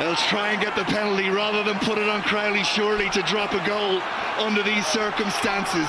They'll 0.00 0.16
try 0.16 0.52
and 0.52 0.62
get 0.62 0.74
the 0.76 0.84
penalty 0.84 1.28
rather 1.28 1.62
than 1.62 1.78
put 1.80 1.98
it 1.98 2.08
on 2.08 2.22
Crowley 2.22 2.64
surely 2.64 3.10
to 3.10 3.20
drop 3.28 3.52
a 3.52 3.60
goal 3.68 4.00
under 4.40 4.62
these 4.62 4.86
circumstances. 4.86 5.84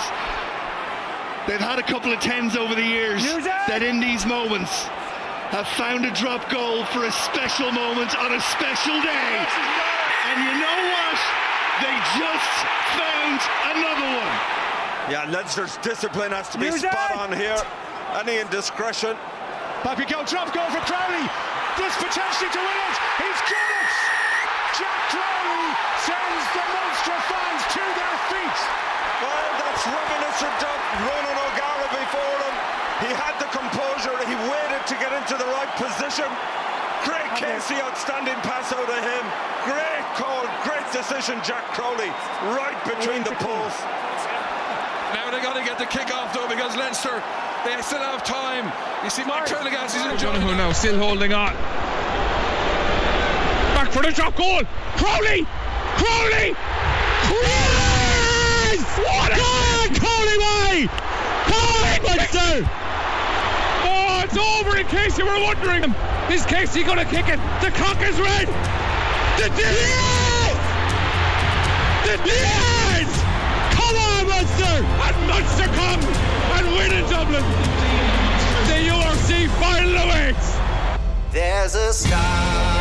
They've 1.48 1.64
had 1.64 1.80
a 1.80 1.84
couple 1.84 2.12
of 2.12 2.20
tens 2.20 2.58
over 2.58 2.76
the 2.76 2.84
years 2.84 3.24
that 3.72 3.80
in 3.82 4.02
these 4.02 4.26
moments 4.26 4.84
have 5.56 5.66
found 5.80 6.04
a 6.04 6.12
drop 6.12 6.44
goal 6.52 6.84
for 6.92 7.08
a 7.08 7.12
special 7.24 7.72
moment 7.72 8.12
on 8.20 8.36
a 8.36 8.42
special 8.52 9.00
day. 9.00 9.32
And 10.28 10.38
you 10.44 10.54
know 10.60 10.80
what? 10.92 11.20
They 11.80 11.96
just 12.20 12.56
found 13.00 13.40
another 13.80 14.10
one. 14.12 14.36
Yeah, 15.08 15.24
Leinster's 15.32 15.78
discipline 15.78 16.36
has 16.36 16.50
to 16.50 16.60
be 16.60 16.70
spot 16.72 17.16
on 17.16 17.32
here. 17.32 17.64
Any 18.20 18.44
indiscretion. 18.44 19.16
Papi 19.88 20.04
go 20.04 20.28
drop 20.28 20.52
goal 20.52 20.68
for 20.68 20.84
Crowley. 20.84 21.51
This 21.80 21.96
potentially 21.96 22.52
to 22.52 22.62
win 22.62 22.80
it. 22.88 22.96
He's 23.22 23.42
got 23.48 23.72
it. 23.80 23.92
Jack 24.76 25.00
Crowley 25.12 25.68
sends 26.04 26.46
the 26.52 26.66
Munster 26.68 27.20
fans 27.32 27.64
to 27.76 27.84
their 27.96 28.16
feet. 28.32 28.60
Well, 29.24 29.48
that's 29.62 29.84
reminiscent 29.88 30.60
of 30.68 30.78
Ronan 31.08 31.38
O'Gara 31.48 31.88
before 31.96 32.38
him. 32.44 32.56
He 33.08 33.12
had 33.16 33.36
the 33.40 33.50
composure. 33.56 34.18
He 34.28 34.36
waited 34.52 34.84
to 34.88 34.96
get 35.00 35.12
into 35.16 35.36
the 35.40 35.48
right 35.56 35.72
position. 35.80 36.28
Great 37.08 37.32
Casey, 37.34 37.82
outstanding 37.82 38.38
pass 38.46 38.72
out 38.72 38.86
of 38.86 39.02
him. 39.02 39.24
Great 39.66 40.06
call, 40.20 40.46
great 40.62 40.86
decision, 40.94 41.40
Jack 41.42 41.66
Crowley, 41.74 42.10
right 42.54 42.78
between 42.86 43.24
the 43.24 43.34
posts. 43.42 43.82
Now 45.14 45.32
they've 45.32 45.42
got 45.42 45.58
to 45.58 45.64
get 45.64 45.80
the 45.80 45.86
kick 45.86 46.14
off 46.14 46.34
though 46.34 46.48
because 46.48 46.76
Leinster 46.78 47.24
they 47.66 47.82
still 47.82 48.00
have 48.00 48.24
time. 48.24 48.72
You 49.04 49.10
see 49.10 49.24
Mark 49.26 49.48
Turligas 49.48 49.96
is 49.96 50.06
enjoying 50.06 50.38
O'Donoghue 50.38 50.58
now 50.58 50.72
still 50.72 50.98
holding 50.98 51.34
on. 51.34 51.54
Back 53.76 53.92
for 53.92 54.02
the 54.02 54.12
drop 54.12 54.36
goal. 54.36 54.62
Crowley! 54.98 55.46
Crowley! 55.98 56.56
Crowley! 57.26 57.82
What 59.02 59.32
a 59.32 59.38
Crowley 60.00 60.38
way! 60.38 60.88
Crowley 61.46 62.00
Munster! 62.06 62.70
Oh, 63.84 64.22
it's 64.24 64.38
over 64.38 64.78
in 64.78 64.88
case 64.88 65.18
you 65.18 65.26
were 65.26 65.42
wondering. 65.42 65.94
Is 66.32 66.46
Casey 66.46 66.84
going 66.84 67.00
to 67.00 67.06
kick 67.06 67.28
it? 67.30 67.40
The 67.62 67.72
cock 67.72 68.02
is 68.02 68.20
red! 68.20 68.48
The 69.38 69.50
yes! 69.58 70.58
The 72.06 72.18
yes! 72.28 72.71
Munster! 74.52 74.86
And 74.86 75.28
Munster 75.28 75.68
come 75.76 76.02
and 76.58 76.68
win 76.76 76.92
in 76.92 77.10
Dublin! 77.10 77.44
The 78.68 78.90
URC 78.90 79.50
final 79.60 79.96
awaits! 79.96 80.58
There's 81.32 81.76
a 81.76 81.94
star. 81.94 82.81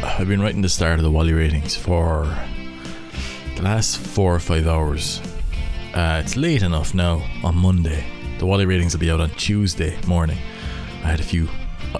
I've 0.00 0.28
been 0.28 0.40
writing 0.40 0.62
the 0.62 0.68
start 0.68 1.00
of 1.00 1.02
the 1.02 1.10
Wally 1.10 1.32
ratings 1.32 1.74
for 1.74 2.24
the 3.56 3.62
last 3.62 3.98
four 3.98 4.32
or 4.32 4.38
five 4.38 4.68
hours. 4.68 5.20
Uh, 5.92 6.22
it's 6.24 6.36
late 6.36 6.62
enough 6.62 6.94
now 6.94 7.20
on 7.42 7.56
Monday. 7.56 8.04
The 8.38 8.46
Wally 8.46 8.64
ratings 8.64 8.94
will 8.94 9.00
be 9.00 9.10
out 9.10 9.20
on 9.20 9.30
Tuesday 9.30 9.98
morning. 10.06 10.38
I 11.02 11.08
had 11.08 11.18
a 11.18 11.24
few 11.24 11.48
uh, 11.94 11.98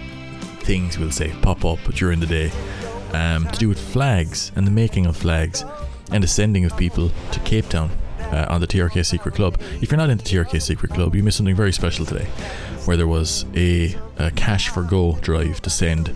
things, 0.61 0.97
we'll 0.97 1.11
say, 1.11 1.33
pop 1.43 1.65
up 1.65 1.81
during 1.95 2.21
the 2.21 2.27
day 2.27 2.53
um, 3.15 3.49
to 3.49 3.59
do 3.59 3.69
with 3.69 3.81
flags 3.81 4.53
and 4.55 4.65
the 4.65 4.71
making 4.71 5.07
of 5.07 5.17
flags 5.17 5.65
and 6.13 6.23
the 6.23 6.29
sending 6.29 6.65
of 6.65 6.77
people 6.77 7.11
to 7.33 7.41
Cape 7.41 7.69
Town 7.69 7.91
uh, 8.31 8.47
on 8.49 8.61
the 8.61 8.67
TRK 8.69 9.05
Secret 9.05 9.35
Club. 9.35 9.61
If 9.81 9.91
you're 9.91 9.99
not 9.99 10.11
in 10.11 10.19
the 10.19 10.25
TRK 10.25 10.63
Secret 10.63 10.93
Club, 10.93 11.17
you 11.17 11.25
missed 11.25 11.39
something 11.39 11.57
very 11.57 11.73
special 11.73 12.07
today, 12.07 12.27
where 12.85 12.97
there 12.97 13.09
was 13.09 13.45
a, 13.57 13.97
a 14.19 14.31
cash 14.31 14.69
for 14.69 14.83
go 14.85 15.17
drive 15.21 15.61
to 15.63 15.71
send 15.71 16.13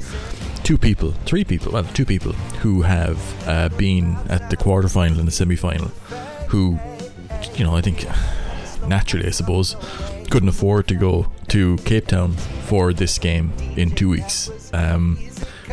two 0.62 0.78
people, 0.78 1.12
three 1.24 1.44
people, 1.44 1.72
well, 1.72 1.84
two 1.84 2.04
people 2.04 2.32
who 2.62 2.82
have 2.82 3.48
uh, 3.48 3.68
been 3.70 4.16
at 4.28 4.50
the 4.50 4.56
quarterfinal 4.56 5.18
and 5.18 5.26
the 5.26 5.32
semi-final, 5.32 5.88
who, 6.48 6.78
you 7.54 7.64
know, 7.64 7.74
I 7.74 7.80
think 7.80 8.06
naturally, 8.86 9.26
I 9.26 9.30
suppose, 9.30 9.76
couldn't 10.30 10.48
afford 10.48 10.88
to 10.88 10.94
go 10.94 11.30
to 11.48 11.76
Cape 11.78 12.06
Town 12.06 12.32
for 12.32 12.92
this 12.92 13.18
game 13.18 13.52
in 13.76 13.90
two 13.90 14.08
weeks. 14.08 14.50
Um, 14.72 15.18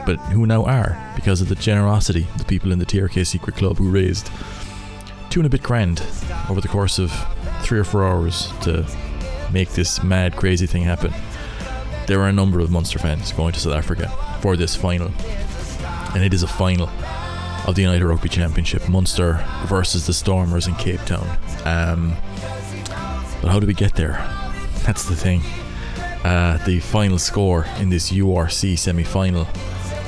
but 0.06 0.18
who 0.32 0.46
now 0.46 0.64
are 0.66 0.98
because 1.16 1.42
of 1.42 1.50
the 1.50 1.56
generosity 1.56 2.28
of 2.34 2.40
the 2.40 2.46
people 2.46 2.72
in 2.72 2.80
the 2.80 2.86
TRK 2.86 3.26
Secret 3.28 3.56
Club 3.56 3.78
who 3.78 3.90
raised 3.90 4.30
two 5.30 5.40
and 5.40 5.48
a 5.48 5.50
bit 5.50 5.62
grand 5.62 6.02
over 6.50 6.62
the 6.62 6.68
course 6.68 6.98
of 6.98 7.12
three 7.62 7.80
or 7.80 7.84
four 7.84 8.06
hours 8.08 8.52
to 8.62 8.86
make 9.52 9.70
this 9.70 10.02
mad, 10.04 10.36
crazy 10.36 10.66
thing 10.66 10.84
happen. 10.84 11.14
There 12.08 12.18
were 12.18 12.28
a 12.28 12.34
number 12.34 12.60
of 12.60 12.72
Munster 12.72 12.98
fans 12.98 13.32
going 13.32 13.54
to 13.54 13.60
South 13.60 13.76
Africa 13.76 14.12
for 14.42 14.56
this 14.56 14.76
final, 14.76 15.12
and 16.14 16.24
it 16.24 16.34
is 16.34 16.44
a 16.44 16.48
final 16.48 16.90
of 17.68 17.76
the 17.76 17.82
United 17.82 18.06
Rugby 18.06 18.30
Championship 18.30 18.88
Munster 18.90 19.46
versus 19.66 20.08
the 20.08 20.14
Stormers 20.14 20.68
in 20.68 20.76
Cape 20.76 21.02
Town. 21.06 21.28
Um, 21.66 22.16
but 23.42 23.50
how 23.50 23.60
do 23.60 23.68
we 23.68 23.74
get 23.74 23.96
there? 23.96 24.14
That's 24.86 25.06
the 25.06 25.16
thing. 25.16 25.42
Uh, 26.24 26.58
the 26.66 26.80
final 26.80 27.20
score 27.20 27.66
in 27.80 27.90
this 27.90 28.12
URC 28.12 28.78
semi 28.78 29.04
final 29.04 29.48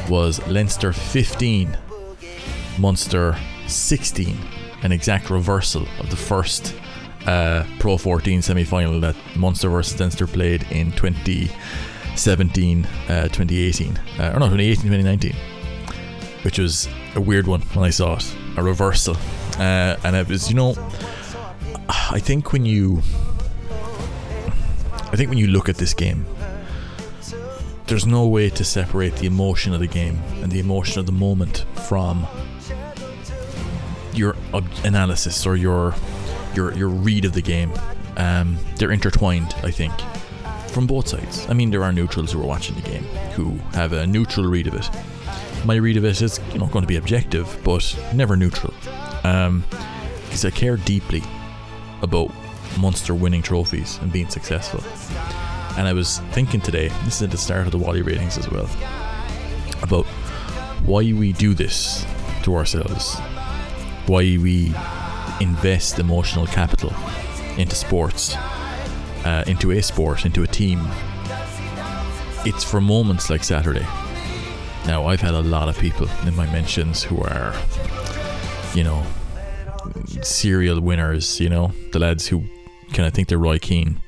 was 0.10 0.46
Leinster 0.48 0.92
15, 0.92 1.78
Munster 2.80 3.38
16, 3.68 4.38
an 4.84 4.92
exact 4.92 5.30
reversal 5.30 5.88
of 6.00 6.10
the 6.10 6.18
first 6.18 6.76
uh, 7.28 7.64
Pro 7.80 7.98
14 7.98 8.42
semi 8.42 8.64
final 8.64 9.00
that 9.02 9.16
Munster 9.36 9.70
versus 9.70 10.00
Leinster 10.00 10.28
played 10.28 10.66
in 10.72 10.92
2017 12.24 12.86
uh, 13.10 13.24
2018, 13.30 13.98
uh, 14.20 14.34
or 14.36 14.40
no, 14.40 14.46
2018 14.46 14.84
2019, 14.84 15.34
which 16.44 16.60
was 16.60 16.88
a 17.16 17.22
weird 17.22 17.48
one 17.48 17.62
when 17.74 17.84
I 17.84 17.90
saw 17.90 18.16
it. 18.16 18.36
A 18.58 18.64
reversal. 18.64 19.16
Uh, 19.58 19.96
and 20.04 20.16
it 20.16 20.28
was, 20.28 20.50
you 20.50 20.56
know, 20.56 20.76
I 21.90 22.20
think 22.20 22.54
when 22.54 22.66
you. 22.66 23.02
I 25.12 25.16
think 25.16 25.30
when 25.30 25.40
you 25.40 25.48
look 25.48 25.68
at 25.68 25.78
this 25.78 25.94
game, 25.94 26.26
there's 27.88 28.06
no 28.06 28.28
way 28.28 28.50
to 28.50 28.64
separate 28.64 29.16
the 29.16 29.26
emotion 29.26 29.74
of 29.74 29.80
the 29.80 29.88
game 29.88 30.22
and 30.42 30.52
the 30.52 30.60
emotion 30.60 31.00
of 31.00 31.06
the 31.08 31.12
moment 31.12 31.66
from 31.88 32.28
your 34.14 34.36
analysis 34.84 35.46
or 35.46 35.56
your 35.56 35.96
your 36.54 36.72
your 36.74 36.90
read 36.90 37.26
of 37.26 37.34
the 37.34 37.42
game. 37.42 37.72
Um, 38.16 38.58
they're 38.76 38.92
intertwined, 38.92 39.56
I 39.64 39.72
think, 39.72 39.94
from 40.72 40.88
both 40.88 41.08
sides. 41.08 41.46
I 41.50 41.54
mean, 41.54 41.70
there 41.70 41.84
are 41.84 41.92
neutrals 41.92 42.32
who 42.32 42.42
are 42.42 42.48
watching 42.48 42.76
the 42.76 42.82
game 42.82 43.04
who 43.36 43.58
have 43.74 43.94
a 43.94 44.08
neutral 44.08 44.48
read 44.48 44.68
of 44.68 44.76
it. 44.76 44.90
My 45.66 45.76
read 45.76 45.98
of 45.98 46.06
it 46.06 46.22
is, 46.22 46.40
you 46.54 46.60
know, 46.60 46.68
going 46.68 46.84
to 46.84 46.88
be 46.88 46.96
objective, 46.96 47.60
but 47.64 47.98
never 48.16 48.36
neutral, 48.36 48.74
um, 49.24 49.64
because 50.24 50.46
I 50.46 50.50
care 50.50 50.78
deeply 50.78 51.22
about 52.02 52.32
Munster 52.80 53.14
winning 53.14 53.42
trophies 53.42 54.00
and 54.02 54.12
being 54.12 54.30
successful. 54.30 54.82
And 55.78 55.88
I 55.88 55.94
was 55.94 56.20
thinking 56.32 56.62
today, 56.62 56.88
this 57.06 57.18
is 57.18 57.24
at 57.24 57.32
the 57.32 57.38
start 57.38 57.66
of 57.66 57.72
the 57.72 57.78
Wally 57.78 58.02
ratings 58.02 58.38
as 58.38 58.50
well, 58.50 58.70
about 59.84 60.06
why 60.86 61.14
we 61.14 61.32
do 61.34 61.54
this 61.54 62.06
to 62.44 62.56
ourselves, 62.56 63.20
why 64.08 64.38
we 64.38 64.74
invest 65.40 66.00
emotional 66.00 66.48
capital 66.48 66.94
into 67.58 67.76
sports, 67.76 68.36
uh, 69.26 69.44
into 69.48 69.72
a 69.72 69.82
sport, 69.82 70.26
into 70.26 70.44
a 70.44 70.48
team. 70.48 70.80
It's 72.44 72.64
for 72.64 72.82
moments 72.82 73.30
like 73.30 73.44
Saturday. 73.44 73.86
Now, 74.86 75.06
I've 75.06 75.22
had 75.22 75.36
a 75.36 75.42
lot 75.42 75.70
of 75.70 75.78
people 75.78 76.08
in 76.26 76.36
my 76.36 76.52
mentions 76.52 77.04
who 77.04 77.22
are, 77.22 77.54
you 78.74 78.84
know, 78.84 79.06
serial 80.22 80.82
winners, 80.82 81.40
you 81.40 81.50
know, 81.50 81.72
the 81.92 82.00
lads 82.00 82.28
who 82.28 82.46
kind 82.94 83.08
of 83.08 83.14
think 83.14 83.28
they're 83.28 83.38
Roy 83.38 83.60
Keane, 83.60 84.02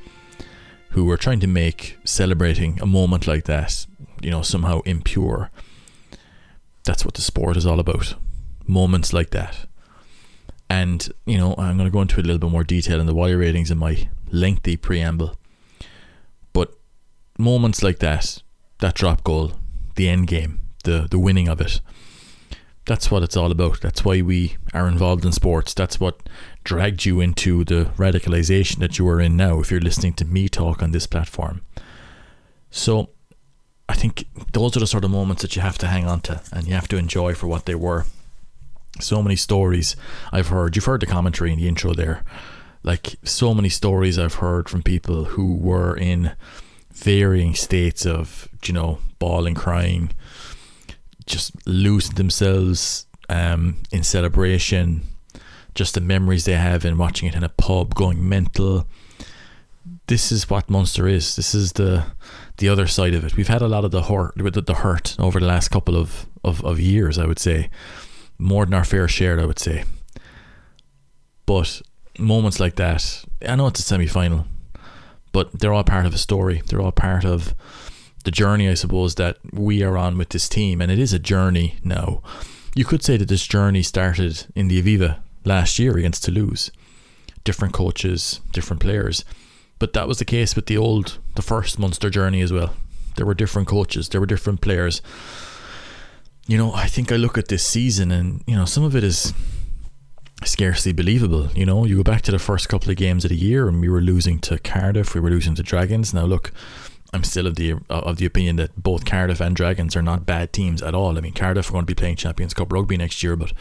who 0.90 1.10
are 1.12 1.18
trying 1.18 1.40
to 1.42 1.48
make 1.48 1.98
celebrating 2.04 2.80
a 2.82 2.86
moment 2.86 3.28
like 3.28 3.46
that, 3.46 3.86
you 4.22 4.32
know, 4.32 4.42
somehow 4.42 4.82
impure. 4.82 5.52
That's 6.86 7.06
what 7.06 7.14
the 7.14 7.22
sport 7.22 7.56
is 7.56 7.66
all 7.66 7.80
about. 7.80 8.16
Moments 8.66 9.14
like 9.14 9.30
that. 9.30 9.68
And, 10.70 11.08
you 11.26 11.38
know, 11.38 11.54
I'm 11.58 11.78
going 11.78 11.88
to 11.88 11.94
go 11.94 12.02
into 12.02 12.20
a 12.20 12.24
little 12.24 12.40
bit 12.40 12.50
more 12.50 12.64
detail 12.64 13.00
in 13.00 13.06
the 13.06 13.14
wire 13.14 13.38
ratings 13.38 13.70
in 13.70 13.78
my 13.78 14.10
lengthy 14.34 14.76
preamble. 14.76 15.38
But 16.52 16.74
moments 17.38 17.82
like 17.82 18.00
that, 18.00 18.42
that 18.80 18.96
drop 18.96 19.24
goal, 19.24 19.54
the 19.96 20.10
end 20.10 20.28
game, 20.28 20.60
the 20.84 21.08
the 21.10 21.20
winning 21.20 21.48
of 21.48 21.62
it. 21.62 21.80
That's 22.86 23.10
what 23.10 23.24
it's 23.24 23.38
all 23.38 23.50
about. 23.50 23.80
That's 23.80 24.04
why 24.04 24.22
we 24.22 24.58
are 24.74 24.90
involved 24.90 25.24
in 25.24 25.32
sports. 25.32 25.74
That's 25.74 26.02
what 26.02 26.28
dragged 26.66 27.06
you 27.06 27.22
into 27.22 27.64
the 27.64 27.86
radicalization 27.96 28.80
that 28.80 29.00
you 29.00 29.08
are 29.08 29.22
in 29.22 29.38
now. 29.38 29.62
If 29.62 29.72
you're 29.72 29.80
listening 29.80 30.14
to 30.16 30.26
me 30.26 30.50
talk 30.50 30.84
on 30.84 30.92
this 30.92 31.08
platform, 31.08 31.62
so 32.70 33.12
I 33.88 33.94
think 33.94 34.26
those 34.52 34.76
are 34.76 34.82
the 34.82 34.88
sort 34.88 35.06
of 35.06 35.12
moments 35.12 35.44
that 35.44 35.56
you 35.56 35.62
have 35.62 35.78
to 35.78 35.88
hang 35.88 36.06
on 36.06 36.22
to 36.22 36.42
and 36.52 36.68
you 36.68 36.74
have 36.74 36.90
to 36.90 36.98
enjoy 36.98 37.36
for 37.36 37.48
what 37.48 37.66
they 37.66 37.76
were. 37.76 38.06
So 39.00 39.24
many 39.24 39.38
stories 39.38 39.96
I've 40.32 40.48
heard. 40.48 40.76
You've 40.76 40.86
heard 40.86 41.02
the 41.02 41.06
commentary 41.06 41.54
in 41.54 41.60
the 41.60 41.68
intro 41.68 41.94
there. 41.94 42.24
Like 42.84 43.16
so 43.24 43.54
many 43.54 43.70
stories 43.70 44.20
I've 44.20 44.36
heard 44.36 44.70
from 44.70 44.84
people 44.84 45.26
who 45.26 45.56
were 45.56 45.96
in 45.96 46.34
varying 46.92 47.56
states 47.56 48.06
of, 48.06 48.48
you 48.66 48.74
know, 48.74 49.00
bawling, 49.20 49.56
crying, 49.56 50.12
just 51.26 51.52
losing 51.66 52.16
themselves 52.16 53.08
um, 53.30 53.78
in 53.92 54.04
celebration, 54.04 55.04
just 55.76 55.94
the 55.96 56.02
memories 56.02 56.46
they 56.46 56.54
have 56.54 56.86
in 56.86 56.98
watching 56.98 57.30
it 57.30 57.36
in 57.36 57.44
a 57.44 57.50
pub, 57.50 57.96
going 57.96 58.28
mental. 58.28 58.86
This 60.08 60.32
is 60.32 60.50
what 60.50 60.70
Munster 60.70 61.08
is. 61.08 61.36
This 61.36 61.56
is 61.56 61.74
the 61.74 62.06
the 62.58 62.70
other 62.70 62.88
side 62.88 63.14
of 63.14 63.26
it. 63.26 63.36
We've 63.36 63.48
had 63.48 63.62
a 63.62 63.68
lot 63.68 63.84
of 63.84 63.92
the 63.92 64.04
hurt, 64.04 64.36
the 64.36 64.76
hurt 64.76 65.16
over 65.20 65.40
the 65.40 65.46
last 65.46 65.70
couple 65.70 65.96
of, 65.96 66.28
of, 66.44 66.64
of 66.64 66.80
years, 66.80 67.18
I 67.18 67.26
would 67.26 67.40
say, 67.40 67.70
more 68.38 68.66
than 68.66 68.76
our 68.76 68.84
fair 68.84 69.08
share, 69.08 69.40
I 69.40 69.46
would 69.46 69.60
say. 69.60 69.86
But 71.46 71.82
moments 72.18 72.60
like 72.60 72.76
that, 72.76 73.24
I 73.48 73.56
know 73.56 73.68
it's 73.68 73.80
a 73.80 73.84
semi 73.84 74.08
final, 74.08 74.46
but 75.32 75.60
they're 75.60 75.74
all 75.74 75.84
part 75.84 76.06
of 76.06 76.14
a 76.14 76.18
story. 76.18 76.62
They're 76.68 76.82
all 76.82 76.92
part 76.92 77.26
of 77.26 77.56
the 78.24 78.32
journey, 78.32 78.70
I 78.70 78.74
suppose, 78.74 79.16
that 79.16 79.38
we 79.52 79.84
are 79.84 79.98
on 79.98 80.18
with 80.18 80.30
this 80.30 80.48
team. 80.48 80.82
And 80.82 80.92
it 80.92 81.00
is 81.00 81.14
a 81.14 81.20
journey 81.20 81.78
now. 81.84 82.22
You 82.76 82.86
could 82.86 83.04
say 83.04 83.18
that 83.18 83.28
this 83.28 83.46
journey 83.46 83.84
started 83.84 84.46
in 84.56 84.68
the 84.68 84.82
Aviva 84.82 85.20
last 85.46 85.78
year 85.78 85.98
against 85.98 86.24
Toulouse. 86.24 86.72
Different 87.44 87.74
coaches, 87.74 88.40
different 88.52 88.82
players. 88.82 89.26
But 89.80 89.94
that 89.94 90.08
was 90.08 90.20
the 90.20 90.26
case 90.26 90.56
with 90.56 90.68
the 90.68 90.78
old, 90.78 91.20
the 91.36 91.42
first 91.42 91.78
Munster 91.78 92.10
journey 92.10 92.42
as 92.42 92.54
well. 92.54 92.74
There 93.16 93.26
were 93.26 93.34
different 93.34 93.68
coaches, 93.68 94.10
there 94.10 94.22
were 94.22 94.28
different 94.28 94.62
players. 94.62 95.02
You 96.48 96.58
know, 96.58 96.74
I 96.74 96.88
think 96.88 97.12
I 97.12 97.16
look 97.16 97.38
at 97.38 97.48
this 97.48 97.64
season 97.64 98.12
and, 98.12 98.44
you 98.48 98.56
know, 98.56 98.66
some 98.66 98.84
of 98.84 98.96
it 98.96 99.04
is 99.04 99.34
scarcely 100.46 100.94
believable. 100.94 101.50
You 101.56 101.66
know, 101.66 101.86
you 101.86 101.98
go 101.98 102.04
back 102.04 102.22
to 102.24 102.32
the 102.32 102.40
first 102.40 102.70
couple 102.70 102.90
of 102.90 102.98
games 102.98 103.26
of 103.26 103.30
the 103.30 103.36
year 103.36 103.68
and 103.68 103.82
we 103.82 103.90
were 103.90 104.02
losing 104.02 104.40
to 104.40 104.58
Cardiff, 104.60 105.14
we 105.14 105.22
were 105.22 105.30
losing 105.30 105.56
to 105.56 105.64
Dragons. 105.64 106.14
Now, 106.14 106.26
look, 106.26 106.52
I'm 107.14 107.24
still 107.24 107.46
of 107.46 107.56
the 107.56 107.76
of 107.90 108.18
the 108.18 108.26
opinion 108.26 108.56
that 108.56 108.76
both 108.76 109.06
Cardiff 109.06 109.40
and 109.40 109.56
Dragons 109.56 109.96
are 109.96 110.02
not 110.02 110.26
bad 110.26 110.52
teams 110.52 110.82
at 110.82 110.96
all. 110.96 111.18
I 111.18 111.22
mean, 111.22 111.34
Cardiff 111.34 111.70
are 111.70 111.74
going 111.74 111.84
to 111.84 111.92
be 111.92 111.96
playing 111.96 112.16
Champions 112.16 112.54
Cup 112.54 112.74
rugby 112.74 112.98
next 112.98 113.22
year, 113.22 113.36
but 113.36 113.54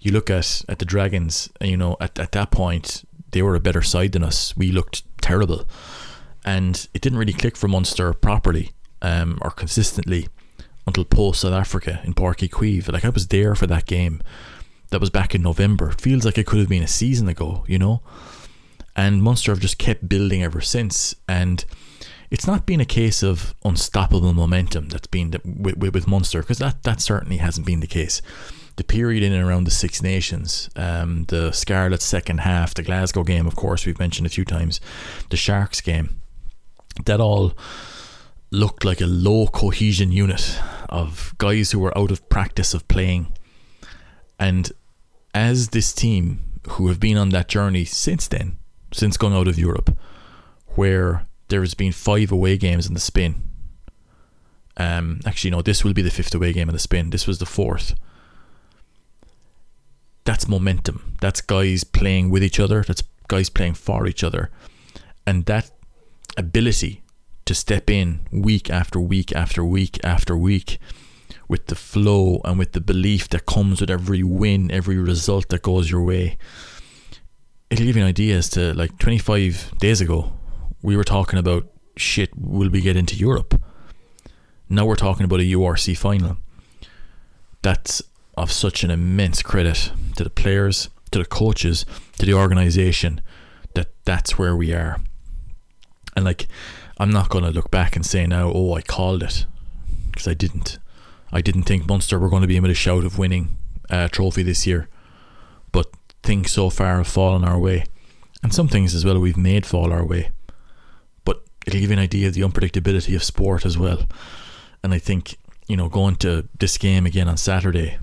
you 0.00 0.12
look 0.12 0.30
at 0.30 0.62
at 0.68 0.78
the 0.78 0.84
Dragons, 0.84 1.50
you 1.60 1.76
know, 1.76 1.96
at, 2.00 2.18
at 2.18 2.32
that 2.32 2.50
point 2.50 3.04
they 3.32 3.42
were 3.42 3.54
a 3.54 3.60
better 3.60 3.82
side 3.82 4.12
than 4.12 4.24
us. 4.24 4.56
We 4.56 4.72
looked 4.72 5.02
terrible, 5.20 5.66
and 6.44 6.88
it 6.94 7.02
didn't 7.02 7.18
really 7.18 7.34
click 7.34 7.56
for 7.56 7.68
Munster 7.68 8.12
properly 8.14 8.72
um, 9.02 9.38
or 9.42 9.50
consistently 9.50 10.28
until 10.86 11.04
post 11.04 11.42
South 11.42 11.52
Africa 11.52 12.00
in 12.04 12.14
Páirc 12.14 12.48
Uí 12.48 12.50
Chaoimh. 12.50 12.92
Like 12.92 13.04
I 13.04 13.10
was 13.10 13.28
there 13.28 13.54
for 13.54 13.66
that 13.66 13.86
game. 13.86 14.22
That 14.90 15.00
was 15.00 15.10
back 15.10 15.34
in 15.34 15.42
November. 15.42 15.90
It 15.90 16.00
feels 16.00 16.24
like 16.24 16.38
it 16.38 16.46
could 16.46 16.58
have 16.58 16.68
been 16.68 16.82
a 16.82 16.88
season 16.88 17.28
ago, 17.28 17.64
you 17.68 17.78
know. 17.78 18.02
And 18.96 19.22
Munster 19.22 19.52
have 19.52 19.60
just 19.60 19.78
kept 19.78 20.08
building 20.08 20.42
ever 20.42 20.60
since, 20.60 21.14
and 21.28 21.64
it's 22.30 22.46
not 22.46 22.66
been 22.66 22.80
a 22.80 22.84
case 22.84 23.22
of 23.22 23.54
unstoppable 23.64 24.32
momentum 24.34 24.88
that's 24.88 25.06
been 25.06 25.30
with, 25.44 25.76
with, 25.76 25.94
with 25.94 26.06
Munster 26.08 26.40
because 26.40 26.58
that 26.58 26.82
that 26.82 27.00
certainly 27.00 27.36
hasn't 27.38 27.66
been 27.66 27.80
the 27.80 27.86
case 27.86 28.20
the 28.80 28.84
period 28.84 29.22
in 29.22 29.34
and 29.34 29.46
around 29.46 29.64
the 29.64 29.70
Six 29.70 30.02
Nations, 30.02 30.70
um, 30.74 31.24
the 31.28 31.52
Scarlet 31.52 32.00
second 32.00 32.38
half, 32.38 32.72
the 32.72 32.82
Glasgow 32.82 33.24
game, 33.24 33.46
of 33.46 33.54
course, 33.54 33.84
we've 33.84 33.98
mentioned 33.98 34.26
a 34.26 34.30
few 34.30 34.46
times, 34.46 34.80
the 35.28 35.36
Sharks 35.36 35.82
game, 35.82 36.22
that 37.04 37.20
all 37.20 37.52
looked 38.50 38.82
like 38.82 39.02
a 39.02 39.06
low 39.06 39.48
cohesion 39.48 40.12
unit 40.12 40.58
of 40.88 41.34
guys 41.36 41.72
who 41.72 41.78
were 41.78 41.96
out 41.96 42.10
of 42.10 42.26
practice 42.30 42.72
of 42.72 42.88
playing. 42.88 43.30
And 44.38 44.72
as 45.34 45.68
this 45.68 45.92
team, 45.92 46.44
who 46.70 46.88
have 46.88 47.00
been 47.00 47.16
on 47.16 47.30
that 47.30 47.48
journey 47.48 47.84
since 47.84 48.28
then, 48.28 48.58
since 48.92 49.16
going 49.16 49.34
out 49.34 49.48
of 49.48 49.58
Europe, 49.58 49.96
where 50.74 51.26
there 51.48 51.60
has 51.60 51.74
been 51.74 51.92
five 51.92 52.30
away 52.30 52.56
games 52.56 52.86
in 52.86 52.94
the 52.94 53.00
spin. 53.00 53.42
Um, 54.76 55.20
actually, 55.26 55.50
no, 55.50 55.62
this 55.62 55.84
will 55.84 55.92
be 55.92 56.02
the 56.02 56.10
fifth 56.10 56.34
away 56.34 56.52
game 56.52 56.68
in 56.68 56.74
the 56.74 56.78
spin. 56.78 57.10
This 57.10 57.26
was 57.26 57.38
the 57.38 57.46
fourth 57.46 57.94
that's 60.24 60.48
momentum. 60.48 61.16
That's 61.20 61.40
guys 61.40 61.84
playing 61.84 62.30
with 62.30 62.42
each 62.44 62.60
other. 62.60 62.82
That's 62.86 63.02
guys 63.28 63.50
playing 63.50 63.74
for 63.74 64.06
each 64.06 64.22
other. 64.22 64.50
And 65.26 65.44
that 65.46 65.70
ability 66.36 67.02
to 67.46 67.54
step 67.54 67.90
in 67.90 68.20
week 68.30 68.70
after 68.70 69.00
week 69.00 69.32
after 69.34 69.64
week 69.64 69.98
after 70.04 70.36
week 70.36 70.78
with 71.50 71.66
the 71.66 71.74
flow 71.74 72.40
and 72.44 72.60
with 72.60 72.70
the 72.74 72.80
belief 72.80 73.28
that 73.28 73.44
comes 73.44 73.80
with 73.80 73.90
every 73.90 74.22
win, 74.22 74.70
every 74.70 74.96
result 74.96 75.48
that 75.48 75.62
goes 75.62 75.90
your 75.90 76.00
way. 76.00 76.38
It'll 77.68 77.84
give 77.84 77.96
you 77.96 78.02
an 78.02 78.08
idea 78.08 78.36
as 78.36 78.48
to 78.50 78.72
like 78.74 78.96
25 79.00 79.72
days 79.80 80.00
ago, 80.00 80.32
we 80.80 80.96
were 80.96 81.02
talking 81.02 81.40
about 81.40 81.66
shit, 81.96 82.30
will 82.38 82.70
we 82.70 82.80
get 82.80 82.96
into 82.96 83.16
Europe? 83.16 83.60
Now 84.68 84.86
we're 84.86 84.94
talking 84.94 85.24
about 85.24 85.40
a 85.40 85.42
URC 85.42 85.98
final. 85.98 86.36
That's 87.62 88.00
of 88.36 88.52
such 88.52 88.84
an 88.84 88.92
immense 88.92 89.42
credit 89.42 89.90
to 90.18 90.22
the 90.22 90.30
players, 90.30 90.88
to 91.10 91.18
the 91.18 91.24
coaches, 91.24 91.84
to 92.18 92.26
the 92.26 92.34
organization 92.34 93.20
that 93.74 93.88
that's 94.04 94.38
where 94.38 94.54
we 94.54 94.72
are. 94.72 95.00
And 96.14 96.24
like, 96.24 96.46
I'm 96.98 97.10
not 97.10 97.28
going 97.28 97.42
to 97.42 97.50
look 97.50 97.72
back 97.72 97.96
and 97.96 98.06
say 98.06 98.24
now, 98.24 98.52
oh, 98.54 98.74
I 98.74 98.82
called 98.82 99.24
it 99.24 99.46
because 100.12 100.28
I 100.28 100.34
didn't. 100.34 100.78
I 101.32 101.40
didn't 101.40 101.64
think 101.64 101.86
Munster 101.86 102.18
were 102.18 102.28
going 102.28 102.42
to 102.42 102.48
be 102.48 102.56
able 102.56 102.68
to 102.68 102.74
shout 102.74 103.04
of 103.04 103.18
winning 103.18 103.56
a 103.88 104.08
trophy 104.08 104.42
this 104.42 104.66
year, 104.66 104.88
but 105.72 105.90
things 106.22 106.50
so 106.50 106.70
far 106.70 106.98
have 106.98 107.08
fallen 107.08 107.44
our 107.44 107.58
way, 107.58 107.84
and 108.42 108.54
some 108.54 108.68
things 108.68 108.94
as 108.94 109.04
well 109.04 109.18
we've 109.18 109.36
made 109.36 109.66
fall 109.66 109.92
our 109.92 110.04
way. 110.04 110.30
But 111.24 111.42
it'll 111.66 111.80
give 111.80 111.90
you 111.90 111.96
an 111.96 112.02
idea 112.02 112.28
of 112.28 112.34
the 112.34 112.42
unpredictability 112.42 113.14
of 113.14 113.24
sport 113.24 113.64
as 113.64 113.78
well. 113.78 114.06
And 114.82 114.94
I 114.94 114.98
think 114.98 115.36
you 115.68 115.76
know 115.76 115.88
going 115.88 116.16
to 116.16 116.48
this 116.58 116.78
game 116.78 117.06
again 117.06 117.28
on 117.28 117.36
Saturday 117.36 117.98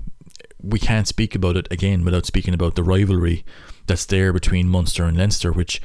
we 0.62 0.78
can't 0.78 1.08
speak 1.08 1.34
about 1.34 1.56
it 1.56 1.68
again 1.70 2.04
without 2.04 2.26
speaking 2.26 2.54
about 2.54 2.74
the 2.74 2.82
rivalry 2.82 3.44
that's 3.86 4.06
there 4.06 4.32
between 4.32 4.68
Munster 4.68 5.04
and 5.04 5.16
Leinster, 5.16 5.52
which 5.52 5.80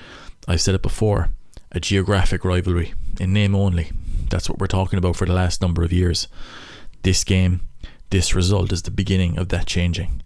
I've 0.47 0.61
said 0.61 0.75
it 0.75 0.81
before, 0.81 1.29
a 1.71 1.79
geographic 1.79 2.43
rivalry 2.43 2.93
in 3.19 3.33
name 3.33 3.55
only. 3.55 3.91
That's 4.29 4.49
what 4.49 4.59
we're 4.59 4.67
talking 4.67 4.97
about 4.97 5.15
for 5.15 5.25
the 5.25 5.33
last 5.33 5.61
number 5.61 5.83
of 5.83 5.93
years. 5.93 6.27
This 7.03 7.23
game, 7.23 7.61
this 8.09 8.33
result 8.33 8.71
is 8.71 8.81
the 8.81 8.91
beginning 8.91 9.37
of 9.37 9.49
that 9.49 9.65
changing. 9.65 10.21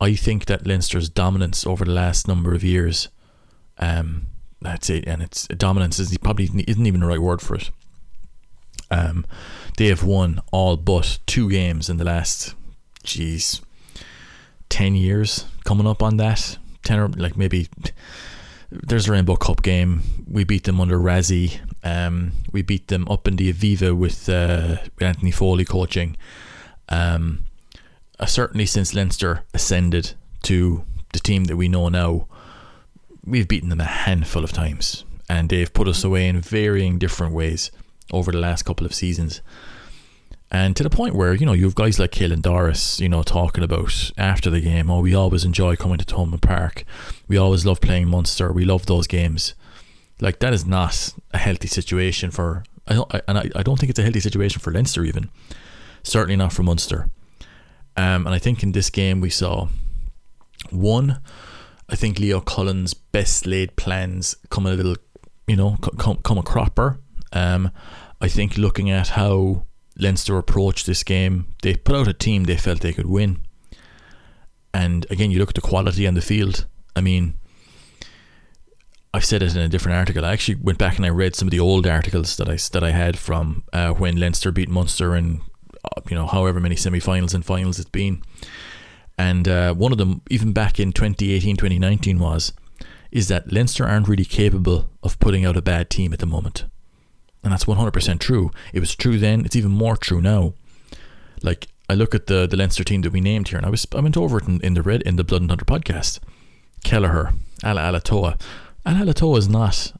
I 0.00 0.14
think 0.14 0.44
that 0.46 0.66
Leinster's 0.66 1.08
dominance 1.08 1.66
over 1.66 1.84
the 1.84 1.92
last 1.92 2.28
number 2.28 2.54
of 2.54 2.62
years, 2.62 3.08
um, 3.78 4.26
that's 4.60 4.90
it, 4.90 5.06
and 5.06 5.22
it's 5.22 5.46
dominance 5.48 5.98
is 5.98 6.16
probably 6.18 6.44
isn't 6.66 6.86
even 6.86 7.00
the 7.00 7.06
right 7.06 7.20
word 7.20 7.40
for 7.40 7.54
it. 7.54 7.70
Um, 8.90 9.26
they 9.78 9.86
have 9.86 10.04
won 10.04 10.40
all 10.52 10.76
but 10.76 11.18
two 11.26 11.50
games 11.50 11.88
in 11.88 11.96
the 11.96 12.04
last 12.04 12.54
geez, 13.02 13.60
10 14.68 14.94
years 14.94 15.44
coming 15.64 15.86
up 15.86 16.02
on 16.02 16.16
that. 16.18 16.58
10 16.84 16.98
or 16.98 17.08
like 17.08 17.36
maybe 17.36 17.68
there's 18.70 19.08
a 19.08 19.12
Rainbow 19.12 19.36
Cup 19.36 19.62
game. 19.62 20.02
We 20.28 20.44
beat 20.44 20.64
them 20.64 20.80
under 20.80 20.98
Rassie. 20.98 21.58
Um, 21.86 22.32
we 22.50 22.62
beat 22.62 22.88
them 22.88 23.06
up 23.08 23.28
in 23.28 23.36
the 23.36 23.52
Aviva 23.52 23.96
with 23.96 24.28
uh, 24.28 24.78
Anthony 25.00 25.30
Foley 25.30 25.64
coaching. 25.64 26.16
Um, 26.88 27.44
uh, 28.18 28.26
certainly 28.26 28.66
since 28.66 28.92
Leinster 28.92 29.44
ascended 29.54 30.14
to 30.42 30.84
the 31.12 31.20
team 31.20 31.44
that 31.44 31.56
we 31.56 31.68
know 31.68 31.88
now, 31.88 32.26
we've 33.24 33.46
beaten 33.46 33.68
them 33.68 33.80
a 33.80 33.84
handful 33.84 34.42
of 34.42 34.52
times, 34.52 35.04
and 35.28 35.48
they've 35.48 35.72
put 35.72 35.86
us 35.86 36.02
away 36.02 36.26
in 36.26 36.40
varying 36.40 36.98
different 36.98 37.32
ways 37.34 37.70
over 38.12 38.32
the 38.32 38.40
last 38.40 38.64
couple 38.64 38.84
of 38.86 38.94
seasons. 38.94 39.40
And 40.50 40.74
to 40.76 40.82
the 40.82 40.90
point 40.90 41.14
where, 41.14 41.34
you 41.34 41.46
know, 41.46 41.52
you 41.52 41.64
have 41.66 41.74
guys 41.76 42.00
like 42.00 42.12
Caelan 42.12 42.42
Doris, 42.42 43.00
you 43.00 43.08
know, 43.08 43.22
talking 43.22 43.62
about 43.62 44.10
after 44.18 44.50
the 44.50 44.60
game, 44.60 44.90
oh, 44.90 45.00
we 45.00 45.14
always 45.14 45.44
enjoy 45.44 45.76
coming 45.76 45.98
to 45.98 46.04
Thomond 46.04 46.42
Park. 46.42 46.84
We 47.28 47.36
always 47.36 47.64
love 47.64 47.80
playing 47.80 48.08
Munster. 48.08 48.52
We 48.52 48.64
love 48.64 48.86
those 48.86 49.06
games. 49.06 49.54
Like, 50.20 50.38
that 50.40 50.54
is 50.54 50.64
not 50.64 51.14
a 51.32 51.38
healthy 51.38 51.68
situation 51.68 52.30
for, 52.30 52.64
I 52.86 52.94
don't, 52.94 53.14
I, 53.14 53.20
and 53.28 53.38
I, 53.38 53.50
I 53.54 53.62
don't 53.62 53.78
think 53.78 53.90
it's 53.90 53.98
a 53.98 54.02
healthy 54.02 54.20
situation 54.20 54.60
for 54.60 54.72
Leinster 54.72 55.04
even. 55.04 55.30
Certainly 56.02 56.36
not 56.36 56.52
for 56.52 56.62
Munster. 56.62 57.08
Um, 57.96 58.26
and 58.26 58.34
I 58.34 58.38
think 58.38 58.62
in 58.62 58.72
this 58.72 58.90
game 58.90 59.20
we 59.20 59.30
saw 59.30 59.68
one, 60.70 61.20
I 61.88 61.96
think 61.96 62.18
Leo 62.18 62.40
Cullen's 62.40 62.94
best 62.94 63.46
laid 63.46 63.76
plans 63.76 64.36
come 64.50 64.66
a 64.66 64.74
little, 64.74 64.96
you 65.46 65.56
know, 65.56 65.76
come, 65.98 66.16
come 66.16 66.38
a 66.38 66.42
cropper 66.42 66.98
Um, 67.32 67.70
I 68.20 68.28
think 68.28 68.56
looking 68.56 68.90
at 68.90 69.08
how 69.08 69.66
Leinster 69.98 70.38
approached 70.38 70.86
this 70.86 71.04
game, 71.04 71.54
they 71.62 71.74
put 71.74 71.96
out 71.96 72.08
a 72.08 72.12
team 72.12 72.44
they 72.44 72.56
felt 72.56 72.80
they 72.80 72.92
could 72.92 73.06
win. 73.06 73.42
And 74.72 75.06
again, 75.10 75.30
you 75.30 75.38
look 75.38 75.50
at 75.50 75.54
the 75.54 75.60
quality 75.60 76.06
on 76.06 76.14
the 76.14 76.22
field. 76.22 76.66
I 76.94 77.00
mean, 77.00 77.34
I've 79.16 79.24
said 79.24 79.42
it 79.42 79.56
in 79.56 79.62
a 79.62 79.68
different 79.68 79.96
article. 79.96 80.24
I 80.24 80.32
actually 80.32 80.56
went 80.56 80.78
back 80.78 80.96
and 80.98 81.06
I 81.06 81.08
read 81.08 81.34
some 81.34 81.48
of 81.48 81.52
the 81.52 81.60
old 81.60 81.86
articles 81.86 82.36
that 82.36 82.48
I 82.48 82.56
that 82.72 82.84
I 82.84 82.90
had 82.90 83.18
from 83.18 83.64
uh, 83.72 83.92
when 83.92 84.16
Leinster 84.16 84.52
beat 84.52 84.68
Munster 84.68 85.16
in 85.16 85.40
uh, 85.84 86.02
you 86.08 86.14
know 86.14 86.26
however 86.26 86.60
many 86.60 86.76
semi-finals 86.76 87.34
and 87.34 87.44
finals 87.44 87.78
it's 87.78 87.90
been. 87.90 88.22
And 89.18 89.48
uh, 89.48 89.72
one 89.72 89.92
of 89.92 89.98
them, 89.98 90.20
even 90.28 90.52
back 90.52 90.78
in 90.78 90.92
2018, 90.92 91.56
2019, 91.56 92.18
was 92.18 92.52
is 93.10 93.28
that 93.28 93.50
Leinster 93.50 93.86
aren't 93.86 94.08
really 94.08 94.24
capable 94.26 94.90
of 95.02 95.18
putting 95.18 95.46
out 95.46 95.56
a 95.56 95.62
bad 95.62 95.88
team 95.88 96.12
at 96.12 96.18
the 96.18 96.26
moment. 96.26 96.64
And 97.42 97.52
that's 97.52 97.64
100% 97.64 98.18
true. 98.18 98.50
It 98.74 98.80
was 98.80 98.94
true 98.94 99.18
then, 99.18 99.44
it's 99.46 99.56
even 99.56 99.70
more 99.70 99.96
true 99.96 100.20
now. 100.20 100.52
Like, 101.42 101.68
I 101.88 101.94
look 101.94 102.14
at 102.14 102.26
the, 102.26 102.46
the 102.46 102.56
Leinster 102.56 102.84
team 102.84 103.02
that 103.02 103.12
we 103.12 103.20
named 103.20 103.48
here, 103.48 103.56
and 103.56 103.64
I 103.66 103.70
was 103.70 103.86
I 103.94 104.00
went 104.00 104.16
over 104.16 104.38
it 104.38 104.48
in, 104.48 104.60
in 104.60 104.74
the 104.74 104.82
red 104.82 105.00
in 105.02 105.16
the 105.16 105.24
Blood 105.24 105.42
and 105.42 105.48
Thunder 105.48 105.64
podcast. 105.64 106.18
Kelleher, 106.84 107.32
Ala 107.64 107.80
Alatoa. 107.80 108.38
Alatoa 108.94 109.38
is 109.38 109.48
not 109.48 109.92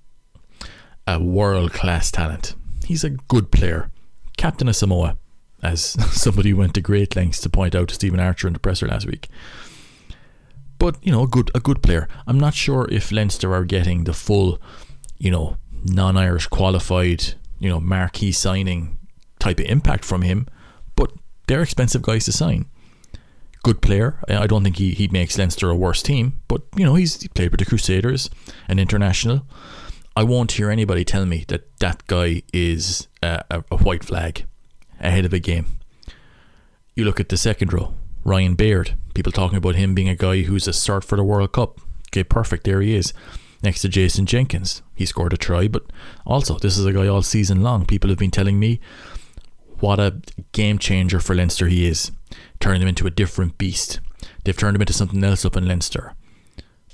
a 1.07 1.21
world 1.21 1.73
class 1.73 2.11
talent. 2.11 2.55
He's 2.85 3.03
a 3.03 3.11
good 3.11 3.51
player. 3.51 3.91
Captain 4.37 4.69
of 4.69 4.77
Samoa, 4.77 5.19
as 5.63 5.83
somebody 6.13 6.53
went 6.53 6.75
to 6.75 6.81
great 6.81 7.17
lengths 7.17 7.41
to 7.41 7.51
point 7.51 7.75
out 7.75 7.89
to 7.89 7.95
Stephen 7.95 8.21
Archer 8.21 8.47
in 8.47 8.53
the 8.53 8.61
presser 8.61 8.87
last 8.87 9.07
week. 9.07 9.29
But 10.79 10.97
you 11.03 11.11
know, 11.11 11.23
a 11.23 11.27
good 11.27 11.51
a 11.55 11.61
good 11.61 11.83
player. 11.83 12.07
I'm 12.27 12.39
not 12.39 12.55
sure 12.55 12.87
if 12.91 13.11
Leinster 13.11 13.53
are 13.55 13.65
getting 13.65 14.05
the 14.05 14.13
full, 14.13 14.61
you 15.19 15.31
know, 15.31 15.57
non-Irish 15.85 16.49
qualified, 16.49 17.35
you 17.59 17.69
know, 17.69 17.81
marquee 17.81 18.33
signing 18.33 18.99
type 19.39 19.59
of 19.59 19.67
impact 19.67 20.05
from 20.05 20.23
him. 20.23 20.47
But 20.95 21.13
they're 21.47 21.63
expensive 21.63 22.03
guys 22.03 22.27
to 22.27 22.33
sign. 22.33 22.67
Good 23.67 23.83
player. 23.83 24.21
Uh, 24.29 24.39
I 24.39 24.47
don't 24.47 24.63
think 24.63 24.77
he, 24.77 24.93
he 24.93 25.09
makes 25.09 25.37
Leinster 25.37 25.69
a 25.69 25.75
worse 25.75 26.01
team, 26.01 26.39
but 26.47 26.63
you 26.77 26.85
know 26.85 26.95
he's 26.95 27.21
he 27.21 27.27
played 27.27 27.51
with 27.51 27.59
the 27.59 27.67
Crusaders, 27.67 28.31
an 28.69 28.79
international. 28.79 29.45
I 30.15 30.23
won't 30.23 30.53
hear 30.53 30.71
anybody 30.71 31.05
tell 31.05 31.27
me 31.27 31.45
that 31.49 31.77
that 31.81 32.07
guy 32.07 32.43
is 32.53 33.09
a, 33.25 33.43
a, 33.51 33.65
a 33.73 33.79
white 33.79 34.05
flag 34.05 34.47
ahead 35.01 35.25
of 35.25 35.33
a 35.33 35.41
game. 35.41 35.67
You 36.95 37.05
look 37.05 37.19
at 37.19 37.29
the 37.29 37.37
second 37.37 37.73
row, 37.73 37.95
Ryan 38.23 38.55
Baird. 38.55 38.95
People 39.15 39.33
talking 39.33 39.59
about 39.59 39.75
him 39.75 39.97
being 39.97 40.09
a 40.09 40.15
guy 40.15 40.43
who's 40.43 40.69
a 40.69 40.73
start 40.73 41.03
for 41.03 41.17
the 41.17 41.25
World 41.25 41.51
Cup. 41.51 41.81
Okay, 42.13 42.23
perfect. 42.23 42.63
There 42.63 42.81
he 42.81 42.95
is. 42.95 43.13
Next 43.65 43.83
to 43.83 43.89
Jason 43.89 44.27
Jenkins. 44.27 44.81
He 44.95 45.07
scored 45.07 45.33
a 45.33 45.37
try, 45.37 45.67
but 45.67 45.83
also, 46.25 46.57
this 46.57 46.79
is 46.79 46.87
a 46.87 46.93
guy 46.93 47.09
all 47.09 47.23
season 47.23 47.63
long. 47.63 47.85
People 47.85 48.11
have 48.11 48.19
been 48.19 48.31
telling 48.31 48.61
me 48.61 48.79
what 49.81 49.99
a 49.99 50.21
game 50.53 50.79
changer 50.79 51.19
for 51.19 51.35
Leinster 51.35 51.67
he 51.67 51.89
is. 51.89 52.13
Turning 52.61 52.83
him 52.83 52.89
into 52.89 53.07
a 53.07 53.11
different 53.11 53.59
beast. 53.59 54.01
They've 54.45 54.57
turned 54.57 54.77
him 54.77 54.83
into 54.83 54.93
something 54.93 55.23
else 55.23 55.45
up 55.45 55.57
in 55.57 55.67
Leinster. 55.67 56.15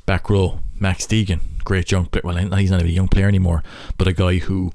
Back 0.05 0.29
row, 0.29 0.59
Max 0.81 1.07
Deegan, 1.07 1.41
great 1.65 1.93
young 1.93 2.07
player. 2.07 2.23
Well, 2.25 2.37
he's 2.37 2.71
not 2.71 2.81
even 2.81 2.91
a 2.91 2.95
young 2.95 3.09
player 3.09 3.29
anymore, 3.29 3.63
but 3.97 4.09
a 4.09 4.13
guy 4.13 4.39
who 4.39 4.73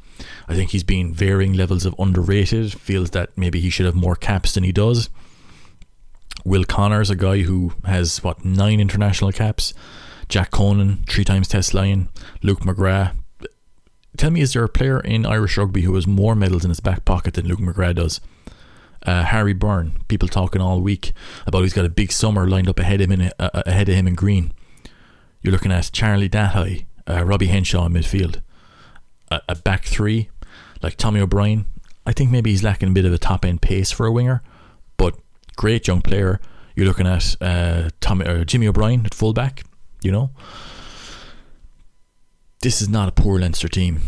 I 0.48 0.56
think 0.56 0.70
he's 0.70 0.84
been 0.84 1.14
varying 1.14 1.54
levels 1.54 1.86
of 1.86 1.96
underrated. 2.00 2.74
Feels 2.74 3.10
that 3.12 3.38
maybe 3.38 3.60
he 3.60 3.70
should 3.70 3.86
have 3.86 3.96
more 3.96 4.16
caps 4.16 4.54
than 4.54 4.64
he 4.64 4.72
does. 4.72 5.10
Will 6.46 6.64
Connor's 6.64 7.10
a 7.10 7.16
guy 7.16 7.40
who 7.40 7.74
has 7.84 8.24
what 8.24 8.46
nine 8.46 8.80
international 8.80 9.34
caps. 9.34 9.74
Jack 10.30 10.52
Conan, 10.52 11.04
three 11.10 11.26
times 11.26 11.48
Test 11.50 11.74
Lion. 11.74 12.10
Luke 12.42 12.62
McGrath. 12.62 13.16
Tell 14.16 14.32
me, 14.32 14.42
is 14.42 14.54
there 14.54 14.64
a 14.64 14.70
player 14.70 15.00
in 15.00 15.26
Irish 15.26 15.58
rugby 15.58 15.82
who 15.82 15.94
has 15.96 16.08
more 16.08 16.36
medals 16.36 16.64
in 16.64 16.70
his 16.70 16.80
back 16.80 17.06
pocket 17.06 17.34
than 17.34 17.48
Luke 17.48 17.60
McGrath 17.60 17.96
does? 17.96 18.22
Uh, 19.08 19.24
Harry 19.24 19.54
Byrne. 19.54 19.94
People 20.10 20.28
talking 20.28 20.62
all 20.62 20.82
week 20.82 21.14
about 21.46 21.62
he's 21.64 21.74
got 21.74 21.86
a 21.86 21.90
big 21.90 22.12
summer 22.12 22.46
lined 22.46 22.68
up 22.68 22.78
ahead 22.78 23.00
of 23.00 23.10
him 23.10 23.22
in, 23.22 23.32
uh, 23.40 23.64
ahead 23.66 23.88
of 23.88 23.96
him 23.96 24.06
in 24.06 24.16
green. 24.16 24.52
You're 25.42 25.54
looking 25.54 25.72
at 25.72 25.90
Charlie 25.94 26.28
Ngatai, 26.30 26.86
uh, 27.10 27.24
Robbie 27.24 27.48
Henshaw 27.48 27.86
in 27.86 27.94
midfield, 27.94 28.42
a, 29.32 29.40
a 29.48 29.56
back 29.56 29.86
three 29.86 30.30
like 30.84 30.98
Tommy 30.98 31.22
O'Brien. 31.22 31.66
I 32.06 32.12
think 32.12 32.32
maybe 32.32 32.52
he's 32.52 32.64
lacking 32.64 32.90
a 32.90 32.92
bit 32.92 33.06
of 33.06 33.14
a 33.14 33.18
top 33.18 33.46
end 33.46 33.62
pace 33.62 33.92
for 33.92 34.06
a 34.06 34.12
winger, 34.12 34.42
but 34.98 35.16
great 35.56 35.88
young 35.88 36.02
player. 36.02 36.40
You're 36.76 36.86
looking 36.86 37.08
at 37.08 37.36
uh, 37.42 37.90
Tommy 38.02 38.26
or 38.26 38.46
Jimmy 38.46 38.68
O'Brien 38.68 39.06
at 39.06 39.14
fullback. 39.14 39.64
You 40.02 40.12
know, 40.12 40.30
this 42.62 42.82
is 42.82 42.90
not 42.90 43.10
a 43.10 43.12
poor 43.12 43.40
Leinster 43.40 43.68
team. 43.68 44.02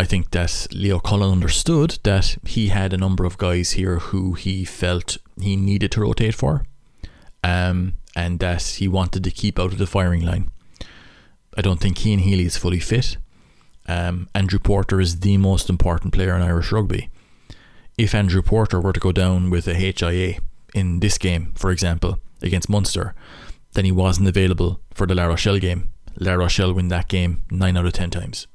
I 0.00 0.04
think 0.04 0.30
that 0.30 0.66
Leo 0.72 0.98
Cullen 0.98 1.30
understood 1.30 1.98
that 2.04 2.38
he 2.46 2.68
had 2.68 2.94
a 2.94 2.96
number 2.96 3.26
of 3.26 3.36
guys 3.36 3.72
here 3.72 3.98
who 3.98 4.32
he 4.32 4.64
felt 4.64 5.18
he 5.38 5.56
needed 5.56 5.92
to 5.92 6.00
rotate 6.00 6.34
for, 6.34 6.64
um, 7.44 7.96
and 8.16 8.40
that 8.40 8.62
he 8.62 8.88
wanted 8.88 9.22
to 9.24 9.30
keep 9.30 9.58
out 9.58 9.72
of 9.72 9.78
the 9.78 9.86
firing 9.86 10.22
line. 10.22 10.50
I 11.54 11.60
don't 11.60 11.80
think 11.80 11.98
Cian 11.98 12.20
Healy 12.20 12.46
is 12.46 12.56
fully 12.56 12.80
fit. 12.80 13.18
Um, 13.88 14.30
Andrew 14.34 14.58
Porter 14.58 15.02
is 15.02 15.20
the 15.20 15.36
most 15.36 15.68
important 15.68 16.14
player 16.14 16.34
in 16.34 16.40
Irish 16.40 16.72
rugby. 16.72 17.10
If 17.98 18.14
Andrew 18.14 18.40
Porter 18.40 18.80
were 18.80 18.94
to 18.94 19.00
go 19.00 19.12
down 19.12 19.50
with 19.50 19.68
a 19.68 19.74
HIA 19.74 20.38
in 20.74 21.00
this 21.00 21.18
game, 21.18 21.52
for 21.56 21.70
example, 21.70 22.18
against 22.40 22.70
Munster, 22.70 23.14
then 23.74 23.84
he 23.84 23.92
wasn't 23.92 24.28
available 24.28 24.80
for 24.94 25.06
the 25.06 25.14
La 25.14 25.26
Rochelle 25.26 25.58
game. 25.58 25.90
La 26.16 26.32
Rochelle 26.32 26.72
win 26.72 26.88
that 26.88 27.08
game 27.08 27.42
9 27.50 27.76
out 27.76 27.84
of 27.84 27.92
10 27.92 28.08
times. 28.08 28.46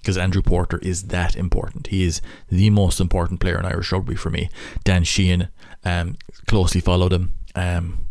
Because 0.00 0.16
Andrew 0.18 0.42
Porter 0.42 0.78
is 0.78 1.04
that 1.04 1.36
important. 1.36 1.88
He 1.88 2.04
is 2.04 2.20
the 2.48 2.70
most 2.70 3.00
important 3.00 3.40
player 3.40 3.58
in 3.58 3.66
Irish 3.66 3.92
rugby 3.92 4.14
for 4.14 4.30
me. 4.30 4.48
Dan 4.84 5.04
Sheehan 5.04 5.48
um, 5.84 6.16
closely 6.46 6.80
followed 6.80 7.12
him. 7.12 7.32
Um, 7.54 8.06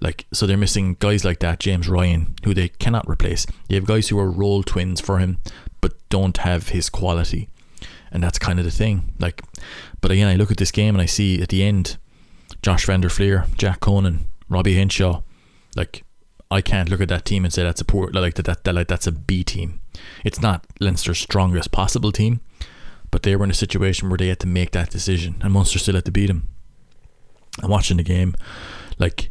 like 0.00 0.26
so 0.32 0.46
they're 0.46 0.56
missing 0.56 0.96
guys 0.98 1.24
like 1.24 1.40
that, 1.40 1.60
James 1.60 1.88
Ryan, 1.88 2.34
who 2.44 2.54
they 2.54 2.68
cannot 2.68 3.08
replace. 3.08 3.46
You 3.68 3.76
have 3.76 3.86
guys 3.86 4.08
who 4.08 4.18
are 4.18 4.30
role 4.30 4.62
twins 4.62 5.00
for 5.00 5.18
him, 5.18 5.38
but 5.80 5.94
don't 6.08 6.36
have 6.38 6.68
his 6.68 6.90
quality. 6.90 7.48
And 8.10 8.22
that's 8.22 8.38
kind 8.38 8.58
of 8.58 8.64
the 8.64 8.70
thing. 8.70 9.12
Like 9.18 9.42
but 10.00 10.10
again 10.10 10.28
I 10.28 10.36
look 10.36 10.50
at 10.50 10.58
this 10.58 10.70
game 10.70 10.94
and 10.94 11.02
I 11.02 11.06
see 11.06 11.40
at 11.42 11.48
the 11.48 11.62
end 11.62 11.96
Josh 12.62 12.86
van 12.86 13.00
der 13.00 13.08
Flier, 13.08 13.46
Jack 13.56 13.80
Conan, 13.80 14.26
Robbie 14.48 14.74
Henshaw, 14.74 15.22
like 15.74 16.04
I 16.50 16.60
can't 16.60 16.88
look 16.88 17.00
at 17.00 17.08
that 17.08 17.24
team 17.24 17.44
and 17.44 17.52
say 17.52 17.62
that's 17.62 17.80
a 17.80 17.84
poor 17.84 18.10
like 18.12 18.34
that, 18.34 18.44
that, 18.44 18.64
that 18.64 18.74
like 18.74 18.88
that's 18.88 19.06
a 19.06 19.12
B 19.12 19.42
team. 19.42 19.80
It's 20.24 20.40
not 20.40 20.66
Leinster's 20.80 21.18
strongest 21.18 21.72
possible 21.72 22.12
team, 22.12 22.40
but 23.10 23.22
they 23.22 23.36
were 23.36 23.44
in 23.44 23.50
a 23.50 23.54
situation 23.54 24.08
where 24.08 24.18
they 24.18 24.28
had 24.28 24.40
to 24.40 24.46
make 24.46 24.72
that 24.72 24.90
decision, 24.90 25.36
and 25.42 25.52
Munster 25.52 25.78
still 25.78 25.94
had 25.94 26.04
to 26.04 26.10
beat 26.10 26.26
them. 26.26 26.48
I'm 27.62 27.70
watching 27.70 27.96
the 27.96 28.02
game, 28.02 28.34
like 28.98 29.30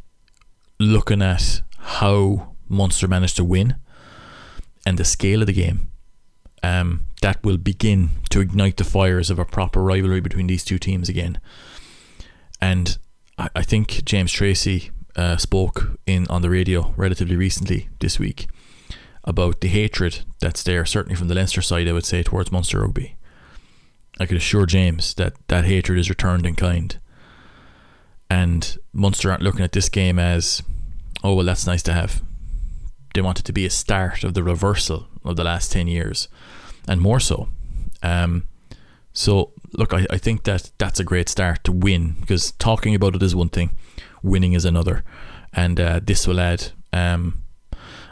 looking 0.79 1.21
at 1.21 1.61
how 1.77 2.55
Munster 2.67 3.07
managed 3.07 3.35
to 3.37 3.43
win 3.43 3.75
and 4.85 4.97
the 4.97 5.05
scale 5.05 5.41
of 5.41 5.47
the 5.47 5.53
game. 5.53 5.91
Um, 6.63 7.05
that 7.21 7.43
will 7.43 7.57
begin 7.57 8.09
to 8.31 8.39
ignite 8.39 8.77
the 8.77 8.83
fires 8.83 9.29
of 9.29 9.37
a 9.37 9.45
proper 9.45 9.83
rivalry 9.83 10.19
between 10.19 10.47
these 10.47 10.63
two 10.63 10.79
teams 10.79 11.09
again. 11.09 11.39
And 12.59 12.97
I, 13.37 13.49
I 13.55 13.61
think 13.61 14.03
James 14.05 14.31
Tracy 14.31 14.89
uh, 15.15 15.37
spoke 15.37 15.99
in 16.07 16.25
on 16.27 16.41
the 16.41 16.49
radio 16.49 16.93
relatively 16.97 17.35
recently 17.35 17.89
this 17.99 18.19
week 18.19 18.47
about 19.25 19.59
the 19.59 19.67
hatred 19.67 20.19
that's 20.39 20.63
there, 20.63 20.85
certainly 20.85 21.15
from 21.15 21.27
the 21.27 21.35
Leinster 21.35 21.61
side, 21.61 21.87
I 21.87 21.93
would 21.93 22.05
say, 22.05 22.23
towards 22.23 22.51
Munster 22.51 22.81
rugby. 22.81 23.17
I 24.19 24.25
could 24.25 24.37
assure 24.37 24.65
James 24.65 25.13
that 25.15 25.33
that 25.47 25.65
hatred 25.65 25.99
is 25.99 26.09
returned 26.09 26.45
in 26.45 26.55
kind. 26.55 26.97
And 28.29 28.77
Munster 28.93 29.29
aren't 29.29 29.43
looking 29.43 29.63
at 29.63 29.73
this 29.73 29.89
game 29.89 30.19
as, 30.19 30.63
oh, 31.23 31.35
well, 31.35 31.45
that's 31.45 31.67
nice 31.67 31.83
to 31.83 31.93
have. 31.93 32.23
They 33.13 33.21
want 33.21 33.39
it 33.39 33.45
to 33.45 33.53
be 33.53 33.65
a 33.65 33.69
start 33.69 34.23
of 34.23 34.33
the 34.33 34.43
reversal 34.43 35.07
of 35.23 35.35
the 35.35 35.43
last 35.43 35.71
10 35.71 35.87
years, 35.87 36.27
and 36.87 37.01
more 37.01 37.19
so. 37.19 37.49
Um, 38.03 38.47
so, 39.13 39.53
look, 39.73 39.93
I, 39.93 40.05
I 40.09 40.17
think 40.17 40.43
that 40.43 40.71
that's 40.77 40.99
a 40.99 41.03
great 41.03 41.29
start 41.29 41.63
to 41.63 41.71
win 41.71 42.15
because 42.19 42.51
talking 42.53 42.93
about 42.93 43.15
it 43.15 43.23
is 43.23 43.35
one 43.35 43.49
thing, 43.49 43.71
winning 44.21 44.53
is 44.53 44.65
another. 44.65 45.03
And 45.53 45.79
uh, 45.79 46.01
this 46.03 46.27
will 46.27 46.39
add, 46.39 46.71
um, 46.91 47.41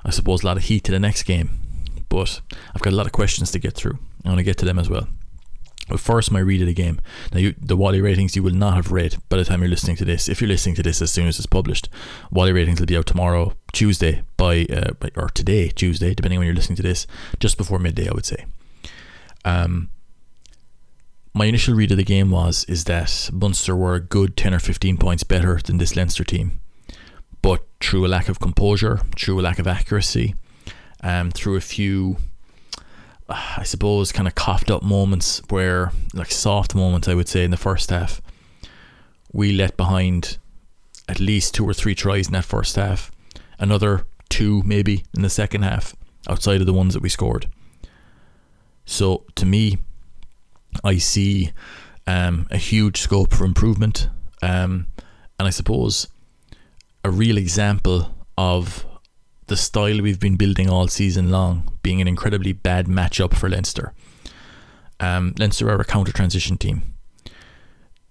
I 0.06 0.12
suppose, 0.12 0.44
a 0.44 0.46
lot 0.46 0.58
of 0.58 0.64
heat 0.64 0.84
to 0.86 0.92
the 0.92 1.00
next 1.00 1.24
game. 1.24 1.60
But 2.10 2.42
I've 2.76 2.82
got 2.82 2.94
a 2.94 2.96
lot 2.96 3.06
of 3.06 3.12
questions 3.12 3.52
to 3.52 3.60
get 3.60 3.74
through. 3.74 3.98
I 4.26 4.30
want 4.30 4.40
to 4.40 4.44
get 4.44 4.58
to 4.60 4.66
them 4.66 4.80
as 4.80 4.90
well. 4.90 5.08
But 5.90 6.00
first, 6.00 6.32
my 6.32 6.40
read 6.40 6.62
of 6.62 6.68
the 6.68 6.74
game. 6.74 7.02
Now, 7.34 7.40
you, 7.40 7.56
the 7.60 7.76
Wally 7.76 8.00
ratings 8.00 8.36
you 8.36 8.44
will 8.44 8.54
not 8.54 8.76
have 8.76 8.92
read 8.92 9.18
by 9.28 9.38
the 9.38 9.44
time 9.44 9.62
you're 9.62 9.70
listening 9.70 9.98
to 9.98 10.06
this. 10.06 10.30
If 10.30 10.40
you're 10.40 10.48
listening 10.48 10.76
to 10.76 10.84
this 10.84 11.02
as 11.02 11.12
soon 11.12 11.28
as 11.28 11.38
it's 11.38 11.46
published, 11.46 11.90
Wally 12.32 12.54
ratings 12.54 12.80
will 12.80 12.88
be 12.88 12.96
out 12.96 13.06
tomorrow, 13.06 13.54
Tuesday, 13.74 14.24
by, 14.38 14.66
uh, 14.70 14.94
by 14.94 15.10
or 15.16 15.30
today, 15.30 15.70
Tuesday, 15.70 16.14
depending 16.14 16.38
on 16.38 16.42
when 16.42 16.48
you're 16.48 16.56
listening 16.56 16.78
to 16.78 16.84
this, 16.84 17.06
just 17.40 17.58
before 17.58 17.80
midday, 17.80 18.08
I 18.08 18.14
would 18.14 18.26
say. 18.26 18.46
Um, 19.44 19.90
my 21.34 21.46
initial 21.46 21.74
read 21.74 21.92
of 21.92 21.98
the 21.98 22.04
game 22.04 22.30
was 22.30 22.64
is 22.66 22.86
that 22.86 23.30
Munster 23.34 23.76
were 23.76 23.96
a 23.96 24.00
good 24.00 24.38
10 24.38 24.54
or 24.54 24.60
15 24.60 24.98
points 24.98 25.24
better 25.24 25.60
than 25.64 25.80
this 25.80 25.96
Leinster 25.96 26.24
team. 26.24 26.62
But 27.44 27.64
through 27.80 28.08
a 28.08 28.08
lack 28.08 28.28
of 28.30 28.40
composure, 28.40 29.02
through 29.16 29.40
a 29.40 29.44
lack 29.44 29.60
of 29.60 29.68
accuracy, 29.68 30.34
um, 31.02 31.30
through 31.30 31.58
a 31.58 31.62
few 31.62 32.18
I 33.30 33.64
suppose, 33.64 34.12
kind 34.12 34.28
of 34.28 34.36
coughed 34.36 34.70
up 34.70 34.84
moments 34.84 35.42
where, 35.50 35.92
like 36.14 36.32
soft 36.32 36.76
moments, 36.76 37.08
I 37.08 37.14
would 37.14 37.28
say, 37.28 37.44
in 37.44 37.52
the 37.52 37.58
first 37.58 37.90
half. 37.90 38.22
We 39.32 39.54
let 39.54 39.78
behind 39.78 40.38
at 41.08 41.20
least 41.20 41.54
two 41.54 41.68
or 41.68 41.74
three 41.74 41.96
tries 41.96 42.28
in 42.28 42.34
that 42.34 42.46
first 42.46 42.76
half. 42.76 43.12
Another 43.58 44.06
two, 44.30 44.62
maybe, 44.64 45.04
in 45.16 45.22
the 45.22 45.30
second 45.30 45.64
half, 45.64 45.96
outside 46.30 46.60
of 46.60 46.68
the 46.68 46.74
ones 46.74 46.94
that 46.94 47.02
we 47.02 47.10
scored. 47.10 47.48
So, 48.86 49.24
to 49.36 49.46
me, 49.46 49.78
I 50.84 50.98
see 50.98 51.52
um, 52.06 52.48
a 52.52 52.58
huge 52.58 53.00
scope 53.00 53.34
for 53.34 53.46
improvement. 53.46 54.10
Um, 54.42 54.88
and 55.40 55.48
I 55.48 55.52
suppose 55.52 56.08
a 57.04 57.12
real 57.12 57.38
example 57.38 58.16
of 58.38 58.86
the 59.48 59.58
style 59.58 60.02
we've 60.02 60.20
been 60.20 60.38
building 60.38 60.70
all 60.70 60.88
season 60.88 61.30
long 61.30 61.78
being 61.84 62.02
an 62.02 62.08
incredibly 62.08 62.54
bad 62.54 62.88
matchup 62.88 63.36
for 63.36 63.50
Leinster. 63.50 63.94
Um, 65.00 65.34
Leinster 65.38 65.70
are 65.70 65.82
a 65.82 65.86
counter 65.86 66.14
transition 66.14 66.58
team. 66.58 66.94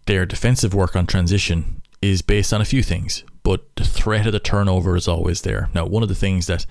Their 0.07 0.27
defensive 0.27 0.75
work 0.75 0.95
on 0.95 1.07
transition 1.07 1.81
is 2.03 2.21
based 2.23 2.53
on 2.53 2.61
a 2.61 2.67
few 2.67 2.83
things, 2.83 3.25
but 3.43 3.75
the 3.77 3.85
threat 3.85 4.27
of 4.27 4.33
the 4.33 4.41
turnover 4.41 4.97
is 4.97 5.09
always 5.09 5.43
there. 5.43 5.71
Now, 5.75 5.87
one 5.87 6.03
of 6.03 6.09
the 6.09 6.15
things 6.15 6.47
that 6.49 6.67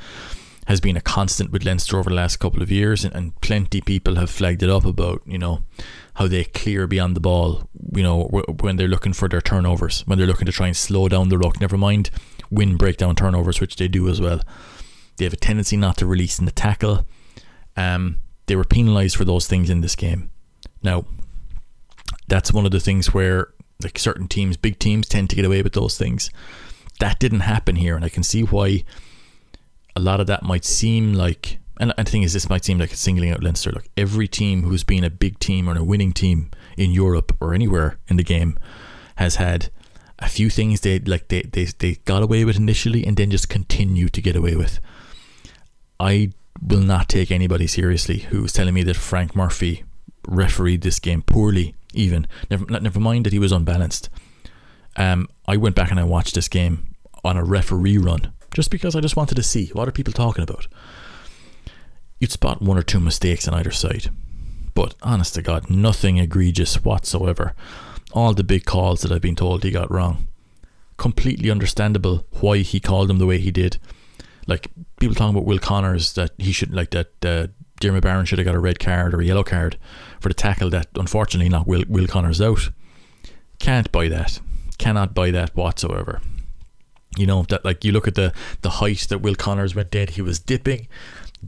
has 0.67 0.79
been 0.79 0.97
a 0.97 1.01
constant 1.01 1.51
with 1.51 1.65
Leinster 1.65 1.97
over 1.97 2.09
the 2.09 2.15
last 2.15 2.37
couple 2.37 2.61
of 2.61 2.71
years, 2.71 3.03
and, 3.03 3.15
and 3.15 3.39
plenty 3.41 3.81
people 3.81 4.15
have 4.15 4.29
flagged 4.29 4.61
it 4.61 4.69
up 4.69 4.85
about, 4.85 5.21
you 5.25 5.39
know, 5.39 5.63
how 6.15 6.27
they 6.27 6.43
clear 6.43 6.87
beyond 6.87 7.15
the 7.15 7.21
ball, 7.21 7.69
you 7.95 8.03
know, 8.03 8.25
when 8.59 8.75
they're 8.75 8.87
looking 8.87 9.13
for 9.13 9.27
their 9.27 9.41
turnovers, 9.41 10.01
when 10.07 10.17
they're 10.17 10.27
looking 10.27 10.45
to 10.45 10.51
try 10.51 10.67
and 10.67 10.75
slow 10.75 11.07
down 11.07 11.29
the 11.29 11.37
ruck. 11.37 11.59
Never 11.61 11.77
mind 11.77 12.09
win 12.49 12.75
breakdown 12.75 13.15
turnovers, 13.15 13.61
which 13.61 13.77
they 13.77 13.87
do 13.87 14.09
as 14.09 14.19
well. 14.19 14.41
They 15.17 15.25
have 15.25 15.33
a 15.33 15.37
tendency 15.37 15.77
not 15.77 15.97
to 15.97 16.05
release 16.05 16.37
in 16.37 16.45
the 16.45 16.51
tackle. 16.51 17.05
Um, 17.77 18.17
they 18.47 18.55
were 18.55 18.65
penalised 18.65 19.15
for 19.15 19.23
those 19.25 19.47
things 19.47 19.69
in 19.69 19.81
this 19.81 19.95
game. 19.95 20.31
Now, 20.83 21.05
that's 22.27 22.51
one 22.51 22.65
of 22.65 22.71
the 22.71 22.79
things 22.79 23.13
where 23.13 23.53
like 23.81 23.97
certain 23.97 24.27
teams, 24.27 24.57
big 24.57 24.79
teams, 24.79 25.07
tend 25.07 25.29
to 25.29 25.35
get 25.35 25.45
away 25.45 25.61
with 25.61 25.73
those 25.73 25.97
things. 25.97 26.29
That 26.99 27.19
didn't 27.19 27.41
happen 27.41 27.77
here, 27.77 27.95
and 27.95 28.05
I 28.05 28.09
can 28.09 28.23
see 28.23 28.43
why 28.43 28.83
a 29.95 29.99
lot 29.99 30.19
of 30.19 30.27
that 30.27 30.43
might 30.43 30.65
seem 30.65 31.13
like. 31.13 31.57
And 31.81 31.91
the 31.97 32.03
thing 32.03 32.21
is, 32.21 32.33
this 32.33 32.47
might 32.47 32.63
seem 32.63 32.77
like 32.77 32.91
singling 32.91 33.31
out 33.31 33.41
Leinster. 33.41 33.71
Like 33.71 33.89
every 33.97 34.27
team 34.27 34.61
who's 34.61 34.83
been 34.83 35.03
a 35.03 35.09
big 35.09 35.39
team 35.39 35.67
or 35.67 35.75
a 35.75 35.83
winning 35.83 36.13
team 36.13 36.51
in 36.77 36.91
Europe 36.91 37.35
or 37.41 37.55
anywhere 37.55 37.97
in 38.07 38.17
the 38.17 38.23
game 38.23 38.59
has 39.15 39.37
had 39.37 39.71
a 40.19 40.29
few 40.29 40.51
things 40.51 40.81
they 40.81 40.99
like 40.99 41.29
they, 41.29 41.41
they, 41.41 41.65
they 41.79 41.95
got 42.05 42.21
away 42.21 42.45
with 42.45 42.55
initially 42.55 43.03
and 43.03 43.17
then 43.17 43.31
just 43.31 43.49
continue 43.49 44.09
to 44.09 44.21
get 44.21 44.35
away 44.35 44.55
with. 44.55 44.79
I 45.99 46.33
will 46.61 46.81
not 46.81 47.09
take 47.09 47.31
anybody 47.31 47.65
seriously 47.65 48.19
who's 48.19 48.53
telling 48.53 48.75
me 48.75 48.83
that 48.83 48.95
Frank 48.95 49.35
Murphy 49.35 49.83
refereed 50.27 50.81
this 50.81 50.99
game 50.99 51.23
poorly, 51.23 51.73
even. 51.95 52.27
Never, 52.51 52.65
never 52.79 52.99
mind 52.99 53.25
that 53.25 53.33
he 53.33 53.39
was 53.39 53.51
unbalanced. 53.51 54.07
Um, 54.97 55.27
I 55.47 55.57
went 55.57 55.75
back 55.75 55.89
and 55.89 55.99
I 55.99 56.03
watched 56.03 56.35
this 56.35 56.47
game 56.47 56.93
on 57.23 57.37
a 57.37 57.43
referee 57.43 57.97
run 57.97 58.33
just 58.53 58.69
because 58.69 58.95
I 58.95 58.99
just 58.99 59.15
wanted 59.15 59.35
to 59.35 59.43
see 59.43 59.71
what 59.73 59.87
are 59.87 59.91
people 59.91 60.13
talking 60.13 60.43
about. 60.43 60.67
You'd 62.21 62.31
spot 62.31 62.61
one 62.61 62.77
or 62.77 62.83
two 62.83 63.01
mistakes 63.01 63.49
on 63.49 63.53
either 63.53 63.71
side, 63.71 64.09
but 64.73 64.95
honest 65.01 65.35
to 65.35 65.41
God, 65.41 65.69
nothing 65.69 66.19
egregious 66.19 66.81
whatsoever 66.85 67.53
all 68.13 68.33
the 68.33 68.43
big 68.43 68.65
calls 68.65 69.01
that 69.01 69.11
I've 69.11 69.21
been 69.21 69.35
told 69.35 69.63
he 69.63 69.71
got 69.71 69.91
wrong. 69.91 70.27
Completely 70.97 71.49
understandable 71.49 72.25
why 72.39 72.59
he 72.59 72.79
called 72.79 73.09
them 73.09 73.17
the 73.17 73.25
way 73.25 73.37
he 73.37 73.51
did. 73.51 73.77
Like 74.47 74.67
people 74.99 75.15
talking 75.15 75.35
about 75.35 75.45
Will 75.45 75.59
Connors 75.59 76.13
that 76.13 76.31
he 76.37 76.51
should 76.51 76.73
like 76.73 76.91
that 76.91 77.25
uh, 77.25 77.47
Diarmuid 77.79 78.03
Barron 78.03 78.25
should 78.25 78.39
have 78.39 78.45
got 78.45 78.55
a 78.55 78.59
red 78.59 78.79
card 78.79 79.13
or 79.13 79.21
a 79.21 79.25
yellow 79.25 79.43
card 79.43 79.77
for 80.19 80.29
the 80.29 80.35
tackle 80.35 80.69
that 80.71 80.87
unfortunately 80.95 81.49
knocked 81.49 81.67
Will 81.67 81.83
Will 81.87 82.07
Connors 82.07 82.41
out. 82.41 82.69
Can't 83.59 83.91
buy 83.91 84.07
that. 84.09 84.39
Cannot 84.77 85.13
buy 85.13 85.31
that 85.31 85.55
whatsoever. 85.55 86.21
You 87.17 87.27
know 87.27 87.43
that 87.49 87.65
like 87.65 87.83
you 87.83 87.91
look 87.91 88.07
at 88.07 88.15
the 88.15 88.33
the 88.61 88.69
height 88.69 89.07
that 89.09 89.19
Will 89.19 89.35
Connors 89.35 89.75
went 89.75 89.91
dead. 89.91 90.11
He 90.11 90.21
was 90.21 90.39
dipping. 90.39 90.87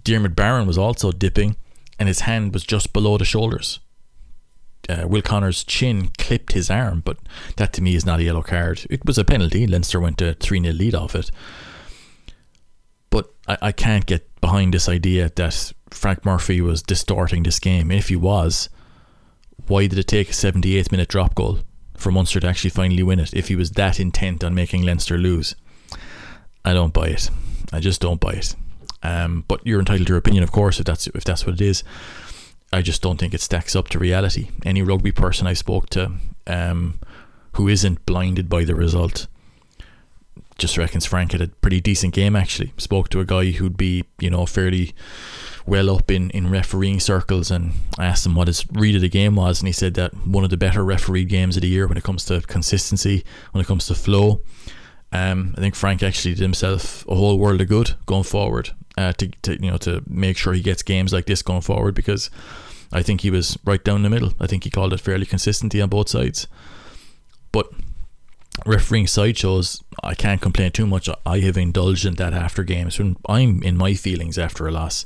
Diarmuid 0.02 0.36
Barron 0.36 0.68
was 0.68 0.78
also 0.78 1.12
dipping, 1.12 1.56
and 2.00 2.08
his 2.08 2.22
hand 2.22 2.54
was 2.54 2.64
just 2.64 2.94
below 2.94 3.18
the 3.18 3.26
shoulders 3.26 3.80
uh, 4.90 5.08
Will 5.08 5.22
Connors' 5.22 5.64
chin 5.64 6.10
clipped 6.18 6.54
his 6.54 6.70
arm, 6.70 7.02
but 7.06 7.18
that 7.56 7.74
to 7.74 7.82
me 7.82 7.96
is 7.96 8.06
not 8.06 8.20
a 8.20 8.24
yellow 8.24 8.42
card. 8.42 8.86
It 8.90 9.06
was 9.06 9.18
a 9.18 9.24
penalty. 9.24 9.66
Leinster 9.66 10.00
went 10.00 10.18
to 10.18 10.34
3 10.34 10.62
0 10.62 10.74
lead 10.74 10.96
off 10.96 11.16
it. 11.16 11.32
But 13.10 13.34
I, 13.48 13.58
I 13.62 13.72
can't 13.72 14.06
get 14.06 14.30
behind 14.42 14.74
this 14.74 14.90
idea 14.90 15.32
that 15.36 15.74
Frank 15.90 16.26
Murphy 16.26 16.60
was 16.62 16.82
distorting 16.82 17.44
this 17.44 17.60
game. 17.60 17.92
If 17.92 18.10
he 18.10 18.16
was, 18.16 18.70
why 19.68 19.88
did 19.88 20.00
it 20.00 20.08
take 20.08 20.30
a 20.30 20.34
78th 20.34 20.92
minute 20.92 21.08
drop 21.08 21.36
goal 21.36 21.60
for 21.96 22.12
Munster 22.12 22.40
to 22.42 22.48
actually 22.48 22.72
finally 22.72 23.04
win 23.04 23.20
it 23.20 23.34
if 23.34 23.48
he 23.48 23.56
was 23.56 23.72
that 23.72 24.00
intent 24.00 24.44
on 24.44 24.54
making 24.54 24.84
Leinster 24.84 25.18
lose? 25.18 25.56
I 26.66 26.74
don't 26.74 26.94
buy 26.94 27.08
it. 27.08 27.30
I 27.72 27.80
just 27.80 28.02
don't 28.02 28.20
buy 28.20 28.34
it. 28.34 28.56
Um, 29.04 29.44
but 29.48 29.66
you're 29.66 29.80
entitled 29.80 30.08
to 30.08 30.12
your 30.12 30.18
opinion, 30.18 30.44
of 30.44 30.52
course, 30.52 30.80
if 30.80 30.86
that's 30.86 31.08
if 31.08 31.24
that's 31.24 31.46
what 31.46 31.56
it 31.56 31.62
is. 31.62 31.84
I 32.72 32.82
just 32.82 33.04
don't 33.04 33.20
think 33.20 33.36
it 33.36 33.42
stacks 33.42 33.76
up 33.76 33.90
to 33.90 34.00
reality. 34.00 34.50
Any 34.66 34.82
rugby 34.82 35.12
person 35.12 35.46
I 35.46 35.54
spoke 35.54 35.90
to 35.92 36.14
um, 36.48 37.00
who 37.54 37.68
isn't 37.68 38.06
blinded 38.06 38.50
by 38.50 38.64
the 38.64 38.74
result 38.74 39.28
just 40.58 40.78
reckons 40.78 41.06
Frank 41.06 41.32
had 41.32 41.42
a 41.42 41.48
pretty 41.48 41.82
decent 41.82 42.14
game 42.14 42.36
actually. 42.36 42.74
Spoke 42.78 43.10
to 43.10 43.20
a 43.20 43.26
guy 43.26 43.52
who'd 43.52 43.78
be, 43.78 44.04
you 44.20 44.30
know, 44.30 44.46
fairly 44.46 44.94
well 45.66 45.90
up 45.90 46.12
in, 46.12 46.30
in 46.32 46.50
refereeing 46.50 47.00
circles 47.00 47.50
and 47.50 47.74
I 47.98 48.06
asked 48.06 48.26
him 48.26 48.36
what 48.36 48.48
his 48.48 48.66
read 48.72 48.96
of 48.96 49.02
the 49.02 49.10
game 49.10 49.36
was 49.36 49.60
and 49.60 49.68
he 49.68 49.74
said 49.74 49.94
that 49.96 50.14
one 50.28 50.44
of 50.44 50.50
the 50.50 50.58
better 50.58 50.84
refereed 50.84 51.30
games 51.30 51.56
of 51.56 51.62
the 51.62 51.70
year 51.70 51.88
when 51.88 51.98
it 51.98 52.04
comes 52.04 52.26
to 52.26 52.42
consistency, 52.42 53.24
when 53.52 53.62
it 53.62 53.68
comes 53.68 53.88
to 53.88 53.96
flow. 53.96 54.42
Um, 55.14 55.54
I 55.56 55.62
think 55.62 55.76
Frank 55.76 56.02
actually 56.02 56.34
did 56.34 56.42
himself 56.42 57.08
a 57.08 57.14
whole 57.14 57.38
world 57.38 57.62
of 57.62 57.68
good 57.68 57.94
going 58.08 58.24
forward 58.24 58.72
uh, 58.98 59.14
to, 59.14 59.28
to 59.44 59.64
you 59.64 59.70
know 59.70 59.78
to 59.78 60.04
make 60.08 60.38
sure 60.38 60.54
he 60.54 60.62
gets 60.62 60.82
games 60.82 61.14
like 61.14 61.28
this 61.28 61.44
going 61.44 61.62
forward 61.62 61.94
because 61.94 62.32
I 62.92 63.04
think 63.04 63.22
he 63.22 63.30
was 63.30 63.58
right 63.64 63.84
down 63.84 64.02
the 64.02 64.10
middle. 64.10 64.34
I 64.40 64.48
think 64.48 64.64
he 64.64 64.72
called 64.72 64.92
it 64.92 65.00
fairly 65.00 65.28
consistently 65.28 65.82
on 65.82 65.90
both 65.90 66.10
sides. 66.10 66.48
But 67.52 67.68
refereeing 68.66 69.06
sideshows, 69.06 69.84
I 70.04 70.16
can't 70.16 70.42
complain 70.42 70.72
too 70.72 70.88
much. 70.88 71.08
I 71.28 71.40
have 71.40 71.58
indulged 71.58 72.06
in 72.06 72.16
that 72.16 72.34
after 72.34 72.64
games 72.64 72.98
when 72.98 73.16
I'm 73.30 73.62
in 73.62 73.78
my 73.78 73.94
feelings 73.94 74.40
after 74.40 74.68
a 74.68 74.72
loss. 74.72 75.06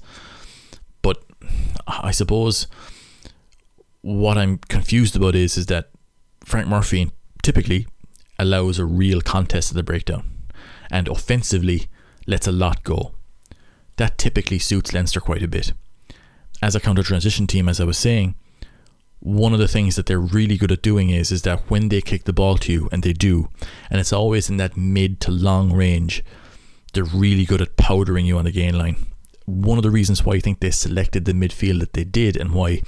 But 1.02 1.22
I 1.86 2.12
suppose 2.12 2.68
what 4.02 4.38
I'm 4.38 4.60
confused 4.70 5.18
about 5.18 5.36
is 5.36 5.58
is 5.58 5.66
that 5.66 5.90
Frank 6.46 6.70
Murphy 6.70 7.12
typically 7.44 7.88
allows 8.40 8.80
a 8.80 8.86
real 8.86 9.22
contest 9.22 9.72
at 9.72 9.76
the 9.76 9.84
breakdown 9.84 10.30
and 10.90 11.08
offensively 11.08 11.88
lets 12.26 12.48
a 12.48 12.52
lot 12.52 12.84
go. 12.84 13.14
That 13.98 14.18
typically 14.18 14.60
suits 14.60 14.94
Leinster 14.94 15.20
quite 15.20 15.44
a 15.44 15.48
bit 15.48 15.74
as 16.62 16.76
a 16.76 16.80
counter 16.80 17.04
transition 17.04 17.48
team, 17.48 17.70
as 17.70 17.80
I 17.80 17.86
was 17.86 17.98
saying, 17.98 18.36
one 19.20 19.54
of 19.54 19.60
the 19.60 19.68
things 19.68 19.96
that 19.96 20.06
they're 20.06 20.20
really 20.20 20.58
good 20.58 20.72
at 20.72 20.82
doing 20.82 21.10
is 21.10 21.32
is 21.32 21.42
that 21.44 21.70
when 21.70 21.90
they 21.90 22.02
kick 22.02 22.26
the 22.26 22.34
ball 22.34 22.58
to 22.60 22.72
you, 22.72 22.90
and 22.92 23.04
they 23.04 23.14
do, 23.14 23.50
and 23.90 24.00
it's 24.00 24.14
always 24.14 24.50
in 24.50 24.58
that 24.58 24.78
mid 24.78 25.20
to 25.22 25.32
long 25.32 25.74
range, 25.74 26.24
they're 26.94 27.04
really 27.04 27.46
good 27.46 27.62
at 27.62 27.78
powdering 27.78 28.26
you 28.26 28.38
on 28.38 28.46
the 28.46 28.52
gain 28.52 28.78
line. 28.78 28.96
One 29.46 29.78
of 29.78 29.84
the 29.84 29.92
reasons 29.92 30.24
why 30.24 30.34
I 30.34 30.40
think 30.40 30.60
they 30.60 30.72
selected 30.72 31.26
the 31.26 31.34
midfield 31.34 31.80
that 31.80 31.94
they 31.94 32.04
did, 32.04 32.38
and 32.38 32.54
why 32.54 32.82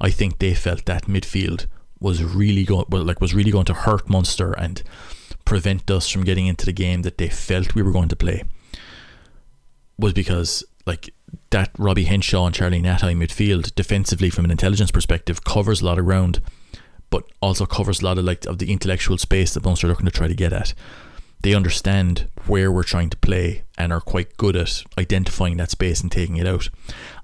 I 0.00 0.10
think 0.10 0.38
they 0.38 0.54
felt 0.54 0.86
that 0.86 1.06
midfield 1.06 1.66
was 2.00 2.24
really 2.24 2.64
going 2.64 2.86
like 2.90 3.20
was 3.20 3.34
really 3.34 3.50
going 3.50 3.66
to 3.66 3.74
hurt 3.74 4.08
Munster 4.08 4.52
and 4.52 4.82
prevent 5.44 5.90
us 5.90 6.08
from 6.08 6.24
getting 6.24 6.46
into 6.46 6.64
the 6.64 6.72
game 6.72 7.02
that 7.02 7.18
they 7.18 7.28
felt 7.28 7.74
we 7.74 7.82
were 7.82 7.92
going 7.92 8.08
to 8.08 8.16
play, 8.16 8.42
was 9.98 10.12
because 10.12 10.64
like 10.86 11.12
that 11.50 11.70
Robbie 11.78 12.04
Henshaw 12.04 12.46
and 12.46 12.54
Charlie 12.54 12.80
Ngatai 12.80 13.16
midfield 13.16 13.74
defensively 13.74 14.30
from 14.30 14.44
an 14.44 14.50
intelligence 14.50 14.90
perspective 14.90 15.44
covers 15.44 15.82
a 15.82 15.86
lot 15.86 15.98
of 15.98 16.06
ground, 16.06 16.40
but 17.10 17.24
also 17.40 17.66
covers 17.66 18.00
a 18.00 18.04
lot 18.04 18.18
of 18.18 18.24
like 18.24 18.46
of 18.46 18.58
the 18.58 18.72
intellectual 18.72 19.18
space 19.18 19.54
that 19.54 19.64
Munster 19.64 19.86
are 19.86 19.90
looking 19.90 20.06
to 20.06 20.12
try 20.12 20.28
to 20.28 20.34
get 20.34 20.52
at. 20.52 20.74
They 21.42 21.54
understand 21.54 22.28
where 22.46 22.70
we're 22.70 22.82
trying 22.82 23.10
to 23.10 23.16
play 23.16 23.62
and 23.78 23.92
are 23.92 24.00
quite 24.00 24.36
good 24.36 24.56
at 24.56 24.82
identifying 24.98 25.56
that 25.56 25.70
space 25.70 26.02
and 26.02 26.12
taking 26.12 26.36
it 26.36 26.46
out. 26.46 26.68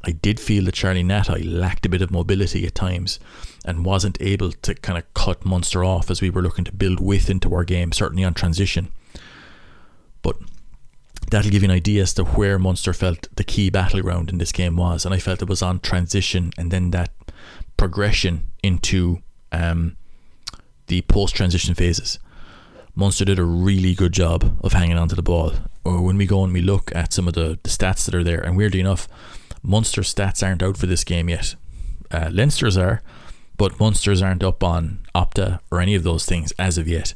I 0.05 0.13
did 0.13 0.41
feel 0.41 0.65
that 0.65 0.75
Charlie 0.75 1.05
Ngatai 1.05 1.45
lacked 1.45 1.85
a 1.85 1.91
bit 1.91 2.01
of 2.01 2.11
mobility 2.11 2.67
at 2.67 2.75
times 2.75 3.21
and 3.65 3.85
wasn't 3.85 4.17
able 4.21 4.53
to 4.53 4.75
kind 4.75 4.97
of 4.97 5.13
cut 5.13 5.45
Munster 5.45 5.85
off 5.85 6.11
as 6.11 6.23
we 6.23 6.31
were 6.31 6.43
looking 6.43 6.65
to 6.65 6.73
build 6.73 7.01
width 7.01 7.29
into 7.29 7.53
our 7.55 7.65
game, 7.65 7.93
certainly 7.93 8.25
on 8.25 8.33
transition. 8.33 8.89
But 10.23 10.37
that'll 11.31 11.51
give 11.51 11.63
you 11.63 11.69
an 11.69 11.77
idea 11.77 12.03
as 12.03 12.15
to 12.15 12.25
where 12.25 12.59
Munster 12.59 12.95
felt 12.95 13.29
the 13.37 13.45
key 13.45 13.69
battleground 13.69 14.31
in 14.31 14.39
this 14.39 14.53
game 14.53 14.77
was. 14.77 15.05
And 15.05 15.15
I 15.15 15.19
felt 15.19 15.43
it 15.43 15.49
was 15.49 15.63
on 15.63 15.81
transition 15.81 16.53
and 16.57 16.71
then 16.71 16.91
that 16.93 17.11
progression 17.77 18.51
into 18.63 19.19
um, 19.53 19.97
the 20.87 21.03
post 21.03 21.35
transition 21.35 21.75
phases. 21.75 22.19
Munster 22.99 23.27
did 23.27 23.39
a 23.39 23.45
really 23.45 23.95
good 23.95 24.13
job 24.13 24.59
of 24.65 24.73
hanging 24.73 24.97
on 24.97 25.09
to 25.09 25.15
the 25.15 25.23
ball. 25.23 25.53
Or 25.85 26.01
when 26.01 26.17
we 26.17 26.25
go 26.27 26.43
and 26.43 26.53
we 26.53 26.63
look 26.63 26.91
at 26.95 27.13
some 27.13 27.29
of 27.29 27.35
the, 27.35 27.59
the 27.63 27.69
stats 27.69 28.07
that 28.07 28.15
are 28.15 28.25
there, 28.25 28.41
and 28.41 28.57
weirdly 28.57 28.81
enough, 28.81 29.07
Munster's 29.63 30.13
stats 30.13 30.43
aren't 30.43 30.63
out 30.63 30.79
for 30.79 30.87
this 30.87 31.05
game 31.05 31.29
yet. 31.29 31.55
Uh, 32.11 32.31
Leinster's 32.33 32.79
are, 32.79 33.03
but 33.59 33.79
Munster's 33.79 34.23
aren't 34.23 34.43
up 34.43 34.65
on 34.65 35.01
Opta 35.15 35.61
or 35.71 35.81
any 35.81 35.95
of 35.95 36.05
those 36.05 36.25
things 36.25 36.53
as 36.59 36.79
of 36.79 36.89
yet. 36.89 37.13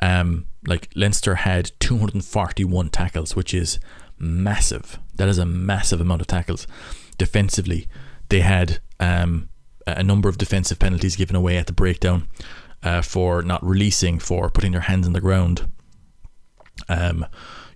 Um, 0.00 0.46
like 0.66 0.90
Leinster 0.94 1.36
had 1.36 1.72
241 1.80 2.90
tackles, 2.90 3.34
which 3.34 3.54
is 3.54 3.78
massive. 4.18 4.98
That 5.14 5.28
is 5.28 5.38
a 5.38 5.46
massive 5.46 6.02
amount 6.02 6.20
of 6.20 6.26
tackles. 6.26 6.66
Defensively, 7.16 7.88
they 8.28 8.40
had 8.40 8.80
um, 9.00 9.48
a 9.86 10.02
number 10.02 10.28
of 10.28 10.36
defensive 10.36 10.78
penalties 10.78 11.16
given 11.16 11.36
away 11.36 11.56
at 11.56 11.66
the 11.66 11.72
breakdown 11.72 12.28
uh, 12.82 13.02
for 13.02 13.42
not 13.42 13.64
releasing, 13.64 14.18
for 14.18 14.50
putting 14.50 14.72
their 14.72 14.82
hands 14.82 15.06
on 15.06 15.12
the 15.12 15.20
ground, 15.20 15.68
um, 16.88 17.26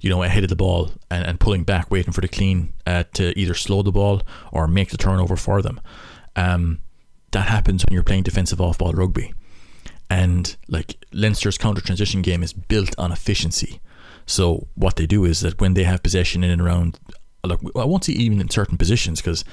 you 0.00 0.10
know, 0.10 0.22
ahead 0.22 0.42
of 0.42 0.50
the 0.50 0.56
ball 0.56 0.92
and, 1.10 1.24
and 1.26 1.40
pulling 1.40 1.64
back, 1.64 1.90
waiting 1.90 2.12
for 2.12 2.20
the 2.20 2.28
clean 2.28 2.72
uh, 2.86 3.04
to 3.14 3.38
either 3.38 3.54
slow 3.54 3.82
the 3.82 3.92
ball 3.92 4.22
or 4.52 4.66
make 4.66 4.90
the 4.90 4.96
turnover 4.96 5.36
for 5.36 5.62
them. 5.62 5.80
Um, 6.34 6.80
that 7.32 7.48
happens 7.48 7.84
when 7.84 7.94
you're 7.94 8.02
playing 8.02 8.22
defensive 8.22 8.60
off 8.60 8.78
ball 8.78 8.92
rugby. 8.92 9.32
And 10.08 10.56
like 10.68 11.04
Leinster's 11.12 11.58
counter 11.58 11.80
transition 11.80 12.22
game 12.22 12.42
is 12.42 12.52
built 12.52 12.94
on 12.98 13.10
efficiency. 13.10 13.80
So 14.26 14.68
what 14.74 14.96
they 14.96 15.06
do 15.06 15.24
is 15.24 15.40
that 15.40 15.60
when 15.60 15.74
they 15.74 15.84
have 15.84 16.02
possession 16.02 16.44
in 16.44 16.50
and 16.50 16.62
around, 16.62 16.98
like 17.44 17.60
I 17.76 17.84
won't 17.84 18.04
say 18.04 18.12
even 18.12 18.40
in 18.40 18.50
certain 18.50 18.78
positions 18.78 19.20
because 19.20 19.44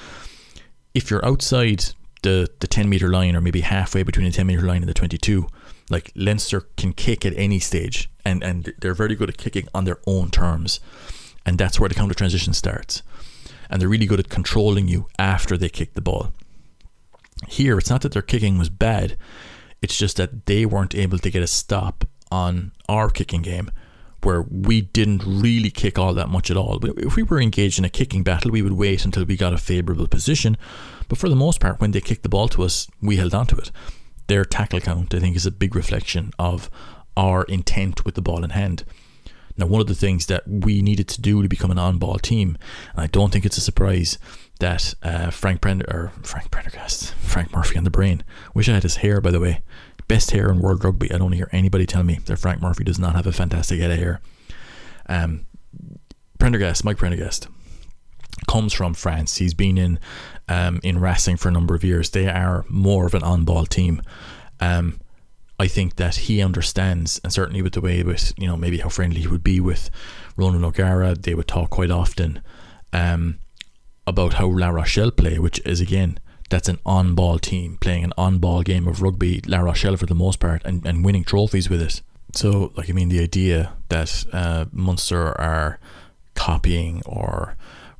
if 0.93 1.09
you're 1.09 1.25
outside 1.25 1.85
the 2.23 2.49
the 2.59 2.67
10 2.67 2.89
meter 2.89 3.09
line 3.09 3.35
or 3.35 3.41
maybe 3.41 3.61
halfway 3.61 4.03
between 4.03 4.25
the 4.25 4.31
10 4.31 4.47
meter 4.47 4.63
line 4.63 4.81
and 4.81 4.89
the 4.89 4.93
22, 4.93 5.47
like 5.89 6.11
Leinster 6.15 6.61
can 6.75 6.93
kick 6.93 7.25
at 7.25 7.33
any 7.37 7.59
stage 7.59 8.09
and 8.25 8.43
and 8.43 8.73
they're 8.79 8.93
very 8.93 9.15
good 9.15 9.29
at 9.29 9.37
kicking 9.37 9.67
on 9.73 9.85
their 9.85 9.99
own 10.07 10.31
terms, 10.31 10.79
and 11.45 11.57
that's 11.57 11.79
where 11.79 11.89
the 11.89 11.95
counter 11.95 12.15
transition 12.15 12.53
starts. 12.53 13.03
And 13.69 13.81
they're 13.81 13.89
really 13.89 14.05
good 14.05 14.19
at 14.19 14.29
controlling 14.29 14.87
you 14.87 15.07
after 15.17 15.57
they 15.57 15.69
kick 15.69 15.93
the 15.93 16.01
ball. 16.01 16.31
Here, 17.47 17.77
it's 17.77 17.89
not 17.89 18.01
that 18.01 18.11
their 18.11 18.21
kicking 18.21 18.57
was 18.57 18.69
bad, 18.69 19.17
it's 19.81 19.97
just 19.97 20.17
that 20.17 20.45
they 20.45 20.65
weren't 20.65 20.95
able 20.95 21.17
to 21.17 21.29
get 21.29 21.43
a 21.43 21.47
stop 21.47 22.05
on 22.31 22.71
our 22.87 23.09
kicking 23.09 23.41
game, 23.41 23.71
where 24.23 24.43
we 24.43 24.81
didn't 24.81 25.23
really 25.25 25.69
kick 25.69 25.99
all 25.99 26.13
that 26.13 26.29
much 26.29 26.49
at 26.49 26.57
all. 26.57 26.79
If 26.97 27.15
we 27.15 27.23
were 27.23 27.41
engaged 27.41 27.79
in 27.79 27.85
a 27.85 27.89
kicking 27.89 28.23
battle, 28.23 28.51
we 28.51 28.61
would 28.61 28.73
wait 28.73 29.05
until 29.05 29.25
we 29.25 29.35
got 29.35 29.53
a 29.53 29.57
favourable 29.57 30.07
position. 30.07 30.57
But 31.07 31.17
for 31.17 31.29
the 31.29 31.35
most 31.35 31.59
part, 31.59 31.79
when 31.79 31.91
they 31.91 32.01
kicked 32.01 32.23
the 32.23 32.29
ball 32.29 32.47
to 32.49 32.63
us, 32.63 32.87
we 33.01 33.17
held 33.17 33.33
on 33.33 33.47
to 33.47 33.57
it. 33.57 33.71
Their 34.27 34.45
tackle 34.45 34.79
count, 34.79 35.13
I 35.13 35.19
think, 35.19 35.35
is 35.35 35.45
a 35.45 35.51
big 35.51 35.75
reflection 35.75 36.31
of 36.39 36.69
our 37.15 37.43
intent 37.43 38.05
with 38.05 38.15
the 38.15 38.21
ball 38.21 38.43
in 38.43 38.51
hand. 38.51 38.83
Now, 39.55 39.67
one 39.67 39.81
of 39.81 39.87
the 39.87 39.93
things 39.93 40.25
that 40.27 40.47
we 40.47 40.81
needed 40.81 41.07
to 41.09 41.21
do 41.21 41.43
to 41.43 41.47
become 41.47 41.69
an 41.69 41.77
on-ball 41.77 42.17
team, 42.17 42.57
and 42.93 43.03
I 43.03 43.07
don't 43.07 43.31
think 43.31 43.45
it's 43.45 43.57
a 43.57 43.61
surprise 43.61 44.17
that 44.59 44.95
uh, 45.03 45.29
Frank 45.29 45.61
Prender 45.61 45.87
or 45.93 46.11
Frank 46.23 46.49
Prendergast, 46.49 47.13
Frank 47.15 47.53
Murphy 47.53 47.77
on 47.77 47.83
the 47.83 47.91
brain. 47.91 48.23
Wish 48.55 48.67
I 48.67 48.73
had 48.73 48.83
his 48.83 48.97
hair, 48.97 49.21
by 49.21 49.29
the 49.29 49.39
way. 49.39 49.61
Best 50.07 50.31
hair 50.31 50.49
in 50.49 50.59
world 50.59 50.83
rugby. 50.83 51.11
I 51.11 51.17
don't 51.17 51.31
hear 51.31 51.49
anybody 51.51 51.85
tell 51.85 52.03
me 52.03 52.19
that 52.25 52.37
Frank 52.37 52.61
Murphy 52.61 52.83
does 52.83 52.99
not 52.99 53.15
have 53.15 53.27
a 53.27 53.31
fantastic 53.31 53.79
head 53.79 53.91
of 53.91 53.97
hair. 53.97 54.21
Um, 55.07 55.45
Prendergast, 56.39 56.83
Mike 56.83 56.97
Prendergast, 56.97 57.47
comes 58.47 58.73
from 58.73 58.93
France. 58.93 59.37
He's 59.37 59.53
been 59.53 59.77
in 59.77 59.99
um, 60.49 60.79
in 60.83 60.99
Racing 60.99 61.37
for 61.37 61.47
a 61.49 61.51
number 61.51 61.75
of 61.75 61.83
years. 61.83 62.09
They 62.09 62.27
are 62.27 62.65
more 62.67 63.05
of 63.05 63.13
an 63.13 63.23
on-ball 63.23 63.65
team. 63.65 64.01
Um, 64.59 64.99
I 65.59 65.67
think 65.67 65.95
that 65.95 66.15
he 66.15 66.41
understands, 66.41 67.21
and 67.23 67.31
certainly 67.31 67.61
with 67.61 67.73
the 67.73 67.81
way 67.81 68.03
with 68.03 68.33
you 68.37 68.47
know 68.47 68.57
maybe 68.57 68.79
how 68.79 68.89
friendly 68.89 69.21
he 69.21 69.27
would 69.27 69.43
be 69.43 69.59
with 69.59 69.89
Ronan 70.35 70.65
O'Gara, 70.65 71.15
they 71.15 71.35
would 71.35 71.47
talk 71.47 71.69
quite 71.69 71.91
often 71.91 72.41
um, 72.91 73.39
about 74.05 74.33
how 74.33 74.47
La 74.47 74.69
Rochelle 74.69 75.11
play, 75.11 75.39
which 75.39 75.59
is 75.65 75.79
again 75.79 76.19
that's 76.53 76.69
an 76.69 76.79
on-ball 76.85 77.39
team 77.39 77.77
playing 77.81 78.03
an 78.03 78.13
on-ball 78.17 78.61
game 78.61 78.87
of 78.87 79.01
rugby. 79.01 79.41
La 79.47 79.59
Rochelle 79.59 79.97
for 79.97 80.05
the 80.05 80.15
most 80.15 80.39
part, 80.39 80.61
and, 80.63 80.85
and 80.85 81.03
winning 81.03 81.23
trophies 81.23 81.69
with 81.69 81.81
it. 81.81 82.01
So, 82.33 82.71
like 82.75 82.89
I 82.89 82.93
mean, 82.93 83.09
the 83.09 83.21
idea 83.21 83.73
that 83.89 84.25
uh, 84.31 84.65
Munster 84.71 85.39
are 85.39 85.79
copying 86.35 87.01
or 87.05 87.55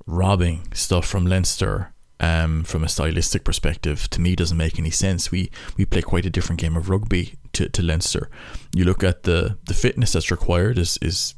robbing 0.06 0.68
stuff 0.74 1.06
from 1.06 1.26
Leinster 1.26 1.94
um, 2.20 2.64
from 2.64 2.84
a 2.84 2.90
stylistic 2.90 3.44
perspective, 3.44 4.10
to 4.12 4.22
me, 4.22 4.36
doesn't 4.36 4.58
make 4.58 4.80
any 4.80 4.92
sense. 4.92 5.32
We 5.32 5.52
we 5.78 5.86
play 5.86 6.02
quite 6.02 6.26
a 6.26 6.30
different 6.30 6.62
game 6.62 6.78
of 6.78 6.90
rugby 6.90 7.34
to, 7.54 7.70
to 7.70 7.82
Leinster. 7.82 8.30
You 8.74 8.86
look 8.86 9.04
at 9.04 9.24
the 9.24 9.58
the 9.66 9.74
fitness 9.74 10.14
that's 10.14 10.32
required 10.32 10.78
is 10.78 10.98
is 11.02 11.36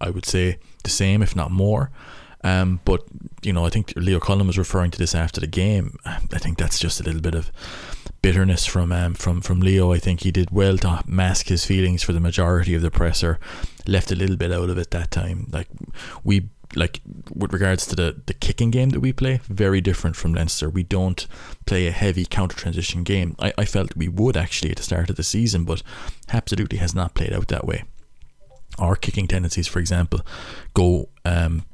I 0.00 0.10
would 0.10 0.26
say 0.26 0.58
the 0.84 0.90
same, 0.90 1.22
if 1.22 1.34
not 1.36 1.50
more. 1.50 1.90
Um, 2.44 2.80
but 2.84 3.02
you 3.42 3.52
know, 3.52 3.64
I 3.64 3.70
think 3.70 3.92
Leo 3.96 4.20
Cullen 4.20 4.46
was 4.46 4.58
referring 4.58 4.90
to 4.92 4.98
this 4.98 5.14
after 5.14 5.40
the 5.40 5.46
game. 5.46 5.98
I 6.04 6.38
think 6.38 6.58
that's 6.58 6.78
just 6.78 7.00
a 7.00 7.04
little 7.04 7.20
bit 7.20 7.34
of 7.34 7.50
bitterness 8.22 8.66
from 8.66 8.92
um, 8.92 9.14
from 9.14 9.40
from 9.40 9.60
Leo. 9.60 9.92
I 9.92 9.98
think 9.98 10.22
he 10.22 10.30
did 10.30 10.50
well 10.50 10.78
to 10.78 11.02
mask 11.06 11.48
his 11.48 11.64
feelings 11.64 12.02
for 12.02 12.12
the 12.12 12.20
majority 12.20 12.74
of 12.74 12.82
the 12.82 12.90
presser. 12.90 13.38
Left 13.86 14.12
a 14.12 14.16
little 14.16 14.36
bit 14.36 14.52
out 14.52 14.70
of 14.70 14.78
it 14.78 14.90
that 14.90 15.10
time. 15.10 15.48
Like 15.52 15.68
we 16.24 16.48
like 16.74 17.00
with 17.34 17.52
regards 17.52 17.86
to 17.86 17.96
the, 17.96 18.20
the 18.26 18.34
kicking 18.34 18.70
game 18.70 18.90
that 18.90 19.00
we 19.00 19.12
play, 19.12 19.40
very 19.44 19.80
different 19.80 20.16
from 20.16 20.34
Leinster. 20.34 20.68
We 20.68 20.82
don't 20.82 21.26
play 21.66 21.86
a 21.86 21.92
heavy 21.92 22.26
counter 22.26 22.56
transition 22.56 23.04
game. 23.04 23.36
I, 23.38 23.52
I 23.56 23.64
felt 23.64 23.96
we 23.96 24.08
would 24.08 24.36
actually 24.36 24.70
at 24.70 24.76
the 24.76 24.82
start 24.82 25.10
of 25.10 25.16
the 25.16 25.22
season, 25.22 25.64
but 25.64 25.82
absolutely 26.30 26.78
has 26.78 26.94
not 26.94 27.14
played 27.14 27.32
out 27.32 27.48
that 27.48 27.66
way. 27.66 27.84
Our 28.78 28.96
kicking 28.96 29.26
tendencies, 29.26 29.66
for 29.66 29.78
example, 29.78 30.20
go 30.74 31.08
um, 31.24 31.64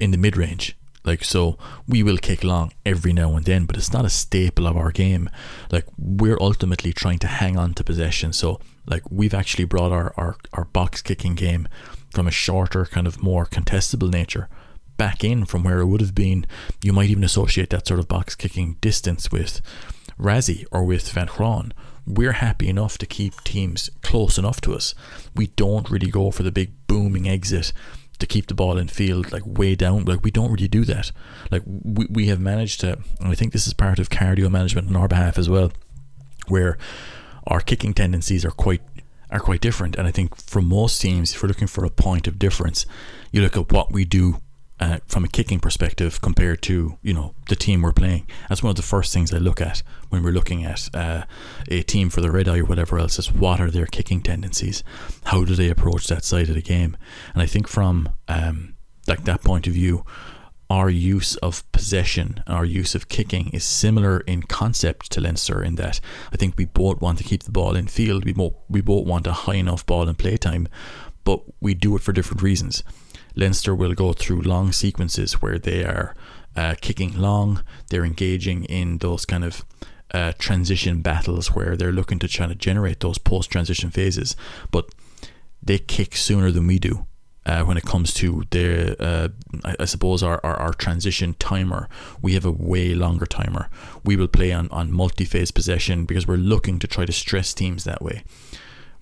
in 0.00 0.10
the 0.10 0.18
mid 0.18 0.36
range. 0.36 0.76
Like 1.04 1.24
so, 1.24 1.58
we 1.88 2.02
will 2.04 2.18
kick 2.18 2.44
long 2.44 2.72
every 2.86 3.12
now 3.12 3.34
and 3.34 3.44
then, 3.44 3.66
but 3.66 3.76
it's 3.76 3.92
not 3.92 4.04
a 4.04 4.10
staple 4.10 4.68
of 4.68 4.76
our 4.76 4.92
game. 4.92 5.28
Like 5.72 5.86
we're 5.98 6.38
ultimately 6.40 6.92
trying 6.92 7.18
to 7.20 7.26
hang 7.26 7.56
on 7.56 7.74
to 7.74 7.84
possession. 7.84 8.32
So, 8.32 8.60
like 8.86 9.02
we've 9.10 9.34
actually 9.34 9.64
brought 9.64 9.90
our 9.90 10.14
our, 10.16 10.36
our 10.52 10.64
box 10.64 11.02
kicking 11.02 11.34
game 11.34 11.66
from 12.10 12.28
a 12.28 12.30
shorter, 12.30 12.84
kind 12.84 13.06
of 13.06 13.22
more 13.22 13.46
contestable 13.46 14.10
nature 14.10 14.48
back 14.96 15.24
in 15.24 15.44
from 15.44 15.64
where 15.64 15.80
it 15.80 15.86
would 15.86 16.00
have 16.00 16.14
been. 16.14 16.46
You 16.82 16.92
might 16.92 17.10
even 17.10 17.24
associate 17.24 17.70
that 17.70 17.88
sort 17.88 17.98
of 17.98 18.06
box 18.06 18.36
kicking 18.36 18.76
distance 18.80 19.32
with 19.32 19.60
Rassie 20.18 20.64
or 20.70 20.84
with 20.84 21.10
Van 21.10 21.26
Graan. 21.26 21.72
We're 22.06 22.32
happy 22.32 22.68
enough 22.68 22.98
to 22.98 23.06
keep 23.06 23.42
teams 23.42 23.90
close 24.02 24.38
enough 24.38 24.60
to 24.62 24.74
us. 24.74 24.94
We 25.34 25.48
don't 25.48 25.90
really 25.90 26.10
go 26.10 26.30
for 26.30 26.44
the 26.44 26.52
big 26.52 26.72
booming 26.86 27.28
exit 27.28 27.72
to 28.18 28.26
keep 28.26 28.46
the 28.46 28.54
ball 28.54 28.78
in 28.78 28.88
field 28.88 29.32
like 29.32 29.42
way 29.44 29.74
down. 29.74 30.04
Like 30.04 30.22
we 30.22 30.30
don't 30.30 30.52
really 30.52 30.68
do 30.68 30.84
that. 30.84 31.12
Like 31.50 31.62
we, 31.66 32.06
we 32.08 32.26
have 32.26 32.40
managed 32.40 32.80
to, 32.80 32.98
and 33.20 33.28
I 33.28 33.34
think 33.34 33.52
this 33.52 33.66
is 33.66 33.74
part 33.74 33.98
of 33.98 34.10
cardio 34.10 34.50
management 34.50 34.88
on 34.88 34.96
our 34.96 35.08
behalf 35.08 35.38
as 35.38 35.48
well, 35.48 35.72
where 36.48 36.78
our 37.46 37.60
kicking 37.60 37.94
tendencies 37.94 38.44
are 38.44 38.50
quite 38.50 38.82
are 39.30 39.40
quite 39.40 39.60
different. 39.60 39.96
And 39.96 40.06
I 40.06 40.10
think 40.10 40.36
for 40.36 40.60
most 40.60 41.00
teams, 41.00 41.34
if 41.34 41.42
we're 41.42 41.48
looking 41.48 41.68
for 41.68 41.84
a 41.84 41.90
point 41.90 42.26
of 42.26 42.38
difference, 42.38 42.86
you 43.32 43.40
look 43.40 43.56
at 43.56 43.72
what 43.72 43.90
we 43.90 44.04
do 44.04 44.40
uh, 44.82 44.98
from 45.06 45.24
a 45.24 45.28
kicking 45.28 45.60
perspective 45.60 46.20
compared 46.20 46.60
to 46.60 46.98
you 47.02 47.14
know 47.14 47.34
the 47.48 47.54
team 47.54 47.82
we're 47.82 47.92
playing. 47.92 48.26
That's 48.48 48.64
one 48.64 48.70
of 48.70 48.76
the 48.76 48.82
first 48.82 49.12
things 49.12 49.32
I 49.32 49.38
look 49.38 49.60
at 49.60 49.80
when 50.08 50.24
we're 50.24 50.32
looking 50.32 50.64
at 50.64 50.88
uh, 50.92 51.22
a 51.68 51.82
team 51.82 52.10
for 52.10 52.20
the 52.20 52.32
red 52.32 52.48
eye 52.48 52.58
or 52.58 52.64
whatever 52.64 52.98
else. 52.98 53.16
Is 53.16 53.32
what 53.32 53.60
are 53.60 53.70
their 53.70 53.86
kicking 53.86 54.22
tendencies? 54.22 54.82
How 55.26 55.44
do 55.44 55.54
they 55.54 55.70
approach 55.70 56.08
that 56.08 56.24
side 56.24 56.48
of 56.48 56.56
the 56.56 56.62
game? 56.62 56.96
And 57.32 57.42
I 57.42 57.46
think 57.46 57.68
from 57.68 58.08
um, 58.26 58.74
like 59.06 59.22
that 59.24 59.42
point 59.42 59.68
of 59.68 59.72
view, 59.72 60.04
our 60.68 60.90
use 60.90 61.36
of 61.36 61.70
possession, 61.70 62.42
our 62.48 62.64
use 62.64 62.96
of 62.96 63.08
kicking 63.08 63.50
is 63.50 63.62
similar 63.62 64.18
in 64.20 64.42
concept 64.42 65.12
to 65.12 65.20
Leinster 65.20 65.62
in 65.62 65.76
that 65.76 66.00
I 66.32 66.36
think 66.36 66.54
we 66.56 66.64
both 66.64 67.00
want 67.00 67.18
to 67.18 67.24
keep 67.24 67.44
the 67.44 67.52
ball 67.52 67.76
in 67.76 67.86
field. 67.86 68.24
We 68.24 68.32
both 68.32 68.54
we 68.68 68.80
both 68.80 69.06
want 69.06 69.28
a 69.28 69.32
high 69.32 69.60
enough 69.64 69.86
ball 69.86 70.08
in 70.08 70.16
playtime, 70.16 70.66
but 71.22 71.40
we 71.60 71.74
do 71.74 71.94
it 71.94 72.02
for 72.02 72.12
different 72.12 72.42
reasons. 72.42 72.82
Leinster 73.34 73.74
will 73.74 73.94
go 73.94 74.12
through 74.12 74.42
long 74.42 74.72
sequences 74.72 75.34
where 75.34 75.58
they 75.58 75.84
are 75.84 76.14
uh, 76.56 76.74
kicking 76.80 77.16
long, 77.18 77.64
they're 77.90 78.04
engaging 78.04 78.64
in 78.64 78.98
those 78.98 79.24
kind 79.24 79.44
of 79.44 79.64
uh, 80.12 80.32
transition 80.38 81.00
battles 81.00 81.52
where 81.52 81.76
they're 81.76 81.92
looking 81.92 82.18
to 82.18 82.28
try 82.28 82.46
to 82.46 82.54
generate 82.54 83.00
those 83.00 83.18
post 83.18 83.50
transition 83.50 83.90
phases, 83.90 84.36
but 84.70 84.86
they 85.62 85.78
kick 85.78 86.14
sooner 86.14 86.50
than 86.50 86.66
we 86.66 86.78
do. 86.78 87.06
Uh, 87.44 87.64
when 87.64 87.76
it 87.76 87.82
comes 87.82 88.14
to 88.14 88.44
their, 88.52 88.94
uh, 89.00 89.26
I, 89.64 89.74
I, 89.80 89.84
suppose 89.86 90.22
our, 90.22 90.40
our, 90.44 90.54
our, 90.54 90.72
transition 90.72 91.34
timer, 91.40 91.88
we 92.20 92.34
have 92.34 92.44
a 92.44 92.52
way 92.52 92.94
longer 92.94 93.26
timer. 93.26 93.68
We 94.04 94.14
will 94.14 94.28
play 94.28 94.52
on, 94.52 94.68
on 94.68 94.92
multi 94.92 95.24
phase 95.24 95.50
possession 95.50 96.04
because 96.04 96.24
we're 96.24 96.36
looking 96.36 96.78
to 96.78 96.86
try 96.86 97.04
to 97.04 97.10
stress 97.10 97.52
teams 97.52 97.82
that 97.82 98.00
way 98.00 98.22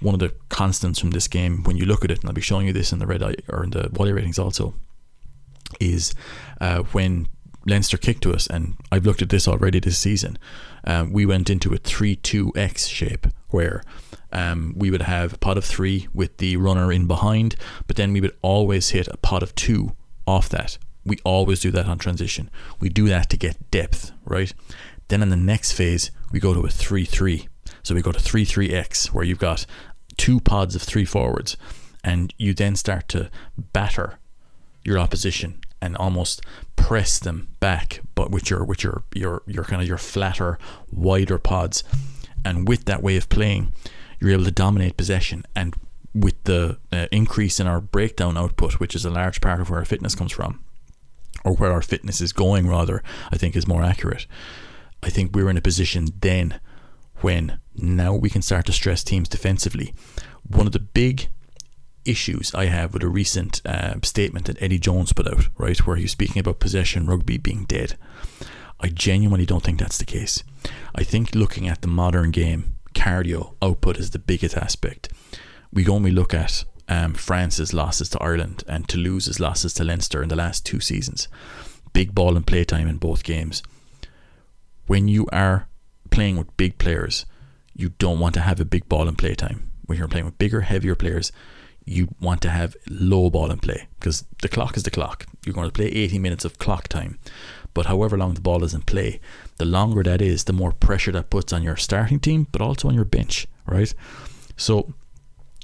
one 0.01 0.15
of 0.15 0.21
the 0.21 0.35
constants 0.49 0.99
from 0.99 1.11
this 1.11 1.29
game 1.29 1.63
when 1.65 1.77
you 1.77 1.85
look 1.85 2.05
at 2.05 2.11
it, 2.11 2.21
and 2.21 2.29
I'll 2.29 2.35
be 2.35 2.41
showing 2.41 2.67
you 2.67 2.73
this 2.73 2.93
in 2.93 2.99
the 2.99 3.07
red 3.07 3.23
eye 3.23 3.37
or 3.49 3.65
in 3.65 3.71
the 3.71 3.91
Wally 3.93 4.13
ratings 4.13 4.39
also, 4.39 4.75
is 5.79 6.15
uh, 6.61 6.83
when 6.93 7.29
Leinster 7.67 7.99
kicked 7.99 8.23
to 8.23 8.33
us, 8.33 8.47
and 8.47 8.75
I've 8.91 9.05
looked 9.05 9.23
at 9.23 9.29
this 9.29 9.47
already 9.47 9.81
this 9.81 9.99
season. 9.99 10.39
Um, 10.85 11.13
we 11.13 11.27
went 11.27 11.51
into 11.51 11.75
a 11.75 11.77
3 11.77 12.17
2 12.17 12.53
X 12.57 12.87
shape 12.87 13.27
where 13.51 13.83
um, 14.33 14.75
we 14.77 14.91
would 14.91 15.03
have 15.03 15.35
a 15.35 15.39
pod 15.39 15.59
of 15.59 15.65
three 15.65 16.09
with 16.15 16.37
the 16.39 16.57
runner 16.57 16.93
in 16.93 17.07
behind, 17.07 17.57
but 17.87 17.97
then 17.97 18.13
we 18.13 18.21
would 18.21 18.37
always 18.43 18.91
hit 18.91 19.09
a 19.09 19.17
pod 19.17 19.43
of 19.43 19.55
two 19.55 19.97
off 20.27 20.49
that 20.51 20.79
We 21.05 21.19
always 21.25 21.61
do 21.61 21.71
that 21.73 21.87
on 21.87 21.99
transition. 21.99 22.51
We 22.79 22.89
do 22.89 23.09
that 23.09 23.31
to 23.31 23.37
get 23.37 23.71
depth, 23.71 24.13
right? 24.25 24.53
Then 25.09 25.23
in 25.23 25.31
the 25.31 25.37
next 25.37 25.73
phase, 25.73 26.11
we 26.31 26.39
go 26.39 26.55
to 26.55 26.61
a 26.61 26.69
3 26.69 27.05
3. 27.05 27.49
So 27.83 27.95
we 27.95 28.03
go 28.03 28.13
to 28.13 28.21
3 28.21 28.45
3x, 28.45 29.07
where 29.07 29.25
you've 29.25 29.39
got 29.39 29.67
two 30.21 30.39
pods 30.39 30.75
of 30.75 30.83
three 30.83 31.07
forwards, 31.07 31.57
and 32.05 32.35
you 32.37 32.53
then 32.53 32.77
start 32.77 33.09
to 33.09 33.31
batter 33.57 34.19
your 34.85 34.99
opposition 34.99 35.59
and 35.81 35.97
almost 35.97 36.43
press 36.77 37.19
them 37.19 37.49
back, 37.59 38.01
but 38.15 38.31
with 38.31 38.51
your 38.51 38.63
with 38.63 38.85
your 38.85 39.03
your 39.15 39.43
your 39.47 39.65
kind 39.65 39.81
of 39.81 39.89
your 39.89 39.97
flatter, 39.97 40.59
wider 40.93 41.39
pods. 41.39 41.83
And 42.45 42.69
with 42.69 42.85
that 42.85 43.03
way 43.03 43.17
of 43.17 43.31
playing, 43.31 43.73
you're 44.21 44.33
able 44.33 44.45
to 44.45 44.51
dominate 44.51 44.99
possession. 44.99 45.43
And 45.57 45.75
with 46.15 46.43
the 46.45 46.77
uh, 46.93 47.07
increase 47.11 47.59
in 47.59 47.67
our 47.67 47.81
breakdown 47.81 48.37
output, 48.37 48.75
which 48.75 48.95
is 48.95 49.07
a 49.07 49.11
large 49.11 49.41
part 49.41 49.61
of 49.61 49.71
where 49.71 49.79
our 49.79 49.87
fitness 49.87 50.15
comes 50.15 50.33
from, 50.33 50.63
or 51.45 51.55
where 51.55 51.73
our 51.73 51.83
fitness 51.83 52.21
is 52.21 52.35
going, 52.35 52.69
rather, 52.69 53.03
I 53.33 53.39
think 53.39 53.57
is 53.57 53.67
more 53.67 53.83
accurate. 53.83 54.27
I 55.03 55.09
think 55.09 55.35
we're 55.35 55.49
in 55.49 55.57
a 55.57 55.63
position 55.63 56.09
then 56.21 56.61
when 57.23 57.59
now 57.83 58.15
we 58.15 58.31
can 58.31 58.43
start 58.43 58.67
to 58.67 58.73
stress 58.73 59.03
teams 59.03 59.29
defensively. 59.29 59.95
One 60.43 60.67
of 60.67 60.73
the 60.73 60.79
big 60.79 61.29
issues 62.05 62.55
I 62.55 62.67
have 62.67 62.93
with 62.93 63.03
a 63.03 63.09
recent 63.09 63.61
uh, 63.65 63.95
statement 64.03 64.47
that 64.47 64.61
Eddie 64.63 64.79
Jones 64.79 65.13
put 65.13 65.29
out, 65.29 65.49
right, 65.59 65.79
where 65.87 65.97
he 65.97 66.03
was 66.03 66.13
speaking 66.13 66.41
about 66.41 66.61
possession 66.61 67.07
rugby 67.07 67.39
being 67.39 67.65
dead. 67.65 67.97
I 68.81 68.89
genuinely 68.89 69.47
don't 69.47 69.63
think 69.63 69.79
that's 69.79 69.99
the 69.99 70.07
case. 70.07 70.43
I 70.95 71.05
think 71.05 71.35
looking 71.35 71.69
at 71.69 71.83
the 71.83 71.89
modern 71.89 72.31
game, 72.31 72.77
cardio 72.95 73.55
output 73.61 73.99
is 73.99 74.11
the 74.11 74.19
biggest 74.19 74.57
aspect. 74.57 75.13
We 75.73 75.87
only 75.87 76.11
look 76.11 76.33
at 76.33 76.65
um, 76.89 77.15
France's 77.15 77.73
losses 77.73 78.09
to 78.11 78.19
Ireland 78.21 78.65
and 78.67 78.89
Toulouse's 78.89 79.39
losses 79.39 79.75
to 79.75 79.85
Leinster 79.85 80.23
in 80.23 80.29
the 80.29 80.37
last 80.37 80.67
two 80.67 80.81
seasons. 80.81 81.29
Big 81.93 82.15
ball 82.15 82.37
and 82.37 82.47
playtime 82.47 82.89
in 82.89 82.97
both 82.97 83.23
games. 83.23 83.63
When 84.87 85.07
you 85.07 85.27
are 85.33 85.69
playing 86.11 86.37
with 86.37 86.57
big 86.57 86.79
players, 86.79 87.27
you 87.81 87.91
don't 87.99 88.21
want 88.21 88.35
to 88.35 88.41
have 88.41 88.61
a 88.61 88.65
big 88.65 88.89
ball 88.89 89.09
and 89.09 89.17
playtime. 89.19 89.71
When 89.87 89.99
you're 89.99 90.09
playing 90.09 90.27
with 90.27 90.39
bigger, 90.39 90.63
heavier 90.63 90.95
players, 90.95 91.33
you 91.85 92.09
want 92.21 92.43
to 92.43 92.51
have 92.51 92.77
low 92.89 93.31
ball 93.31 93.51
and 93.51 93.61
play 93.61 93.89
because 93.99 94.25
the 94.43 94.49
clock 94.49 94.77
is 94.77 94.83
the 94.85 94.91
clock. 94.91 95.27
You're 95.45 95.55
going 95.55 95.69
to 95.69 95.73
play 95.73 95.87
80 95.87 96.19
minutes 96.19 96.45
of 96.45 96.59
clock 96.59 96.89
time. 96.89 97.19
But 97.73 97.87
however 97.87 98.19
long 98.19 98.35
the 98.35 98.41
ball 98.41 98.65
is 98.65 98.75
in 98.75 98.83
play, 98.83 99.21
the 99.57 99.65
longer 99.65 100.03
that 100.03 100.21
is, 100.21 100.45
the 100.45 100.53
more 100.53 100.73
pressure 100.73 101.13
that 101.13 101.31
puts 101.31 101.53
on 101.53 101.63
your 101.63 101.77
starting 101.77 102.21
team, 102.21 102.47
but 102.53 102.61
also 102.61 102.89
on 102.89 102.95
your 102.95 103.05
bench, 103.05 103.47
right? 103.67 103.93
So 104.57 104.93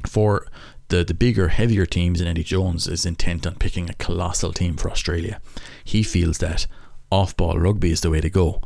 for 0.08 0.46
the, 0.88 1.04
the 1.04 1.14
bigger, 1.14 1.48
heavier 1.48 1.84
teams, 1.84 2.20
and 2.20 2.28
Eddie 2.28 2.44
Jones 2.44 2.86
is 2.86 3.04
intent 3.04 3.46
on 3.46 3.56
picking 3.56 3.90
a 3.90 3.94
colossal 3.94 4.52
team 4.52 4.76
for 4.76 4.90
Australia. 4.90 5.40
He 5.84 6.02
feels 6.02 6.38
that 6.38 6.66
off 7.10 7.36
ball 7.36 7.58
rugby 7.58 7.90
is 7.90 8.00
the 8.00 8.10
way 8.10 8.20
to 8.20 8.30
go. 8.30 8.60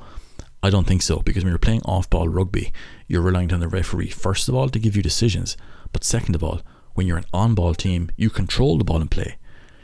I 0.62 0.68
don't 0.68 0.86
think 0.86 1.02
so 1.02 1.20
because 1.20 1.42
when 1.42 1.52
you're 1.52 1.58
playing 1.58 1.82
off 1.82 2.10
ball 2.10 2.28
rugby, 2.28 2.72
you're 3.10 3.22
relying 3.22 3.52
on 3.52 3.58
the 3.58 3.66
referee, 3.66 4.10
first 4.10 4.48
of 4.48 4.54
all, 4.54 4.68
to 4.68 4.78
give 4.78 4.94
you 4.94 5.02
decisions, 5.02 5.56
but 5.92 6.04
second 6.04 6.36
of 6.36 6.44
all, 6.44 6.60
when 6.94 7.08
you're 7.08 7.18
an 7.18 7.24
on 7.32 7.56
ball 7.56 7.74
team, 7.74 8.08
you 8.16 8.30
control 8.30 8.78
the 8.78 8.84
ball 8.84 9.00
and 9.00 9.10
play. 9.10 9.36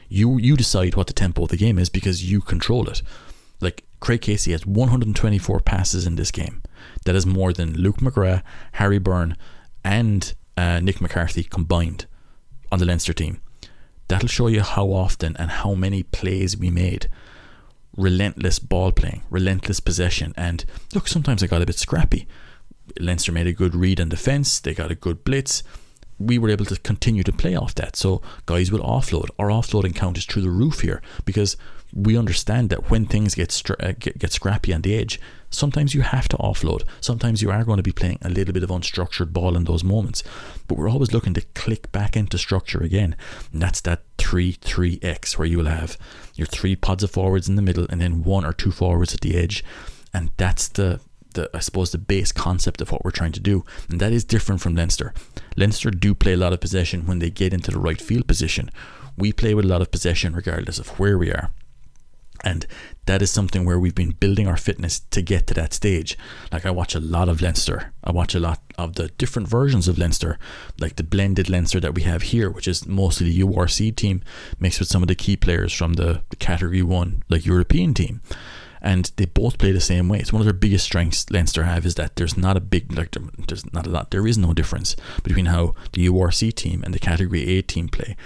You 0.09 0.39
you 0.39 0.57
decide 0.57 0.95
what 0.95 1.09
the 1.09 1.13
tempo 1.13 1.43
of 1.43 1.49
the 1.49 1.57
game 1.57 1.77
is 1.77 1.89
because 1.89 2.31
you 2.31 2.41
control 2.41 2.89
it. 2.89 3.03
Like 3.61 3.83
Craig 3.99 4.21
Casey 4.21 4.53
has 4.53 4.65
124 4.65 5.59
passes 5.59 6.07
in 6.07 6.15
this 6.15 6.31
game. 6.31 6.63
That 7.05 7.17
is 7.17 7.27
more 7.27 7.53
than 7.53 7.73
Luke 7.73 7.97
McGrath, 7.97 8.45
Harry 8.75 8.99
Byrne, 8.99 9.37
and 9.83 10.33
uh, 10.57 10.79
Nick 10.79 11.01
McCarthy 11.01 11.43
combined 11.43 12.07
on 12.71 12.79
the 12.79 12.85
Leinster 12.85 13.13
team. 13.13 13.41
That'll 14.07 14.29
show 14.29 14.47
you 14.47 14.61
how 14.61 14.87
often 14.93 15.37
and 15.37 15.51
how 15.51 15.75
many 15.75 16.05
plays 16.05 16.57
we 16.57 16.71
made. 16.71 17.09
Relentless 17.97 18.61
ball 18.61 18.93
playing, 18.93 19.23
relentless 19.31 19.81
possession, 19.81 20.33
and 20.37 20.65
look, 20.95 21.09
sometimes 21.09 21.43
I 21.43 21.49
got 21.49 21.63
a 21.63 21.67
bit 21.67 21.79
scrappy. 21.79 22.29
Leinster 22.99 23.33
made 23.33 23.47
a 23.47 23.53
good 23.53 23.75
read 23.75 24.01
on 24.01 24.09
defence, 24.09 24.61
they 24.61 24.75
got 24.75 24.91
a 24.91 24.95
good 24.95 25.25
blitz, 25.25 25.63
we 26.19 26.39
were 26.39 26.49
able 26.49 26.65
to 26.65 26.77
continue 26.77 27.23
to 27.23 27.33
play 27.33 27.55
off 27.55 27.75
that. 27.75 27.97
So 27.97 28.23
guys 28.47 28.73
will 28.73 28.81
offload. 28.81 29.29
Our 29.39 29.49
offloading 29.49 29.95
count 29.95 30.17
is 30.17 30.25
through 30.25 30.43
the 30.43 30.51
roof 30.51 30.81
here 30.81 31.03
because 31.25 31.57
we 31.93 32.17
understand 32.17 32.71
that 32.71 32.91
when 32.91 33.07
things 33.07 33.35
get, 33.35 33.53
stra- 33.53 33.77
uh, 33.81 33.93
get 33.99 34.19
get 34.19 34.33
scrappy 34.33 34.73
on 34.73 34.83
the 34.83 34.95
edge, 34.95 35.21
sometimes 35.51 35.95
you 35.95 36.03
have 36.03 36.29
to 36.29 36.37
offload. 36.39 36.85
Sometimes 37.01 37.43
you 37.43 37.51
are 37.51 37.65
going 37.65 37.77
to 37.77 37.83
be 37.83 37.93
playing 37.93 38.19
a 38.23 38.29
little 38.29 38.55
bit 38.55 38.63
of 38.63 38.71
unstructured 38.71 39.33
ball 39.33 39.57
in 39.57 39.65
those 39.65 39.85
moments. 39.85 40.23
But 40.67 40.79
we're 40.79 40.89
always 40.89 41.13
looking 41.13 41.35
to 41.35 41.43
click 41.55 41.93
back 41.93 42.17
into 42.17 42.39
structure 42.39 42.83
again. 42.83 43.15
And 43.53 43.63
that's 43.63 43.81
that 43.83 44.03
3 44.19 44.55
3x 44.55 45.39
where 45.39 45.47
you 45.47 45.59
will 45.59 45.67
have 45.67 45.97
your 46.35 46.47
three 46.47 46.77
pods 46.77 47.03
of 47.03 47.11
forwards 47.11 47.49
in 47.49 47.57
the 47.57 47.63
middle 47.63 47.87
and 47.89 48.01
then 48.01 48.25
one 48.25 48.45
or 48.45 48.53
two 48.53 48.73
forwards 48.73 49.15
at 49.15 49.21
the 49.21 49.37
edge. 49.37 49.65
And 50.13 50.31
that's 50.37 50.69
the 50.69 51.01
the 51.37 51.49
I 51.55 51.61
suppose 51.61 51.93
the 51.93 51.99
base 51.99 52.33
concept 52.33 52.81
of 52.81 52.91
what 52.91 53.05
we're 53.05 53.13
trying 53.13 53.33
to 53.33 53.41
do, 53.41 53.65
and 53.89 54.01
that 54.01 54.13
is 54.13 54.25
different 54.25 54.61
from 54.61 54.75
Leinster. 54.75 55.15
Leinster 55.57 55.91
do 55.91 56.15
play 56.15 56.33
a 56.33 56.37
lot 56.37 56.53
of 56.53 56.61
possession 56.61 57.07
when 57.07 57.21
they 57.21 57.31
get 57.31 57.55
into 57.55 57.71
the 57.71 57.79
right 57.79 58.01
field 58.01 58.27
position. 58.27 58.71
We 59.17 59.33
play 59.33 59.55
with 59.55 59.65
a 59.65 59.69
lot 59.69 59.83
of 59.83 59.91
possession 59.91 60.35
regardless 60.35 60.79
of 60.79 60.99
where 60.99 61.17
we 61.17 61.31
are. 61.31 61.53
And 62.45 62.67
that 63.07 63.23
is 63.23 63.31
something 63.31 63.65
where 63.65 63.79
we've 63.79 63.95
been 63.95 64.11
building 64.11 64.47
our 64.47 64.59
fitness 64.59 65.01
to 65.11 65.23
get 65.23 65.47
to 65.47 65.55
that 65.55 65.73
stage. 65.73 66.19
Like 66.53 66.67
I 66.67 66.71
watch 66.71 66.95
a 66.95 67.01
lot 67.01 67.29
of 67.29 67.41
Leinster. 67.41 67.93
I 68.05 68.13
watch 68.13 68.35
a 68.35 68.41
lot 68.41 68.61
of 68.77 68.97
the 68.97 69.09
different 69.09 69.49
versions 69.49 69.89
of 69.89 69.99
Leinster, 69.99 70.39
like 70.79 70.97
the 70.97 71.03
blended 71.03 71.49
Leinster 71.49 71.81
that 71.81 71.95
we 71.95 72.03
have 72.03 72.23
here, 72.23 72.51
which 72.51 72.69
is 72.69 72.87
mostly 72.87 73.31
the 73.31 73.41
URC 73.41 73.97
team 73.97 74.23
mixed 74.61 74.81
with 74.81 74.89
some 74.89 75.03
of 75.03 75.09
the 75.09 75.15
key 75.15 75.37
players 75.37 75.73
from 75.73 75.95
the, 75.95 76.23
the 76.29 76.37
category 76.37 76.83
one, 76.83 77.23
like 77.29 77.47
European 77.47 77.95
team 77.95 78.21
and 78.87 79.11
they 79.17 79.25
both 79.25 79.59
play 79.59 79.73
the 79.73 79.81
same 79.81 80.09
way. 80.09 80.21
It's 80.21 80.33
one 80.33 80.41
of 80.41 80.47
their 80.47 80.53
biggest 80.53 80.85
strengths 80.85 81.29
Leinster 81.29 81.65
have 81.65 81.85
is 81.85 81.97
that 81.97 82.15
there's 82.15 82.37
not 82.37 82.57
a 82.57 82.61
big 82.61 82.97
like 82.97 83.17
there's 83.49 83.71
not 83.73 83.85
a 83.85 83.91
lot 83.91 84.13
there 84.13 84.29
is 84.29 84.39
no 84.39 84.53
difference 84.53 84.95
between 85.25 85.47
how 85.47 85.75
the 85.93 86.07
URC 86.07 86.55
team 86.55 86.85
and 86.85 86.95
the 86.95 87.01
Category 87.01 87.59
A 87.59 87.63
team 87.63 87.89
play. 87.89 88.17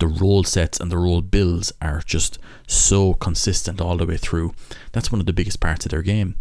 The 0.00 0.08
role 0.08 0.42
sets 0.42 0.80
and 0.80 0.90
the 0.90 0.98
role 0.98 1.22
builds 1.22 1.72
are 1.80 2.02
just 2.04 2.40
so 2.66 3.14
consistent 3.14 3.80
all 3.80 3.96
the 3.96 4.06
way 4.06 4.16
through. 4.16 4.54
That's 4.90 5.12
one 5.12 5.20
of 5.20 5.26
the 5.26 5.32
biggest 5.32 5.60
parts 5.60 5.86
of 5.86 5.90
their 5.90 6.02
game. 6.02 6.34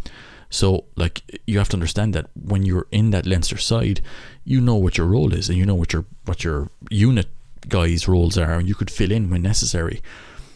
So, 0.50 0.86
like, 0.96 1.42
you 1.46 1.58
have 1.60 1.70
to 1.70 1.76
understand 1.76 2.16
that 2.16 2.30
when 2.34 2.64
you're 2.64 2.88
in 2.92 3.12
that 3.12 3.26
Leinster 3.26 3.58
side, 3.58 4.02
you 4.44 4.62
know 4.62 4.76
what 4.76 4.98
your 4.98 5.08
role 5.08 5.34
is, 5.34 5.50
and 5.50 5.58
you 5.58 5.66
know 5.66 5.76
what 5.76 5.92
your 5.92 6.06
what 6.26 6.44
your 6.44 6.70
unit 6.90 7.28
guys' 7.68 8.08
roles 8.08 8.38
are, 8.38 8.54
and 8.54 8.68
you 8.68 8.76
could 8.76 8.90
fill 8.90 9.12
in 9.12 9.30
when 9.30 9.42
necessary. 9.42 10.02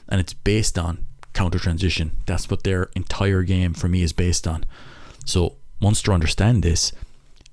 And 0.07 0.19
it's 0.19 0.33
based 0.33 0.77
on 0.77 1.05
counter 1.33 1.59
transition. 1.59 2.17
That's 2.25 2.49
what 2.49 2.63
their 2.63 2.89
entire 2.95 3.43
game 3.43 3.73
for 3.73 3.87
me 3.87 4.03
is 4.03 4.13
based 4.13 4.47
on. 4.47 4.65
So 5.25 5.57
Munster 5.79 6.13
understand 6.13 6.63
this, 6.63 6.91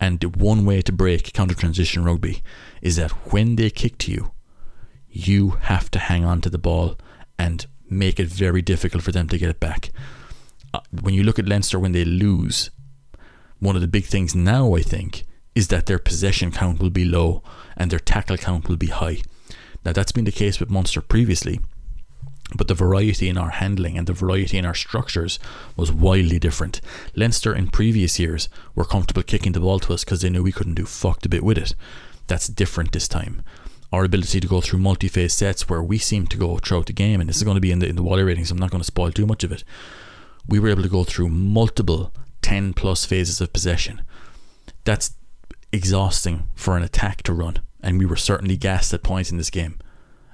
and 0.01 0.21
the 0.21 0.29
one 0.29 0.65
way 0.65 0.83
to 0.83 0.93
break 0.93 1.33
counter 1.33 1.55
transition 1.55 2.05
rugby 2.05 2.43
is 2.83 2.97
that 2.97 3.11
when 3.33 3.57
they 3.57 3.71
kick 3.71 3.99
to 3.99 4.13
you, 4.13 4.33
you 5.11 5.51
have 5.63 5.91
to 5.91 5.99
hang 5.99 6.25
on 6.25 6.41
to 6.43 6.51
the 6.51 6.59
ball 6.59 6.97
and 7.39 7.67
make 7.89 8.21
it 8.21 8.29
very 8.29 8.63
difficult 8.63 9.03
for 9.03 9.13
them 9.13 9.29
to 9.29 9.39
get 9.39 9.51
it 9.51 9.61
back. 9.61 9.91
Uh, 10.75 10.81
when 11.01 11.15
you 11.15 11.23
look 11.23 11.39
at 11.39 11.49
Leinster 11.49 11.79
when 11.79 11.93
they 11.93 12.05
lose, 12.05 12.71
one 13.59 13.75
of 13.75 13.83
the 13.83 13.89
big 13.89 14.05
things 14.05 14.35
now 14.35 14.75
I 14.75 14.83
think 14.83 15.25
is 15.55 15.69
that 15.69 15.87
their 15.87 15.99
possession 15.99 16.53
count 16.53 16.81
will 16.81 16.91
be 16.91 17.05
low 17.05 17.43
and 17.77 17.91
their 17.91 17.99
tackle 17.99 18.37
count 18.37 18.69
will 18.69 18.77
be 18.77 18.89
high. 18.89 19.23
Now 19.85 19.93
that's 19.93 20.13
been 20.13 20.27
the 20.27 20.33
case 20.33 20.61
with 20.61 20.71
Munster 20.71 21.01
previously, 21.01 21.61
but 22.57 22.69
the 22.69 22.75
variety 22.75 23.29
in 23.29 23.37
our 23.37 23.51
handling 23.51 23.99
and 23.99 24.07
the 24.07 24.13
variety 24.13 24.59
in 24.59 24.65
our 24.65 24.75
structures 24.75 25.39
was 25.77 25.93
wildly 25.93 26.39
different. 26.39 26.81
Leinster 27.15 27.55
in 27.55 27.69
previous 27.69 28.19
years 28.19 28.49
were 28.75 28.85
comfortable 28.85 29.23
kicking 29.23 29.53
the 29.53 29.61
ball 29.61 29.79
to 29.81 29.93
us 29.93 30.05
because 30.05 30.23
they 30.23 30.31
knew 30.31 30.43
we 30.43 30.53
couldn't 30.53 30.75
do 30.75 30.87
fucked 30.87 31.27
a 31.27 31.29
bit 31.29 31.45
with 31.45 31.59
it. 31.59 31.75
That's 32.27 32.49
different 32.49 32.93
this 32.93 33.09
time. 33.09 33.43
Our 33.93 34.05
ability 34.05 34.41
to 34.41 34.47
go 34.47 34.61
through 34.61 34.81
multi-phase 34.81 35.33
sets 35.33 35.69
where 35.69 35.83
we 35.83 35.99
seem 35.99 36.27
to 36.27 36.37
go 36.37 36.59
throughout 36.59 36.87
the 36.87 36.93
game, 36.93 37.21
and 37.21 37.29
this 37.29 37.39
is 37.39 37.43
going 37.43 37.55
to 37.55 37.61
be 37.61 37.71
in 37.71 37.79
the 37.79 37.89
in 37.89 37.97
the 37.97 38.03
Wally 38.03 38.23
ratings. 38.23 38.51
I'm 38.51 38.59
not 38.59 38.71
going 38.71 38.83
to 38.83 38.85
spoil 38.85 39.13
too 39.13 39.27
much 39.27 39.45
of 39.45 39.53
it. 39.53 39.65
We 40.47 40.59
were 40.59 40.69
able 40.69 40.83
to 40.83 40.89
go 40.89 41.05
through 41.05 41.29
multiple 41.29 42.13
10 42.43 42.75
plus 42.75 43.05
phases 43.05 43.41
of 43.41 43.53
possession. 43.53 44.03
That's 44.85 45.13
exhausting 45.73 46.49
for 46.55 46.77
an 46.77 46.83
attack 46.83 47.23
to 47.25 47.33
run, 47.33 47.61
and 47.83 47.99
we 47.99 48.07
were 48.07 48.17
certainly 48.17 48.57
gassed 48.57 48.93
at 48.93 49.03
points 49.03 49.31
in 49.31 49.39
this 49.39 49.51
game. 49.51 49.79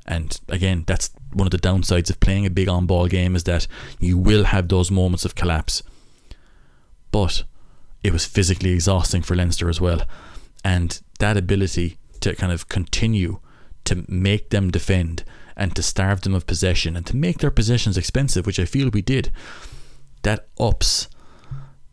And 0.07 0.39
again, 0.49 0.85
that's 0.87 1.11
one 1.33 1.47
of 1.47 1.51
the 1.51 1.59
downsides 1.59 2.11
of 2.11 2.21
playing 2.21 2.47
a 2.47 2.51
big 2.51 2.69
on 2.69 2.87
ball 2.87 3.09
game 3.09 3.35
is 3.35 3.45
that 3.45 3.67
you 3.99 4.19
will 4.19 4.45
have 4.45 4.69
those 4.69 4.91
moments 4.91 5.25
of 5.25 5.35
collapse. 5.35 5.83
But 7.11 7.45
it 8.03 8.13
was 8.13 8.27
physically 8.27 8.73
exhausting 8.73 9.23
for 9.23 9.35
Leinster 9.35 9.69
as 9.69 9.81
well. 9.81 10.03
And 10.63 11.01
that 11.21 11.37
ability 11.37 11.99
to 12.21 12.35
kind 12.35 12.53
of 12.53 12.69
continue 12.69 13.41
to 13.85 14.05
make 14.09 14.51
them 14.51 14.71
defend 14.71 15.25
and 15.57 15.75
to 15.77 15.83
starve 15.83 16.23
them 16.23 16.35
of 16.35 16.47
possession 16.47 16.97
and 16.97 17.07
to 17.07 17.17
make 17.17 17.39
their 17.39 17.51
possessions 17.51 17.97
expensive, 17.97 18.47
which 18.47 18.59
I 18.59 18.65
feel 18.65 18.91
we 18.91 19.03
did, 19.03 19.31
that 20.23 20.49
ups 20.59 21.09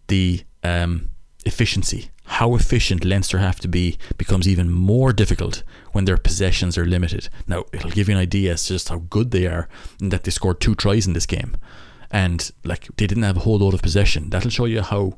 the 0.07 0.43
um, 0.63 1.09
efficiency, 1.45 2.11
how 2.31 2.55
efficient 2.55 3.03
Leinster 3.03 3.39
have 3.39 3.59
to 3.59 3.67
be 3.67 3.97
becomes 4.17 4.47
even 4.47 4.71
more 4.71 5.11
difficult 5.11 5.63
when 5.91 6.05
their 6.05 6.15
possessions 6.15 6.77
are 6.77 6.85
limited. 6.85 7.27
Now, 7.45 7.65
it'll 7.73 7.91
give 7.91 8.07
you 8.07 8.15
an 8.15 8.21
idea 8.21 8.53
as 8.53 8.63
to 8.63 8.73
just 8.73 8.87
how 8.87 8.99
good 9.09 9.31
they 9.31 9.47
are 9.47 9.67
and 9.99 10.11
that 10.11 10.23
they 10.23 10.31
scored 10.31 10.61
two 10.61 10.73
tries 10.73 11.05
in 11.05 11.11
this 11.11 11.25
game. 11.25 11.57
And 12.09 12.49
like 12.63 12.87
they 12.95 13.05
didn't 13.05 13.23
have 13.23 13.35
a 13.35 13.41
whole 13.41 13.59
lot 13.59 13.73
of 13.73 13.81
possession. 13.81 14.29
That'll 14.29 14.49
show 14.49 14.63
you 14.63 14.81
how 14.81 15.17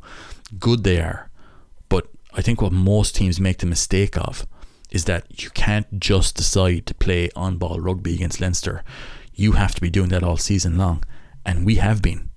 good 0.57 0.83
they 0.83 0.99
are. 0.99 1.29
But 1.87 2.07
I 2.33 2.41
think 2.41 2.63
what 2.63 2.71
most 2.71 3.15
teams 3.15 3.39
make 3.39 3.59
the 3.59 3.67
mistake 3.67 4.17
of 4.17 4.47
is 4.89 5.05
that 5.05 5.43
you 5.43 5.51
can't 5.51 5.99
just 5.99 6.35
decide 6.35 6.87
to 6.87 6.95
play 6.95 7.29
on 7.35 7.57
ball 7.57 7.79
rugby 7.79 8.15
against 8.15 8.41
Leinster. 8.41 8.83
You 9.35 9.51
have 9.51 9.75
to 9.75 9.81
be 9.81 9.91
doing 9.91 10.09
that 10.09 10.23
all 10.23 10.37
season 10.37 10.79
long. 10.79 11.03
And 11.45 11.63
we 11.63 11.75
have 11.75 12.01
been. 12.01 12.31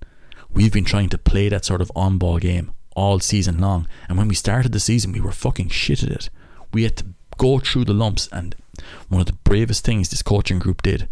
We've 0.51 0.73
been 0.73 0.85
trying 0.85 1.09
to 1.09 1.17
play 1.17 1.49
that 1.49 1.65
sort 1.65 1.81
of 1.81 1.91
on 1.95 2.19
ball 2.19 2.37
game 2.37 2.73
all 2.97 3.19
season 3.19 3.59
long. 3.59 3.87
And 4.09 4.17
when 4.17 4.27
we 4.27 4.35
started 4.35 4.71
the 4.71 4.79
season, 4.79 5.11
we 5.11 5.21
were 5.21 5.31
fucking 5.31 5.69
shit 5.69 6.03
at 6.03 6.09
it. 6.09 6.29
We 6.73 6.83
had 6.83 6.97
to 6.97 7.05
go 7.37 7.59
through 7.59 7.85
the 7.85 7.93
lumps. 7.93 8.27
And 8.31 8.55
one 9.07 9.21
of 9.21 9.27
the 9.27 9.37
bravest 9.43 9.85
things 9.85 10.09
this 10.09 10.23
coaching 10.23 10.57
group 10.57 10.81
did 10.81 11.07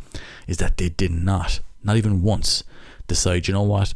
is 0.48 0.58
that 0.58 0.78
they 0.78 0.90
did 0.90 1.12
not, 1.12 1.60
not 1.84 1.96
even 1.96 2.24
once, 2.24 2.64
decide, 3.08 3.48
you 3.48 3.54
know 3.54 3.62
what, 3.62 3.94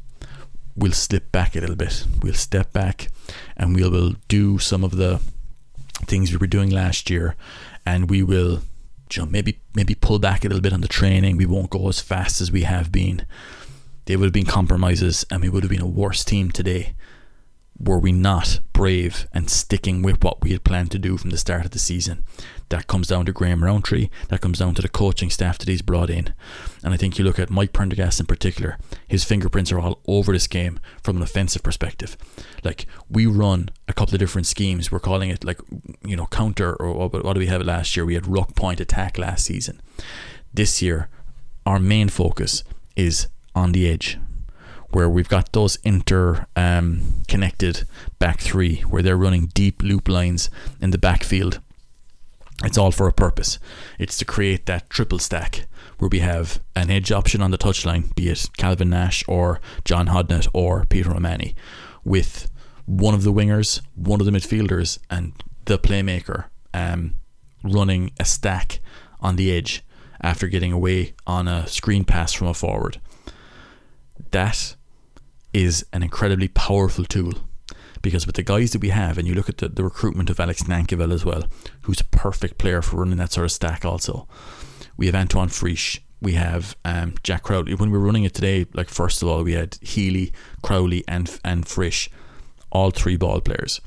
we'll 0.76 0.92
slip 0.92 1.32
back 1.32 1.56
a 1.56 1.60
little 1.60 1.76
bit. 1.76 2.06
We'll 2.22 2.36
step 2.36 2.72
back 2.72 3.10
and 3.58 3.76
we 3.76 3.84
will 3.84 4.14
do 4.28 4.60
some 4.60 4.84
of 4.84 4.96
the 4.96 5.20
things 6.06 6.32
we 6.32 6.38
were 6.38 6.48
doing 6.48 6.70
last 6.70 7.10
year 7.10 7.36
and 7.88 8.08
we 8.08 8.22
will 8.22 8.62
you 9.12 9.24
know, 9.24 9.26
maybe 9.26 9.60
maybe 9.74 9.96
pull 9.96 10.20
back 10.20 10.46
a 10.46 10.48
little 10.48 10.62
bit 10.62 10.74
on 10.74 10.82
the 10.82 10.88
training. 10.88 11.38
We 11.38 11.48
won't 11.48 11.72
go 11.72 11.90
as 11.90 12.00
fast 12.00 12.40
as 12.40 12.52
we 12.52 12.62
have 12.62 12.92
been. 12.92 13.26
There 14.06 14.20
would 14.20 14.26
have 14.26 14.34
been 14.34 14.46
compromises 14.46 15.26
and 15.32 15.42
we 15.42 15.50
would 15.50 15.64
have 15.64 15.72
been 15.72 15.82
a 15.82 15.88
worse 15.88 16.24
team 16.24 16.52
today 16.52 16.94
were 17.80 18.00
we 18.00 18.12
not 18.12 18.60
brave 18.74 19.28
and 19.34 19.50
sticking 19.50 20.02
with 20.02 20.24
what 20.24 20.42
we 20.42 20.52
had 20.52 20.64
planned 20.64 20.92
to 20.92 21.00
do 21.00 21.18
from 21.18 21.30
the 21.30 21.38
start 21.38 21.66
of 21.66 21.72
the 21.72 21.80
season. 21.80 22.24
That 22.70 22.88
comes 22.88 23.08
down 23.08 23.26
to 23.26 23.32
Graham 23.32 23.64
Rowntree, 23.64 24.10
that 24.28 24.42
comes 24.42 24.60
down 24.60 24.76
to 24.76 24.82
the 24.82 24.90
coaching 24.90 25.30
staff 25.30 25.58
that 25.58 25.68
he's 25.68 25.82
brought 25.82 26.10
in. 26.10 26.34
And 26.84 26.94
I 26.94 26.98
think 26.98 27.18
you 27.18 27.26
look 27.26 27.40
at 27.40 27.50
Mike 27.50 27.74
Prendergast 27.74 28.20
in 28.20 28.26
particular, 28.26 28.78
his 29.08 29.24
fingerprints 29.24 29.72
are 29.72 29.80
all 29.80 30.02
over 30.08 30.34
this 30.34 30.48
game 30.48 30.80
from 31.02 31.18
an 31.18 31.24
offensive 31.24 31.64
perspective. 31.64 32.16
Like, 32.64 32.86
we 33.10 33.26
run 33.26 33.70
a 33.88 33.94
couple 33.94 34.14
of 34.14 34.20
different 34.20 34.48
schemes. 34.48 34.92
We're 34.92 35.00
calling 35.00 35.30
it, 35.30 35.44
like, 35.44 35.60
you 36.06 36.16
know, 36.16 36.28
counter, 36.28 36.76
or 36.76 37.08
what, 37.08 37.34
do 37.34 37.40
we 37.40 37.48
have 37.48 37.62
last 37.64 37.96
year? 37.96 38.06
We 38.06 38.14
had 38.16 38.28
ruck 38.28 38.56
point 38.56 38.80
attack 38.80 39.18
last 39.18 39.46
season. 39.46 39.82
This 40.54 40.82
year, 40.82 41.10
our 41.66 41.80
main 41.80 42.10
focus 42.10 42.64
is 42.96 43.28
on 43.56 43.72
the 43.72 43.90
edge 43.90 44.20
where 44.92 45.10
we've 45.10 45.30
got 45.30 45.52
those 45.54 45.78
inter 45.78 46.46
um, 46.56 47.02
connected 47.28 47.88
back 48.18 48.40
three 48.40 48.82
where 48.82 49.02
they're 49.02 49.18
running 49.18 49.48
deep 49.48 49.84
loop 49.84 50.08
lines 50.08 50.50
in 50.82 50.92
the 50.92 50.98
backfield. 50.98 51.60
It's 52.64 52.78
all 52.78 52.92
for 52.92 53.08
a 53.08 53.14
purpose. 53.14 53.58
It's 53.98 54.18
to 54.18 54.26
create 54.26 54.66
that 54.66 54.90
triple 54.90 55.20
stack 55.20 55.66
where 56.00 56.10
we 56.10 56.20
have 56.20 56.60
an 56.76 56.90
edge 56.90 57.12
option 57.12 57.42
on 57.42 57.52
the 57.52 57.58
touchline, 57.58 58.14
be 58.16 58.30
it 58.30 58.50
Calvin 58.58 58.90
Nash 58.90 59.24
or 59.28 59.62
John 59.86 60.08
Hodnett 60.08 60.48
or 60.54 60.86
Peter 60.86 61.12
O'Mahony, 61.12 61.56
with 62.04 62.50
one 62.86 63.14
of 63.14 63.24
the 63.24 63.34
wingers, 63.34 63.82
one 63.96 64.20
of 64.20 64.26
the 64.26 64.32
midfielders, 64.32 64.98
and 65.10 65.34
the 65.66 65.78
playmaker 65.78 66.46
um, 66.74 67.14
running 67.64 68.12
a 68.20 68.26
stack 68.26 68.80
on 69.22 69.36
the 69.36 69.52
edge 69.52 69.84
after 70.22 70.48
getting 70.48 70.74
away 70.74 71.14
on 71.28 71.48
a 71.48 71.68
screen 71.68 72.04
pass 72.04 72.34
from 72.34 72.48
a 72.48 72.54
forward. 72.54 73.00
That 74.32 74.76
is 75.54 75.86
an 75.94 76.04
incredibly 76.04 76.48
powerful 76.48 77.06
tool 77.06 77.34
because 78.02 78.26
with 78.26 78.36
the 78.36 78.44
guys 78.44 78.72
that 78.72 78.82
we 78.82 78.90
have, 78.90 79.18
and 79.18 79.28
you 79.28 79.34
look 79.34 79.50
at 79.50 79.58
the, 79.58 79.68
the 79.68 79.84
recruitment 79.84 80.30
of 80.30 80.40
Alex 80.40 80.64
Nankivell 80.64 81.14
as 81.14 81.26
well, 81.26 81.44
who's 81.82 82.00
a 82.00 82.06
perfect 82.06 82.58
player 82.58 82.82
for 82.82 82.98
running 82.98 83.18
that 83.18 83.32
sort 83.32 83.46
of 83.46 83.52
stack 83.52 83.84
also. 83.84 84.28
We 84.96 85.06
have 85.08 85.16
Antoine 85.16 85.50
Frisch, 85.50 86.02
we 86.22 86.34
have 86.34 86.76
um, 86.84 87.16
Jack 87.24 87.44
Crowley. 87.44 87.74
When 87.76 87.92
we 87.92 87.98
were 87.98 88.04
running 88.04 88.24
it 88.24 88.34
today, 88.34 88.66
like 88.74 88.90
first 88.90 89.22
of 89.22 89.28
all, 89.28 89.44
we 89.44 89.54
had 89.54 89.78
Healy, 89.82 90.34
Crowley, 90.62 91.04
and 91.08 91.40
and 91.44 91.68
Frisch, 91.68 92.10
all 92.72 92.92
three 92.92 93.16
ball 93.16 93.42
players. 93.42 93.80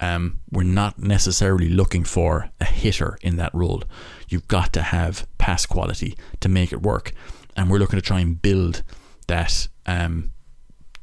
Um, 0.00 0.40
we're 0.50 0.62
not 0.62 0.98
necessarily 0.98 1.68
looking 1.68 2.04
for 2.04 2.50
a 2.60 2.64
hitter 2.64 3.18
in 3.22 3.36
that 3.36 3.54
role. 3.54 3.82
You've 4.28 4.48
got 4.48 4.72
to 4.72 4.82
have 4.82 5.26
pass 5.38 5.66
quality 5.66 6.16
to 6.40 6.48
make 6.48 6.72
it 6.72 6.82
work, 6.82 7.12
and 7.56 7.70
we're 7.70 7.78
looking 7.78 7.98
to 7.98 8.04
try 8.04 8.20
and 8.20 8.40
build 8.40 8.82
that 9.28 9.68
um, 9.86 10.32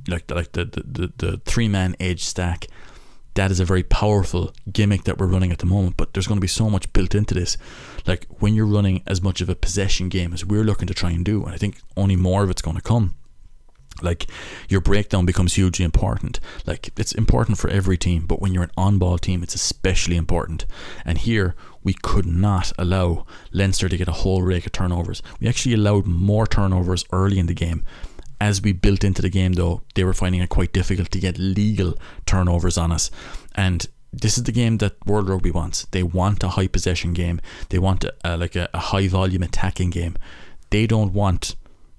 like 0.08 0.30
like 0.32 0.54
the 0.54 0.66
the, 0.66 0.84
the, 0.86 1.14
the 1.18 1.42
three 1.46 1.68
man 1.68 1.96
edge 2.00 2.24
stack. 2.24 2.68
That 3.36 3.52
is 3.52 3.60
a 3.60 3.66
very 3.66 3.84
powerful 3.84 4.52
gimmick 4.72 5.04
that 5.04 5.20
we're 5.20 5.28
running 5.28 5.52
at 5.52 5.60
the 5.60 5.68
moment, 5.68 5.96
but 5.96 6.12
there's 6.12 6.26
going 6.26 6.40
to 6.40 6.42
be 6.42 6.48
so 6.48 6.72
much 6.72 6.92
built 6.92 7.14
into 7.14 7.36
this. 7.36 7.56
Like 8.08 8.26
when 8.40 8.56
you're 8.56 8.66
running 8.66 9.04
as 9.06 9.22
much 9.22 9.42
of 9.42 9.50
a 9.50 9.54
possession 9.54 10.10
game 10.10 10.34
as 10.34 10.44
we're 10.44 10.64
looking 10.64 10.88
to 10.88 10.94
try 10.96 11.12
and 11.12 11.24
do, 11.24 11.44
and 11.44 11.54
I 11.54 11.58
think 11.58 11.78
only 11.96 12.16
more 12.16 12.44
of 12.44 12.50
it's 12.50 12.64
going 12.64 12.78
to 12.78 12.82
come 12.82 13.14
like 14.02 14.28
your 14.70 14.82
breakdown 14.82 15.26
becomes 15.26 15.56
hugely 15.56 15.84
important 15.84 16.40
like 16.66 16.92
it's 16.98 17.12
important 17.14 17.58
for 17.58 17.70
every 17.70 17.98
team 17.98 18.26
but 18.26 18.42
when 18.42 18.54
you're 18.54 18.64
an 18.64 18.72
on-ball 18.78 19.18
team 19.18 19.44
it's 19.44 19.56
especially 19.56 20.16
important 20.16 20.66
and 21.06 21.20
here 21.20 21.56
we 21.84 21.94
could 21.94 22.26
not 22.26 22.72
allow 22.78 23.26
Leinster 23.52 23.90
to 23.90 23.98
get 23.98 24.08
a 24.08 24.14
whole 24.14 24.42
rake 24.42 24.66
of 24.66 24.72
turnovers 24.72 25.22
we 25.40 25.48
actually 25.48 25.74
allowed 25.74 26.06
more 26.06 26.46
turnovers 26.46 27.06
early 27.12 27.40
in 27.40 27.48
the 27.48 27.54
game 27.54 27.84
as 28.40 28.62
we 28.62 28.72
built 28.72 29.04
into 29.04 29.22
the 29.22 29.30
game, 29.30 29.54
though, 29.54 29.82
they 29.96 30.04
were 30.04 30.14
finding 30.14 30.42
it 30.42 30.50
quite 30.50 30.74
difficult 30.74 31.12
to 31.12 31.20
get 31.20 31.38
legal 31.38 31.96
turnovers 32.26 32.78
on 32.78 32.92
us. 32.92 33.10
And 33.56 33.88
this 34.14 34.38
is 34.38 34.44
the 34.44 34.52
game 34.52 34.78
that 34.78 35.06
World 35.06 35.30
Rugby 35.30 35.52
wants. 35.52 35.86
They 35.92 36.04
want 36.04 36.44
a 36.44 36.50
high 36.50 36.68
possession 36.68 37.14
game. 37.14 37.42
They 37.70 37.80
want 37.80 38.06
a, 38.24 38.38
like 38.38 38.56
a, 38.56 38.70
a, 38.74 38.80
high 38.80 39.08
volume 39.08 39.44
attacking 39.44 39.90
game. 39.90 40.16
They 40.70 40.88
don't 40.88 41.14
want 41.14 41.56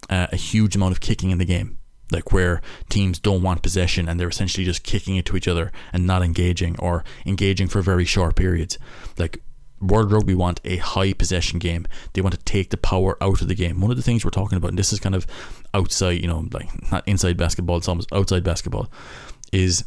uh, 0.08 0.28
a 0.32 0.36
huge 0.36 0.76
amount 0.76 0.92
of 0.92 1.00
kicking 1.00 1.30
in 1.30 1.38
the 1.38 1.44
game, 1.44 1.78
like 2.10 2.32
where 2.32 2.62
teams 2.88 3.18
don't 3.18 3.42
want 3.42 3.62
possession 3.62 4.08
and 4.08 4.18
they're 4.18 4.28
essentially 4.28 4.64
just 4.64 4.82
kicking 4.82 5.16
it 5.16 5.26
to 5.26 5.36
each 5.36 5.48
other 5.48 5.72
and 5.92 6.06
not 6.06 6.22
engaging 6.22 6.76
or 6.78 7.04
engaging 7.26 7.68
for 7.68 7.82
very 7.82 8.04
short 8.04 8.36
periods. 8.36 8.78
Like 9.18 9.42
World 9.80 10.12
Rugby 10.12 10.34
want 10.34 10.60
a 10.64 10.76
high 10.78 11.12
possession 11.12 11.58
game. 11.58 11.86
They 12.12 12.20
want 12.20 12.34
to 12.34 12.44
take 12.44 12.70
the 12.70 12.76
power 12.76 13.16
out 13.22 13.40
of 13.40 13.48
the 13.48 13.54
game. 13.54 13.80
One 13.80 13.90
of 13.90 13.96
the 13.96 14.02
things 14.02 14.24
we're 14.24 14.30
talking 14.30 14.58
about, 14.58 14.68
and 14.68 14.78
this 14.78 14.92
is 14.92 15.00
kind 15.00 15.14
of 15.14 15.26
outside, 15.74 16.20
you 16.20 16.28
know, 16.28 16.46
like 16.52 16.90
not 16.90 17.06
inside 17.06 17.36
basketball, 17.36 17.76
it's 17.76 17.88
almost 17.88 18.12
outside 18.12 18.44
basketball, 18.44 18.90
is 19.52 19.84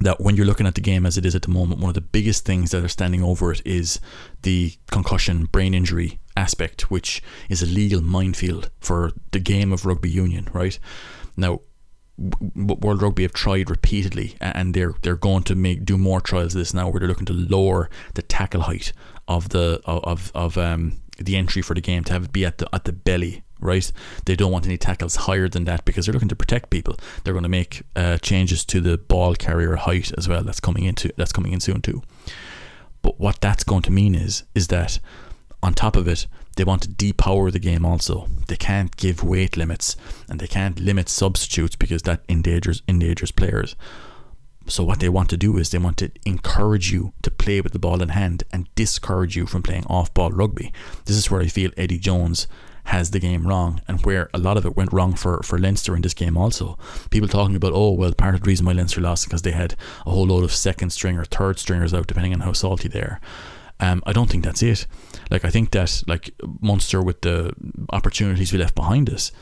that 0.00 0.20
when 0.20 0.36
you're 0.36 0.46
looking 0.46 0.66
at 0.66 0.74
the 0.74 0.80
game 0.80 1.06
as 1.06 1.16
it 1.16 1.24
is 1.24 1.34
at 1.34 1.42
the 1.42 1.50
moment, 1.50 1.80
one 1.80 1.88
of 1.88 1.94
the 1.94 2.00
biggest 2.00 2.44
things 2.44 2.70
that 2.70 2.84
are 2.84 2.88
standing 2.88 3.22
over 3.22 3.52
it 3.52 3.62
is 3.64 4.00
the 4.42 4.74
concussion 4.90 5.46
brain 5.46 5.72
injury 5.72 6.18
aspect, 6.36 6.90
which 6.90 7.22
is 7.48 7.62
a 7.62 7.66
legal 7.66 8.02
minefield 8.02 8.70
for 8.80 9.12
the 9.32 9.40
game 9.40 9.72
of 9.72 9.86
rugby 9.86 10.10
union, 10.10 10.48
right? 10.52 10.78
Now, 11.36 11.60
World 12.18 13.02
Rugby 13.02 13.22
have 13.24 13.32
tried 13.32 13.68
repeatedly, 13.68 14.36
and 14.40 14.72
they're 14.72 14.94
they're 15.02 15.16
going 15.16 15.42
to 15.44 15.54
make 15.54 15.84
do 15.84 15.98
more 15.98 16.20
trials 16.20 16.54
of 16.54 16.60
this 16.60 16.72
now, 16.72 16.88
where 16.88 17.00
they're 17.00 17.08
looking 17.08 17.26
to 17.26 17.34
lower 17.34 17.90
the 18.14 18.22
tackle 18.22 18.62
height 18.62 18.92
of 19.28 19.50
the 19.50 19.80
of 19.84 20.32
of 20.34 20.56
um, 20.56 21.00
the 21.18 21.36
entry 21.36 21.62
for 21.62 21.74
the 21.74 21.80
game 21.80 22.04
to 22.04 22.12
have 22.12 22.24
it 22.24 22.32
be 22.32 22.44
at 22.44 22.58
the 22.58 22.74
at 22.74 22.84
the 22.84 22.92
belly. 22.92 23.42
Right, 23.58 23.90
they 24.26 24.36
don't 24.36 24.52
want 24.52 24.66
any 24.66 24.76
tackles 24.76 25.16
higher 25.16 25.48
than 25.48 25.64
that 25.64 25.86
because 25.86 26.04
they're 26.04 26.12
looking 26.12 26.28
to 26.28 26.36
protect 26.36 26.68
people. 26.68 26.96
They're 27.24 27.32
going 27.32 27.42
to 27.42 27.48
make 27.48 27.82
uh, 27.96 28.18
changes 28.18 28.66
to 28.66 28.80
the 28.82 28.98
ball 28.98 29.34
carrier 29.34 29.76
height 29.76 30.12
as 30.18 30.28
well. 30.28 30.42
That's 30.42 30.60
coming 30.60 30.84
into 30.84 31.10
that's 31.16 31.32
coming 31.32 31.52
in 31.52 31.60
soon 31.60 31.80
too. 31.80 32.02
But 33.00 33.18
what 33.18 33.40
that's 33.40 33.64
going 33.64 33.82
to 33.82 33.90
mean 33.90 34.14
is 34.14 34.42
is 34.54 34.68
that 34.68 34.98
on 35.62 35.72
top 35.72 35.96
of 35.96 36.06
it, 36.06 36.26
they 36.56 36.64
want 36.64 36.82
to 36.82 36.88
depower 36.88 37.52
the 37.52 37.58
game 37.58 37.84
also. 37.84 38.28
They 38.48 38.56
can't 38.56 38.96
give 38.96 39.22
weight 39.22 39.56
limits 39.56 39.96
and 40.28 40.40
they 40.40 40.46
can't 40.46 40.80
limit 40.80 41.08
substitutes 41.08 41.76
because 41.76 42.02
that 42.02 42.22
endangers 42.28 42.82
endangers 42.88 43.30
players. 43.30 43.76
So 44.68 44.82
what 44.82 44.98
they 44.98 45.08
want 45.08 45.30
to 45.30 45.36
do 45.36 45.58
is 45.58 45.70
they 45.70 45.78
want 45.78 45.96
to 45.98 46.10
encourage 46.24 46.90
you 46.90 47.12
to 47.22 47.30
play 47.30 47.60
with 47.60 47.72
the 47.72 47.78
ball 47.78 48.02
in 48.02 48.08
hand 48.08 48.42
and 48.52 48.68
discourage 48.74 49.36
you 49.36 49.46
from 49.46 49.62
playing 49.62 49.86
off-ball 49.86 50.30
rugby. 50.30 50.72
This 51.04 51.16
is 51.16 51.30
where 51.30 51.40
I 51.40 51.46
feel 51.46 51.70
Eddie 51.76 51.98
Jones 52.00 52.48
has 52.86 53.10
the 53.10 53.20
game 53.20 53.46
wrong 53.46 53.80
and 53.86 54.04
where 54.04 54.28
a 54.34 54.38
lot 54.38 54.56
of 54.56 54.66
it 54.66 54.76
went 54.76 54.92
wrong 54.92 55.14
for, 55.14 55.40
for 55.42 55.58
Leinster 55.58 55.94
in 55.94 56.02
this 56.02 56.14
game 56.14 56.36
also. 56.36 56.78
People 57.10 57.28
talking 57.28 57.54
about, 57.54 57.72
oh, 57.74 57.92
well, 57.92 58.12
part 58.12 58.34
of 58.34 58.42
the 58.42 58.48
reason 58.48 58.66
why 58.66 58.72
Leinster 58.72 59.00
lost 59.00 59.26
because 59.26 59.42
they 59.42 59.52
had 59.52 59.76
a 60.04 60.10
whole 60.10 60.26
load 60.26 60.42
of 60.42 60.52
second 60.52 60.90
string 60.90 61.16
or 61.16 61.24
third 61.24 61.58
stringers 61.58 61.94
out, 61.94 62.06
depending 62.08 62.32
on 62.32 62.40
how 62.40 62.52
salty 62.52 62.88
they 62.88 63.00
are. 63.00 63.20
Um, 63.78 64.02
I 64.06 64.12
don't 64.12 64.30
think 64.30 64.44
that's 64.44 64.62
it. 64.62 64.86
Like 65.30 65.44
I 65.44 65.50
think 65.50 65.70
that 65.72 66.02
like 66.06 66.30
Munster 66.60 67.02
with 67.02 67.22
the 67.22 67.52
opportunities 67.90 68.52
we 68.52 68.58
left 68.58 68.74
behind 68.74 69.10
us, 69.10 69.32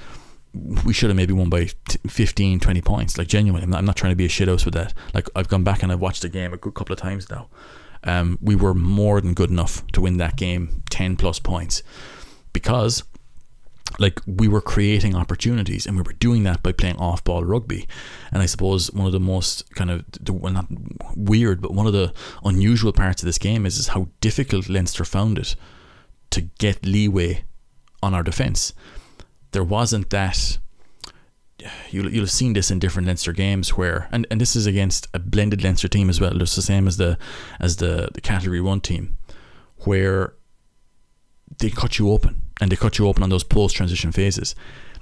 we 0.85 0.93
should 0.93 1.11
have 1.11 1.17
maybe 1.17 1.33
won 1.33 1.51
by 1.51 1.69
15, 2.07 2.61
20 2.61 2.81
points. 2.83 3.19
Like 3.19 3.29
genuinely, 3.29 3.65
I'm 3.65 3.71
not, 3.71 3.79
I'm 3.79 3.85
not 3.85 3.97
trying 3.97 4.13
to 4.13 4.17
be 4.17 4.25
a 4.25 4.29
shithouse 4.29 4.65
with 4.65 4.75
that. 4.75 4.95
Like 5.13 5.29
I've 5.35 5.49
gone 5.49 5.65
back 5.65 5.83
and 5.83 5.91
I've 5.91 6.01
watched 6.01 6.23
the 6.23 6.29
game 6.29 6.53
a 6.53 6.57
good 6.57 6.75
couple 6.75 6.93
of 6.93 7.01
times 7.01 7.29
now. 7.31 7.49
Um, 8.05 8.39
we 8.41 8.55
were 8.55 8.75
more 8.75 9.21
than 9.21 9.35
good 9.35 9.51
enough 9.51 9.87
to 9.93 10.01
win 10.01 10.19
that 10.19 10.37
game, 10.37 10.83
ten 10.91 11.17
plus 11.17 11.39
points, 11.39 11.83
because 12.53 13.03
like 13.99 14.21
we 14.27 14.49
were 14.49 14.61
creating 14.61 15.15
opportunities 15.15 15.87
and 15.87 15.97
we 15.97 16.03
were 16.03 16.13
doing 16.15 16.43
that 16.45 16.63
by 16.63 16.73
playing 16.73 16.97
off-ball 16.97 17.45
rugby 17.45 17.87
and 18.33 18.43
i 18.43 18.47
suppose 18.47 18.91
one 18.93 19.07
of 19.07 19.13
the 19.13 19.21
most 19.21 19.73
kind 19.75 19.91
of 19.91 20.05
well 20.29 20.53
not 20.53 20.67
weird 21.15 21.61
but 21.61 21.73
one 21.73 21.87
of 21.87 21.93
the 21.93 22.13
unusual 22.45 22.93
parts 22.93 23.23
of 23.23 23.27
this 23.27 23.39
game 23.39 23.65
is, 23.65 23.79
is 23.79 23.89
how 23.89 24.09
difficult 24.21 24.69
leinster 24.69 25.05
found 25.05 25.39
it 25.39 25.55
to 26.35 26.43
get 26.59 26.85
leeway 26.85 27.45
on 28.03 28.15
our 28.15 28.23
defence 28.23 28.73
there 29.53 29.65
wasn't 29.65 30.11
that 30.11 30.59
you'll, 31.91 32.11
you'll 32.11 32.25
have 32.25 32.31
seen 32.31 32.53
this 32.53 32.71
in 32.71 32.79
different 32.79 33.07
Leinster 33.07 33.33
games 33.33 33.77
where 33.77 34.09
and, 34.13 34.27
and 34.31 34.41
this 34.41 34.57
is 34.57 34.67
against 34.67 35.07
a 35.15 35.19
blended 35.19 35.63
Leinster 35.63 35.89
team 35.89 36.11
as 36.11 36.21
well 36.21 36.41
it's 36.43 36.57
the 36.57 36.63
same 36.63 36.87
as 36.87 36.97
the 36.97 37.17
as 37.61 37.77
the, 37.77 38.09
the 38.15 38.21
category 38.21 38.61
1 38.61 38.81
team 38.81 39.17
where 39.79 40.35
they 41.59 41.71
cut 41.71 41.99
you 41.99 42.11
open 42.11 42.43
and 42.61 42.71
they 42.71 42.77
cut 42.77 42.99
you 42.99 43.07
open 43.07 43.23
on 43.23 43.31
those 43.31 43.45
post 43.45 43.77
transition 43.77 44.13
phases. 44.13 44.55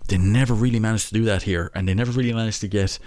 They 0.08 0.18
never 0.18 0.54
really 0.54 0.80
managed 0.80 1.08
to 1.08 1.14
do 1.14 1.24
that 1.24 1.42
here, 1.42 1.70
and 1.74 1.88
they 1.88 1.94
never 1.94 2.12
really 2.12 2.32
managed 2.32 2.60
to 2.62 2.68
get 2.68 2.98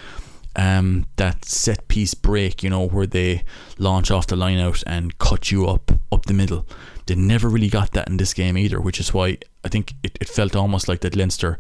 um, 0.56 1.08
that 1.18 1.44
set 1.44 1.88
piece 1.88 2.14
break, 2.14 2.64
you 2.64 2.70
know, 2.70 2.88
where 2.88 3.06
they 3.06 3.44
launch 3.78 4.12
off 4.12 4.28
the 4.28 4.36
line 4.36 4.60
out 4.60 4.82
and 4.88 5.18
cut 5.18 5.52
you 5.52 5.68
up 5.68 5.92
up 6.12 6.26
the 6.26 6.34
middle. 6.34 6.66
They 7.06 7.16
never 7.16 7.48
really 7.50 7.70
got 7.70 7.92
that 7.92 8.08
in 8.08 8.18
this 8.18 8.34
game 8.34 8.58
either, 8.58 8.82
which 8.82 9.00
is 9.00 9.14
why 9.14 9.38
I 9.64 9.70
think 9.70 9.94
it, 10.04 10.18
it 10.20 10.30
felt 10.30 10.56
almost 10.56 10.88
like 10.88 11.02
that 11.02 11.16
Leinster 11.16 11.60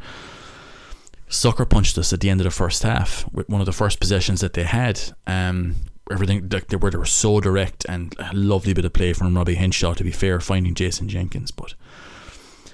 sucker 1.28 1.66
punched 1.66 1.98
us 1.98 2.14
at 2.14 2.20
the 2.22 2.30
end 2.30 2.39
of 2.39 2.46
the 2.46 2.52
first 2.52 2.84
half 2.84 3.26
with 3.32 3.50
one 3.50 3.62
of 3.62 3.66
the 3.66 3.72
first 3.72 4.00
possessions 4.00 4.41
that 4.41 4.54
they 4.54 4.64
had. 4.64 5.00
Um, 5.28 5.76
everything 6.12 6.48
like 6.50 6.68
they 6.68 6.78
were 6.78 6.91
they 6.91 6.98
were 6.98 7.06
so 7.06 7.39
direct 7.39 7.86
and 7.89 8.16
a 8.20 8.32
lovely 8.34 8.74
bit 8.74 8.86
of 8.86 8.93
play 8.93 9.14
from 9.14 9.36
Robbie 9.36 9.56
Henshaw 9.56 9.93
to 9.93 10.04
be 10.04 10.12
fair, 10.12 10.39
finding 10.39 10.76
Jason 10.76 11.10
Jenkins, 11.10 11.52
but 11.52 11.74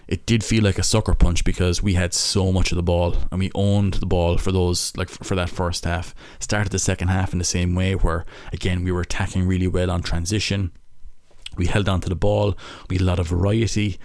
it 0.07 0.25
did 0.25 0.43
feel 0.43 0.63
like 0.63 0.77
a 0.77 0.83
sucker 0.83 1.13
punch 1.13 1.45
because 1.45 1.81
we 1.81 1.93
had 1.93 2.13
so 2.13 2.51
much 2.51 2.73
of 2.73 2.75
the 2.75 2.83
ball 2.83 3.15
and 3.31 3.39
we 3.39 3.49
owned 3.55 3.93
the 3.95 4.05
ball 4.05 4.37
for 4.37 4.51
those 4.51 4.91
like 4.97 5.09
for 5.09 5.35
that 5.35 5.49
first 5.49 5.85
half. 5.85 6.13
Started 6.39 6.71
the 6.71 6.79
second 6.79 7.07
half 7.07 7.31
in 7.31 7.39
the 7.39 7.45
same 7.45 7.75
way 7.75 7.95
where 7.95 8.25
again 8.51 8.83
we 8.83 8.91
were 8.91 9.01
attacking 9.01 9.47
really 9.47 9.67
well 9.67 9.89
on 9.89 10.01
transition. 10.01 10.71
We 11.57 11.67
held 11.67 11.89
on 11.89 12.01
to 12.01 12.09
the 12.09 12.15
ball. 12.15 12.55
We 12.89 12.95
had 12.95 13.01
a 13.01 13.05
lot 13.05 13.19
of 13.19 13.27
variety, 13.27 13.99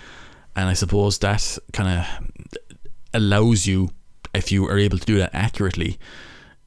and 0.54 0.68
I 0.68 0.74
suppose 0.74 1.18
that 1.18 1.58
kind 1.72 2.00
of 2.00 2.06
allows 3.14 3.66
you 3.66 3.90
if 4.34 4.52
you 4.52 4.66
are 4.66 4.78
able 4.78 4.98
to 4.98 5.06
do 5.06 5.18
that 5.18 5.34
accurately. 5.34 5.98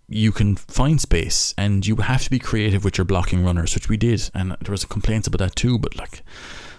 You 0.07 0.31
can 0.31 0.55
find 0.55 0.99
space, 0.99 1.53
and 1.57 1.85
you 1.85 1.97
have 1.97 2.23
to 2.23 2.29
be 2.29 2.39
creative 2.39 2.83
with 2.83 2.97
your 2.97 3.05
blocking 3.05 3.43
runners, 3.43 3.75
which 3.75 3.89
we 3.89 3.97
did. 3.97 4.29
And 4.33 4.55
there 4.61 4.71
was 4.71 4.85
complaints 4.85 5.27
about 5.27 5.39
that 5.39 5.55
too. 5.55 5.77
But 5.77 5.95
like, 5.95 6.23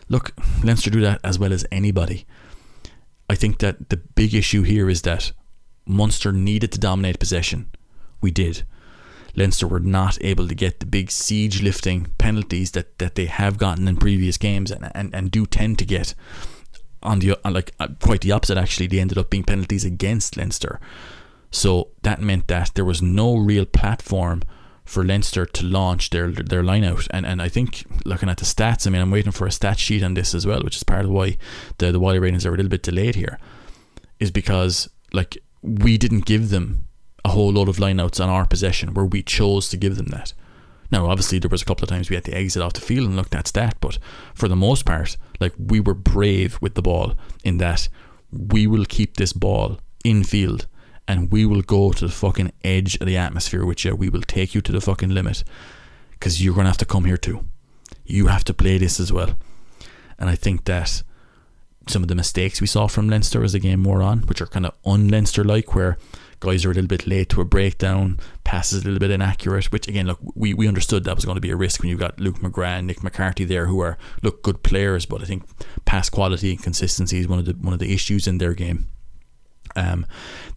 look, 0.09 0.33
Leinster 0.65 0.91
do 0.91 1.01
that 1.03 1.21
as 1.23 1.39
well 1.39 1.53
as 1.53 1.65
anybody. 1.71 2.27
I 3.29 3.37
think 3.37 3.59
that 3.59 3.91
the 3.91 3.99
big 3.99 4.35
issue 4.35 4.63
here 4.63 4.91
is 4.91 5.03
that 5.03 5.33
Munster 5.87 6.33
needed 6.33 6.73
to 6.73 6.81
dominate 6.81 7.21
possession. 7.21 7.71
We 8.21 8.33
did. 8.33 8.65
Leinster 9.35 9.67
were 9.67 9.81
not 9.81 10.19
able 10.23 10.49
to 10.49 10.55
get 10.55 10.81
the 10.81 10.87
big 10.87 11.11
siege 11.11 11.63
lifting 11.63 12.13
penalties 12.19 12.73
that, 12.73 12.99
that 12.99 13.15
they 13.15 13.27
have 13.27 13.59
gotten 13.59 13.89
in 13.89 13.97
previous 13.97 14.37
games 14.37 14.71
and, 14.71 14.91
and, 14.95 15.15
and 15.15 15.31
do 15.31 15.47
tend 15.47 15.79
to 15.79 15.85
get. 15.85 16.15
On 17.03 17.19
the 17.21 17.39
like 17.47 17.73
uh, 17.81 17.89
quite 18.03 18.21
the 18.21 18.33
opposite 18.33 18.59
actually, 18.59 18.87
they 18.87 19.01
ended 19.01 19.17
up 19.17 19.31
being 19.31 19.45
penalties 19.45 19.87
against 19.87 20.37
Leinster. 20.37 20.79
So 21.51 21.89
that 22.03 22.21
meant 22.21 22.49
that 22.49 22.73
there 22.75 22.85
was 22.85 23.01
no 23.01 23.37
real 23.37 23.65
platform 23.65 24.43
for 24.85 25.05
Leinster 25.05 25.47
to 25.47 25.65
launch 25.65 26.11
their 26.11 26.31
their 26.31 26.63
line 26.63 26.85
out. 26.85 27.07
And 27.11 27.25
and 27.25 27.41
I 27.41 27.49
think 27.49 27.85
looking 28.05 28.29
at 28.29 28.37
the 28.37 28.45
stats, 28.45 28.87
I 28.87 28.91
mean 28.91 29.01
I'm 29.01 29.11
waiting 29.11 29.33
for 29.33 29.47
a 29.47 29.51
stat 29.51 29.79
sheet 29.79 30.03
on 30.03 30.15
this 30.15 30.35
as 30.35 30.47
well, 30.47 30.63
which 30.63 30.77
is 30.77 30.83
part 30.83 31.07
of 31.07 31.11
why 31.11 31.39
the 31.79 31.91
the 31.91 32.01
Wally 32.01 32.19
ratings 32.19 32.45
are 32.45 32.53
a 32.53 32.57
little 32.57 32.69
bit 32.69 32.83
delayed 32.83 33.15
here. 33.15 33.39
Is 34.19 34.31
because 34.31 34.91
like 35.13 35.39
we 35.63 35.97
didn't 35.97 36.27
give 36.27 36.51
them 36.51 36.85
a 37.25 37.31
whole 37.31 37.53
load 37.53 37.69
of 37.69 37.77
lineouts 37.77 38.23
on 38.23 38.29
our 38.31 38.47
possession 38.47 38.95
where 38.95 39.05
we 39.05 39.23
chose 39.23 39.69
to 39.69 39.77
give 39.77 39.97
them 39.97 40.07
that. 40.07 40.33
Now, 40.91 41.07
obviously, 41.07 41.39
there 41.39 41.49
was 41.49 41.63
a 41.63 41.65
couple 41.65 41.85
of 41.85 41.89
times 41.89 42.11
we 42.11 42.17
had 42.17 42.25
to 42.25 42.35
exit 42.35 42.63
off 42.63 42.73
the 42.73 42.81
field 42.81 43.07
and 43.07 43.17
looked 43.17 43.35
at 43.35 43.47
that. 43.47 43.81
but 43.81 43.99
for 44.35 44.49
the 44.49 44.57
most 44.57 44.85
part, 44.85 45.17
like 45.39 45.53
we 45.59 45.79
were 45.81 45.95
brave 45.95 46.59
with 46.61 46.75
the 46.75 46.83
ball 46.83 47.15
in 47.45 47.59
that 47.59 47.89
we 48.33 48.67
will 48.67 48.85
keep 48.85 49.17
this 49.17 49.33
ball 49.33 49.79
in 50.05 50.25
field 50.25 50.67
and 51.07 51.31
we 51.31 51.45
will 51.45 51.63
go 51.63 51.93
to 51.93 52.07
the 52.07 52.13
fucking 52.13 52.53
edge 52.65 52.97
of 52.97 53.07
the 53.07 53.17
atmosphere 53.17 53.65
with 53.65 53.85
you. 53.85 53.95
We 53.95 54.09
will 54.09 54.23
take 54.23 54.55
you 54.55 54.61
to 54.63 54.73
the 54.73 54.81
fucking 54.81 55.11
limit 55.11 55.45
because 56.13 56.43
you're 56.43 56.55
going 56.55 56.65
to 56.65 56.71
have 56.71 56.77
to 56.79 56.85
come 56.85 57.05
here 57.05 57.17
too. 57.17 57.45
You 58.05 58.27
have 58.27 58.45
to 58.45 58.55
play 58.55 58.79
this 58.79 59.01
as 59.01 59.13
well. 59.13 59.37
And 60.19 60.29
I 60.29 60.35
think 60.35 60.65
that 60.65 61.03
some 61.89 62.03
of 62.03 62.09
the 62.09 62.15
mistakes 62.15 62.61
we 62.61 62.67
saw 62.67 62.87
from 62.87 63.09
Leinster 63.09 63.43
as 63.43 63.53
the 63.53 63.59
game 63.59 63.83
wore 63.85 64.03
on, 64.03 64.21
which 64.23 64.41
are 64.41 64.47
kind 64.47 64.67
of 64.67 64.75
un 64.85 65.09
Leinster 65.09 65.45
like, 65.45 65.75
where 65.75 65.99
guys 66.41 66.65
are 66.65 66.71
a 66.71 66.75
little 66.75 66.89
bit 66.89 67.07
late 67.07 67.29
to 67.31 67.41
a 67.41 67.45
breakdown, 67.45 68.19
passes 68.45 68.83
a 68.83 68.85
little 68.85 68.99
bit 68.99 69.11
inaccurate, 69.11 69.71
which 69.71 69.87
again, 69.87 70.07
look, 70.07 70.19
we, 70.35 70.55
we 70.55 70.67
understood 70.67 71.05
that 71.05 71.15
was 71.15 71.25
going 71.25 71.37
to 71.37 71.41
be 71.41 71.51
a 71.51 71.57
risk 71.57 71.81
when 71.81 71.91
you've 71.91 72.01
got 72.01 72.19
Luke 72.19 72.39
McGrath 72.39 72.79
and 72.79 72.87
Nick 72.87 73.03
McCarthy 73.03 73.45
there, 73.45 73.67
who 73.67 73.81
are 73.81 73.99
look 74.23 74.43
good 74.43 74.63
players, 74.63 75.07
but 75.07 75.23
I 75.23 75.27
think 75.27 75.45
pass 75.85 76.09
quality 76.09 76.51
and 76.51 76.63
consistency 76.63 77.19
is 77.19 77.29
one 77.29 77.39
of 77.39 77.45
the 77.45 77.53
one 77.53 77.73
of 77.73 77.79
the 77.79 77.93
issues 77.95 78.27
in 78.27 78.39
their 78.39 78.55
game. 78.55 78.89
Um, 79.77 80.07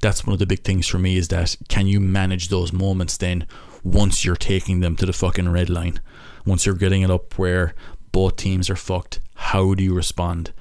that's 0.01 0.25
one 0.25 0.34
of 0.34 0.39
the 0.39 0.47
big 0.47 0.63
things 0.63 0.88
for 0.88 0.97
me 0.97 1.17
is 1.17 1.27
that 1.27 1.55
can 1.69 1.86
you 1.86 1.99
manage 1.99 2.49
those 2.49 2.73
moments 2.73 3.17
then 3.17 3.45
once 3.84 4.25
you're 4.25 4.36
taking 4.36 4.79
them 4.79 4.95
to 4.95 5.05
the 5.05 5.13
fucking 5.13 5.49
red 5.49 5.69
line, 5.69 5.99
once 6.45 6.65
you're 6.65 6.75
getting 6.75 7.03
it 7.03 7.11
up 7.11 7.38
where 7.38 7.75
both 8.11 8.38
teams 8.38 8.69
are 8.69 8.75
fucked, 8.75 9.19
how 9.36 9.73
do 9.73 9.84
you 9.84 9.93
respond? 9.93 10.51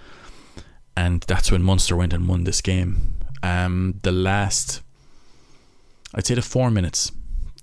And 0.97 1.23
that's 1.23 1.51
when 1.51 1.63
Munster 1.63 1.97
went 1.97 2.13
and 2.13 2.29
won 2.29 2.45
this 2.45 2.61
game. 2.61 3.15
Um, 3.43 4.01
the 4.03 4.13
last, 4.13 4.82
I'd 6.15 6.27
say 6.27 6.35
the 6.35 6.43
four 6.43 6.71
minutes 6.71 7.13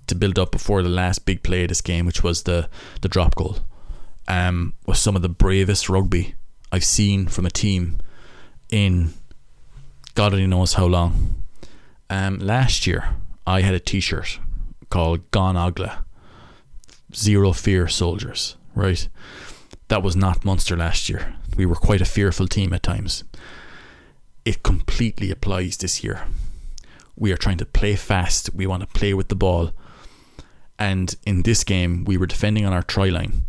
to 0.06 0.14
build 0.14 0.38
up 0.38 0.50
before 0.50 0.82
the 0.82 0.88
last 0.88 1.24
big 1.24 1.42
play 1.42 1.62
of 1.62 1.68
this 1.68 1.80
game, 1.80 2.06
which 2.06 2.22
was 2.22 2.42
the 2.42 2.68
the 3.00 3.08
drop 3.08 3.34
goal, 3.34 3.58
um, 4.28 4.74
was 4.86 4.98
some 4.98 5.16
of 5.16 5.22
the 5.22 5.28
bravest 5.28 5.88
rugby 5.88 6.34
I've 6.72 6.84
seen 6.84 7.26
from 7.26 7.46
a 7.46 7.50
team 7.50 7.98
in 8.70 9.12
God 10.14 10.32
only 10.32 10.46
knows 10.46 10.74
how 10.74 10.86
long. 10.86 11.44
Um, 12.08 12.38
last 12.38 12.86
year, 12.86 13.14
I 13.46 13.60
had 13.60 13.74
a 13.74 13.80
T-shirt 13.80 14.40
called 14.90 15.30
"Gan 15.30 15.54
Eagla," 15.54 16.04
Zero 17.14 17.52
Fear 17.52 17.88
Soldiers. 17.88 18.56
Right, 18.74 19.08
that 19.88 20.02
was 20.02 20.16
not 20.16 20.44
Munster 20.44 20.76
last 20.76 21.08
year. 21.08 21.34
We 21.56 21.66
were 21.66 21.74
quite 21.74 22.00
a 22.00 22.04
fearful 22.04 22.46
team 22.46 22.72
at 22.72 22.82
times. 22.82 23.24
It 24.44 24.62
completely 24.62 25.30
applies 25.30 25.76
this 25.76 26.02
year. 26.02 26.22
We 27.20 27.30
are 27.32 27.36
trying 27.36 27.58
to 27.58 27.66
play 27.66 27.94
fast. 27.96 28.52
We 28.54 28.66
want 28.66 28.80
to 28.80 28.98
play 28.98 29.14
with 29.14 29.28
the 29.28 29.36
ball. 29.36 29.72
And 30.78 31.14
in 31.26 31.42
this 31.42 31.62
game, 31.62 32.04
we 32.04 32.16
were 32.16 32.26
defending 32.26 32.64
on 32.64 32.72
our 32.72 32.82
try 32.82 33.10
line. 33.10 33.44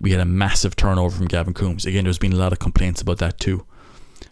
We 0.00 0.10
had 0.10 0.20
a 0.20 0.24
massive 0.24 0.74
turnover 0.74 1.16
from 1.16 1.28
Gavin 1.28 1.54
Coombs. 1.54 1.86
Again, 1.86 2.04
there's 2.04 2.18
been 2.18 2.32
a 2.32 2.36
lot 2.36 2.52
of 2.52 2.58
complaints 2.58 3.00
about 3.00 3.18
that 3.18 3.38
too. 3.38 3.64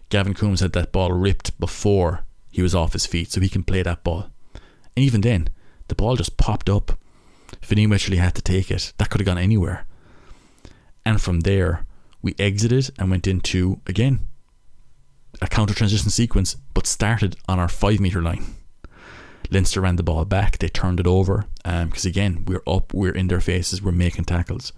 Gavin 0.09 0.35
Coombs 0.35 0.61
had 0.61 0.73
that 0.73 0.91
ball 0.91 1.13
ripped 1.13 1.59
before 1.61 2.25
he 2.51 2.61
was 2.61 2.75
off 2.75 2.93
his 2.93 3.07
feet, 3.07 3.31
so 3.31 3.41
he 3.41 3.49
can 3.49 3.63
play 3.63 3.83
that 3.83 4.03
ball. 4.03 4.31
And 4.97 5.05
even 5.05 5.21
then, 5.21 5.49
the 5.87 5.95
ball 5.95 6.17
just 6.17 6.37
popped 6.37 6.69
up. 6.69 6.99
Fineen 7.63 7.89
Wycherley 7.89 8.19
had 8.19 8.35
to 8.35 8.43
take 8.43 8.71
it. 8.71 8.93
That 8.99 9.11
could 9.11 9.21
have 9.21 9.27
gone 9.27 9.39
anywhere. 9.39 9.87
And 11.05 11.23
from 11.23 11.41
there, 11.41 11.87
we 12.21 12.35
exited 12.39 12.91
and 12.99 13.11
went 13.11 13.29
into, 13.29 13.81
again, 13.87 14.27
a 15.41 15.47
counter 15.49 15.75
transition 15.75 16.11
sequence, 16.11 16.57
but 16.75 16.87
started 16.87 17.37
on 17.49 17.59
our 17.59 17.69
five 17.69 18.01
metre 18.01 18.23
line. 18.23 18.55
Leinster 19.51 19.81
ran 19.81 19.97
the 19.97 20.03
ball 20.03 20.25
back, 20.25 20.59
they 20.59 20.69
turned 20.69 20.99
it 20.99 21.07
over, 21.07 21.47
because 21.63 22.05
um, 22.05 22.09
again, 22.09 22.45
we're 22.47 22.63
up, 22.67 22.93
we're 22.93 23.15
in 23.15 23.29
their 23.29 23.41
faces, 23.41 23.81
we're 23.81 23.93
making 23.93 24.25
tackles. 24.25 24.73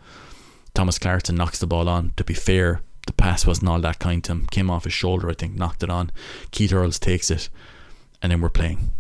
Thomas 0.75 0.99
Clarkson 0.99 1.35
knocks 1.35 1.59
the 1.59 1.67
ball 1.67 1.89
on. 1.89 2.13
To 2.17 2.25
be 2.25 2.35
fair, 2.35 2.83
the 3.07 3.13
pass 3.13 3.47
wasn't 3.47 3.69
all 3.69 3.81
that 3.81 3.99
kind 3.99 4.23
to 4.25 4.33
him. 4.33 4.47
Came 4.51 4.71
off 4.71 4.85
his 4.85 4.93
shoulder, 4.93 5.31
I 5.31 5.35
think, 5.35 5.55
knocked 5.55 5.83
it 5.83 5.91
on. 5.91 6.13
Keith 6.51 6.73
Earls 6.73 6.99
takes 6.99 7.31
it, 7.31 7.49
and 8.23 8.31
then 8.31 8.41
we're 8.41 8.51
playing. 8.51 8.91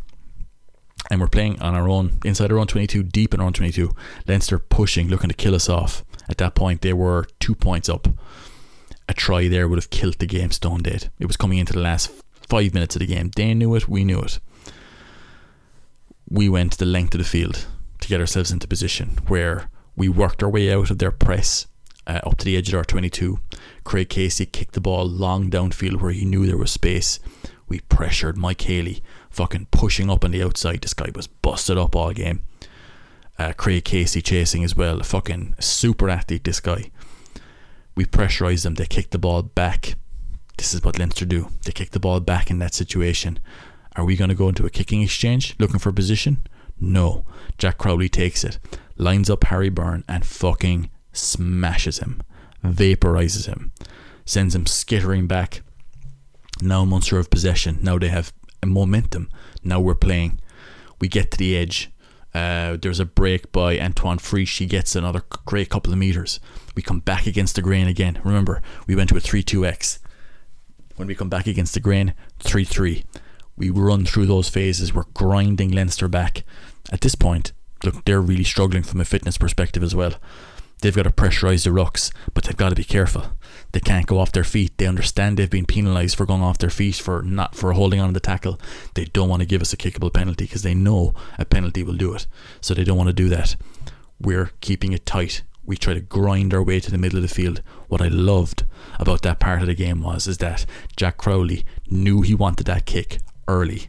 And 1.11 1.20
we're 1.20 1.28
playing 1.28 1.61
on 1.61 1.74
our 1.74 1.88
own, 1.88 2.18
inside 2.24 2.50
our 2.50 2.59
own 2.59 2.66
22, 2.66 3.02
deep 3.02 3.32
in 3.32 3.40
our 3.40 3.46
own 3.46 3.52
22. 3.52 3.94
Leinster 4.26 4.59
pushing, 4.59 5.09
looking 5.09 5.28
to 5.28 5.36
kill 5.36 5.54
us 5.54 5.68
off. 5.68 6.04
At 6.28 6.38
that 6.38 6.54
point, 6.54 6.82
they 6.82 6.92
were 6.92 7.26
two 7.38 7.54
points 7.54 7.88
up. 7.88 8.09
A 9.09 9.14
try 9.14 9.48
there 9.48 9.68
would 9.68 9.78
have 9.78 9.90
killed 9.90 10.18
the 10.18 10.26
game 10.26 10.50
stone 10.50 10.82
dead. 10.82 11.11
It 11.18 11.26
was 11.26 11.36
coming 11.36 11.59
into 11.59 11.72
the 11.72 11.80
last 11.80 12.11
five 12.48 12.74
minutes 12.74 12.96
of 12.96 13.00
the 13.00 13.06
game. 13.06 13.30
They 13.34 13.54
knew 13.54 13.74
it, 13.74 13.88
we 13.88 14.04
knew 14.04 14.20
it. 14.20 14.38
We 16.28 16.48
went 16.48 16.76
the 16.76 16.84
length 16.84 17.14
of 17.14 17.18
the 17.18 17.24
field 17.24 17.66
to 18.00 18.09
get 18.09 18.20
ourselves 18.20 18.50
into 18.50 18.68
position 18.68 19.18
where 19.28 19.70
we 19.96 20.09
worked 20.09 20.42
our 20.42 20.50
way 20.50 20.72
out 20.72 20.90
of 20.90 20.98
their 20.98 21.11
press 21.11 21.66
uh, 22.06 22.20
up 22.24 22.36
to 22.38 22.44
the 22.44 22.56
edge 22.56 22.68
of 22.68 22.74
our 22.74 22.84
22. 22.84 23.38
Craig 23.84 24.09
Casey 24.09 24.46
kicked 24.46 24.74
the 24.74 24.80
ball 24.80 25.06
long 25.06 25.50
downfield 25.50 26.00
where 26.00 26.12
he 26.12 26.24
knew 26.24 26.46
there 26.46 26.56
was 26.56 26.70
space. 26.70 27.18
We 27.68 27.80
pressured 27.80 28.36
Mike 28.36 28.62
Haley, 28.62 29.02
fucking 29.30 29.68
pushing 29.70 30.11
up 30.11 30.24
on 30.24 30.30
the 30.30 30.42
outside. 30.42 30.80
This 30.82 30.94
guy 30.94 31.11
was 31.14 31.26
busted 31.26 31.76
up 31.76 31.94
all 31.94 32.12
game. 32.12 32.42
Uh, 33.38 33.52
Craig 33.52 33.84
Casey 33.84 34.20
chasing 34.20 34.64
as 34.64 34.74
well. 34.74 35.00
Fucking 35.00 35.54
super 35.61 36.09
athlete, 36.09 36.44
this 36.44 36.61
guy. 36.61 36.90
We 37.99 38.05
pressurise 38.05 38.62
them. 38.62 38.76
They 38.76 38.86
kick 38.86 39.11
the 39.11 39.18
ball 39.18 39.42
back. 39.42 39.96
This 40.57 40.72
is 40.72 40.84
what 40.84 41.01
Leinster 41.01 41.24
do. 41.24 41.49
They 41.64 41.72
kick 41.72 41.90
the 41.90 41.99
ball 41.99 42.20
back 42.20 42.49
in 42.49 42.61
that 42.61 42.72
situation. 42.72 43.40
Are 43.96 44.05
we 44.05 44.14
going 44.14 44.28
to 44.28 44.36
go 44.36 44.49
into 44.49 44.64
a 44.64 44.70
kicking 44.70 45.03
exchange 45.03 45.57
looking 45.59 45.80
for 45.80 45.90
position? 45.90 46.46
No. 46.80 47.24
Jack 47.59 47.76
Crowley 47.76 48.09
takes 48.09 48.44
it, 48.44 48.61
lines 48.99 49.28
up 49.28 49.42
Harry 49.42 49.68
Byrne, 49.68 50.05
and 50.07 50.24
fucking 50.24 50.90
smashes 51.12 51.99
him, 51.99 52.22
vaporizes 52.64 53.46
him, 53.46 53.72
sends 54.24 54.55
him 54.55 54.66
skittering 54.66 55.26
back. 55.26 55.62
Now 56.62 56.84
Munster 56.84 57.16
have 57.16 57.30
possession. 57.30 57.80
Now 57.82 57.99
they 57.99 58.11
have 58.11 58.32
momentum. 58.64 59.28
Now 59.64 59.80
we're 59.80 59.96
playing. 59.96 60.38
We 61.01 61.09
get 61.09 61.32
to 61.32 61.36
the 61.36 61.57
edge. 61.57 61.90
Uh, 62.39 62.76
there's 62.80 63.01
a 63.01 63.05
break 63.05 63.51
by 63.51 63.80
Antoine 63.80 64.18
Frisch. 64.18 64.49
She 64.49 64.66
gets 64.66 64.95
another 64.95 65.22
great 65.45 65.70
couple 65.70 65.93
of 65.93 65.99
meters. 65.99 66.39
We 66.76 66.82
come 66.82 67.01
back 67.01 67.26
against 67.26 67.57
the 67.57 67.62
grain 67.62 67.89
again. 67.89 68.20
Remember, 68.22 68.62
we 68.86 68.95
went 68.95 69.09
to 69.09 69.16
a 69.16 69.20
3 69.20 69.43
2x. 69.43 69.99
When 70.95 71.09
we 71.09 71.16
come 71.16 71.28
back 71.28 71.49
against 71.49 71.74
the 71.74 71.80
grain, 71.80 72.14
3 72.39 72.62
3. 72.64 73.05
We 73.57 73.70
run 73.70 74.05
through 74.05 74.26
those 74.26 74.49
phases. 74.49 74.95
We're 74.95 75.11
grinding 75.14 75.72
Leinster 75.72 76.07
back. 76.07 76.45
At 76.93 77.01
this 77.01 77.16
point, 77.16 77.53
look, 77.82 78.05
they're 78.05 78.20
really 78.20 78.45
struggling 78.45 78.84
from 78.84 79.01
a 79.01 79.05
fitness 79.05 79.36
perspective 79.36 79.82
as 79.82 79.97
well. 79.97 80.12
They've 80.80 80.95
got 80.95 81.05
to 81.05 81.11
pressurise 81.11 81.64
the 81.64 81.70
rucks, 81.70 82.12
but 82.34 82.45
they've 82.45 82.57
got 82.57 82.68
to 82.68 82.76
be 82.76 82.84
careful. 82.84 83.32
They 83.72 83.80
can't 83.80 84.06
go 84.06 84.18
off 84.18 84.32
their 84.32 84.44
feet. 84.44 84.78
They 84.78 84.86
understand 84.86 85.36
they've 85.36 85.50
been 85.50 85.66
penalised 85.66 86.16
for 86.16 86.26
going 86.26 86.42
off 86.42 86.58
their 86.58 86.70
feet 86.70 86.96
for 86.96 87.22
not 87.22 87.54
for 87.54 87.72
holding 87.72 88.00
on 88.00 88.08
to 88.08 88.14
the 88.14 88.20
tackle. 88.20 88.58
They 88.94 89.04
don't 89.04 89.28
want 89.28 89.40
to 89.40 89.46
give 89.46 89.60
us 89.60 89.72
a 89.72 89.76
kickable 89.76 90.12
penalty 90.12 90.44
because 90.44 90.62
they 90.62 90.74
know 90.74 91.14
a 91.38 91.44
penalty 91.44 91.82
will 91.82 91.94
do 91.94 92.14
it. 92.14 92.26
So 92.60 92.74
they 92.74 92.84
don't 92.84 92.96
want 92.96 93.08
to 93.08 93.12
do 93.14 93.28
that. 93.28 93.56
We're 94.20 94.52
keeping 94.60 94.92
it 94.92 95.06
tight. 95.06 95.42
We 95.64 95.76
try 95.76 95.92
to 95.92 96.00
grind 96.00 96.54
our 96.54 96.62
way 96.62 96.80
to 96.80 96.90
the 96.90 96.96
middle 96.96 97.18
of 97.18 97.22
the 97.22 97.28
field. 97.28 97.62
What 97.88 98.00
I 98.00 98.08
loved 98.08 98.64
about 98.98 99.20
that 99.22 99.38
part 99.38 99.60
of 99.60 99.66
the 99.66 99.74
game 99.74 100.00
was 100.00 100.26
is 100.26 100.38
that 100.38 100.64
Jack 100.96 101.18
Crowley 101.18 101.64
knew 101.90 102.22
he 102.22 102.34
wanted 102.34 102.66
that 102.66 102.86
kick 102.86 103.18
early. 103.46 103.88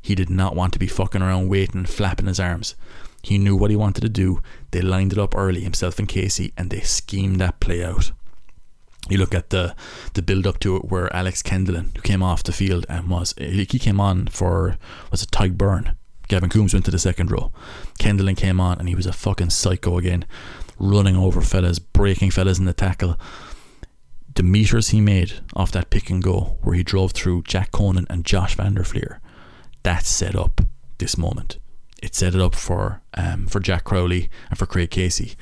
He 0.00 0.14
did 0.14 0.30
not 0.30 0.56
want 0.56 0.72
to 0.72 0.78
be 0.78 0.86
fucking 0.86 1.20
around 1.20 1.48
waiting 1.48 1.76
and 1.76 1.88
flapping 1.88 2.26
his 2.26 2.40
arms. 2.40 2.76
He 3.22 3.36
knew 3.36 3.56
what 3.56 3.70
he 3.70 3.76
wanted 3.76 4.00
to 4.02 4.08
do. 4.08 4.40
They 4.70 4.80
lined 4.80 5.12
it 5.12 5.18
up 5.18 5.36
early, 5.36 5.60
himself 5.60 5.98
and 5.98 6.08
Casey, 6.08 6.52
and 6.56 6.70
they 6.70 6.80
schemed 6.80 7.40
that 7.40 7.60
play 7.60 7.84
out. 7.84 8.12
You 9.08 9.18
look 9.18 9.34
at 9.34 9.50
the 9.50 9.74
the 10.14 10.22
build 10.22 10.46
up 10.46 10.58
to 10.60 10.76
it 10.76 10.84
where 10.86 11.14
Alex 11.14 11.42
Kendellen, 11.42 11.94
who 11.96 12.02
came 12.02 12.22
off 12.22 12.42
the 12.42 12.52
field 12.52 12.86
and 12.88 13.08
was 13.08 13.34
he 13.38 13.66
came 13.66 14.00
on 14.00 14.26
for 14.28 14.76
was 15.10 15.22
it 15.22 15.30
Tadhg 15.30 15.56
Beirne? 15.56 15.94
Gavin 16.28 16.50
Coombs 16.50 16.74
went 16.74 16.84
to 16.84 16.90
the 16.90 16.98
second 16.98 17.30
row. 17.30 17.52
Kendellen 17.98 18.36
came 18.36 18.60
on 18.60 18.78
and 18.78 18.88
he 18.88 18.94
was 18.94 19.06
a 19.06 19.12
fucking 19.12 19.50
psycho 19.50 19.96
again, 19.96 20.26
running 20.78 21.16
over 21.16 21.40
fellas, 21.40 21.78
breaking 21.78 22.30
fellas 22.30 22.58
in 22.58 22.66
the 22.66 22.74
tackle. 22.74 23.18
The 24.34 24.42
meters 24.42 24.88
he 24.88 25.00
made 25.00 25.40
off 25.54 25.72
that 25.72 25.90
pick 25.90 26.10
and 26.10 26.22
go, 26.22 26.58
where 26.62 26.74
he 26.74 26.82
drove 26.82 27.12
through 27.12 27.42
Jack 27.42 27.72
Conan 27.72 28.06
and 28.10 28.26
Josh 28.26 28.54
van 28.56 28.74
der 28.74 28.84
Flier, 28.84 29.20
that 29.82 30.04
set 30.04 30.36
up 30.36 30.60
this 30.98 31.16
moment. 31.16 31.58
It 32.02 32.14
set 32.14 32.34
it 32.34 32.40
up 32.40 32.54
for 32.54 33.00
um, 33.14 33.46
for 33.46 33.58
Jack 33.58 33.84
Crowley 33.84 34.30
and 34.50 34.58
for 34.58 34.66
Craig 34.66 34.90
Casey. 34.90 35.34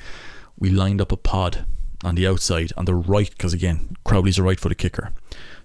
We 0.57 0.69
lined 0.69 1.01
up 1.01 1.11
a 1.11 1.17
pod 1.17 1.65
on 2.03 2.15
the 2.15 2.27
outside 2.27 2.71
on 2.77 2.85
the 2.85 2.95
right 2.95 3.29
because 3.31 3.53
again 3.53 3.95
Crowley's 4.03 4.37
a 4.37 4.43
right 4.43 4.59
footed 4.59 4.77
kicker, 4.77 5.11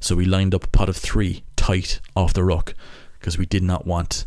so 0.00 0.16
we 0.16 0.24
lined 0.24 0.54
up 0.54 0.64
a 0.64 0.68
pod 0.68 0.88
of 0.88 0.96
three 0.96 1.44
tight 1.56 2.00
off 2.16 2.32
the 2.32 2.44
ruck 2.44 2.74
because 3.18 3.38
we 3.38 3.46
did 3.46 3.62
not 3.62 3.86
want 3.86 4.26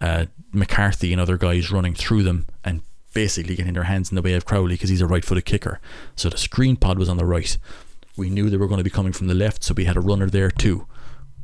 uh, 0.00 0.26
McCarthy 0.52 1.12
and 1.12 1.20
other 1.20 1.36
guys 1.36 1.70
running 1.70 1.94
through 1.94 2.22
them 2.22 2.46
and 2.64 2.82
basically 3.12 3.54
getting 3.54 3.74
their 3.74 3.84
hands 3.84 4.10
in 4.10 4.16
the 4.16 4.22
way 4.22 4.34
of 4.34 4.44
Crowley 4.44 4.74
because 4.74 4.90
he's 4.90 5.00
a 5.00 5.06
right 5.06 5.24
footed 5.24 5.44
kicker. 5.44 5.80
So 6.16 6.28
the 6.28 6.36
screen 6.36 6.76
pod 6.76 6.98
was 6.98 7.08
on 7.08 7.16
the 7.16 7.24
right. 7.24 7.56
We 8.16 8.30
knew 8.30 8.50
they 8.50 8.56
were 8.56 8.66
going 8.66 8.78
to 8.78 8.84
be 8.84 8.90
coming 8.90 9.12
from 9.12 9.28
the 9.28 9.34
left, 9.34 9.64
so 9.64 9.74
we 9.74 9.84
had 9.84 9.96
a 9.96 10.00
runner 10.00 10.28
there 10.28 10.50
too. 10.50 10.86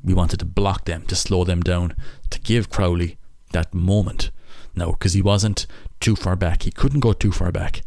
We 0.03 0.15
wanted 0.15 0.39
to 0.41 0.45
block 0.45 0.85
them, 0.85 1.07
to 1.07 1.15
slow 1.15 1.45
them 1.45 1.61
down, 1.61 1.95
to 2.31 2.41
give 2.41 2.71
Crowley 2.71 3.19
that 3.53 3.75
moment. 3.75 4.31
No, 4.75 4.93
because 4.93 5.15
he 5.15 5.23
wasn't 5.23 5.67
too 5.99 6.17
far 6.17 6.37
back. 6.37 6.63
He 6.63 6.71
couldn't 6.71 7.01
go 7.01 7.13
too 7.13 7.33
far 7.33 7.51
back. 7.53 7.83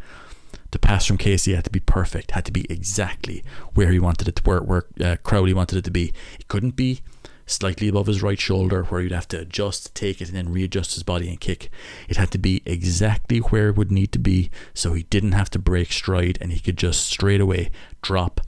The 0.73 0.79
pass 0.79 1.05
from 1.05 1.19
Casey 1.19 1.53
had 1.53 1.65
to 1.65 1.69
be 1.69 1.79
perfect, 1.79 2.31
had 2.31 2.45
to 2.45 2.51
be 2.51 2.65
exactly 2.67 3.43
where 3.75 3.91
he 3.91 3.99
wanted 3.99 4.27
it 4.27 4.37
to, 4.37 4.41
where, 4.41 4.59
where 4.59 4.85
uh, 4.99 5.17
Crowley 5.21 5.53
wanted 5.53 5.77
it 5.77 5.83
to 5.83 5.91
be. 5.91 6.11
It 6.39 6.47
couldn't 6.47 6.75
be 6.75 7.01
slightly 7.45 7.87
above 7.87 8.07
his 8.07 8.23
right 8.23 8.39
shoulder 8.39 8.81
where 8.85 9.01
he'd 9.01 9.11
have 9.11 9.27
to 9.27 9.39
adjust, 9.39 9.93
take 9.93 10.19
it, 10.19 10.29
and 10.29 10.35
then 10.35 10.51
readjust 10.51 10.95
his 10.95 11.03
body 11.03 11.29
and 11.29 11.39
kick. 11.39 11.69
It 12.09 12.17
had 12.17 12.31
to 12.31 12.39
be 12.39 12.63
exactly 12.65 13.37
where 13.37 13.69
it 13.69 13.77
would 13.77 13.91
need 13.91 14.11
to 14.13 14.19
be 14.19 14.49
so 14.73 14.93
he 14.93 15.03
didn't 15.03 15.33
have 15.33 15.51
to 15.51 15.59
break 15.59 15.91
stride 15.91 16.39
and 16.41 16.51
he 16.51 16.59
could 16.59 16.79
just 16.79 17.05
straight 17.05 17.39
away 17.39 17.69
drop 18.01 18.41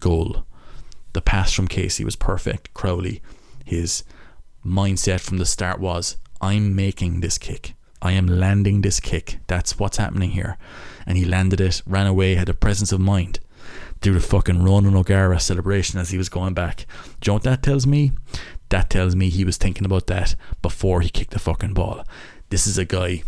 goal. 0.00 0.46
The 1.12 1.22
pass 1.22 1.52
from 1.52 1.68
Casey 1.68 2.04
was 2.04 2.16
perfect. 2.16 2.74
Crowley, 2.74 3.22
his 3.64 4.02
mindset 4.66 5.20
from 5.20 5.38
the 5.38 5.46
start 5.46 5.78
was 5.78 6.16
I'm 6.40 6.74
making 6.74 7.20
this 7.20 7.38
kick. 7.38 7.74
I 8.02 8.12
am 8.12 8.26
landing 8.26 8.82
this 8.82 9.00
kick. 9.00 9.38
That's 9.46 9.78
what's 9.78 9.96
happening 9.96 10.30
here. 10.30 10.58
And 11.06 11.16
he 11.16 11.24
landed 11.24 11.60
it, 11.60 11.82
ran 11.86 12.06
away, 12.06 12.34
had 12.34 12.48
a 12.48 12.54
presence 12.54 12.92
of 12.92 13.00
mind. 13.00 13.40
Do 14.00 14.12
the 14.12 14.20
fucking 14.20 14.62
Ronan 14.62 14.96
O'Gara 14.96 15.40
celebration 15.40 15.98
as 15.98 16.10
he 16.10 16.18
was 16.18 16.28
going 16.28 16.54
back. 16.54 16.86
Do 17.20 17.26
you 17.26 17.30
know 17.30 17.34
what 17.34 17.42
that 17.44 17.62
tells 17.62 17.86
me? 17.86 18.12
That 18.68 18.90
tells 18.90 19.16
me 19.16 19.30
he 19.30 19.44
was 19.44 19.56
thinking 19.56 19.86
about 19.86 20.06
that 20.08 20.34
before 20.60 21.00
he 21.00 21.08
kicked 21.08 21.30
the 21.30 21.38
fucking 21.38 21.74
ball. 21.74 22.04
This 22.50 22.66
is 22.66 22.76
a 22.76 22.84
guy 22.84 23.22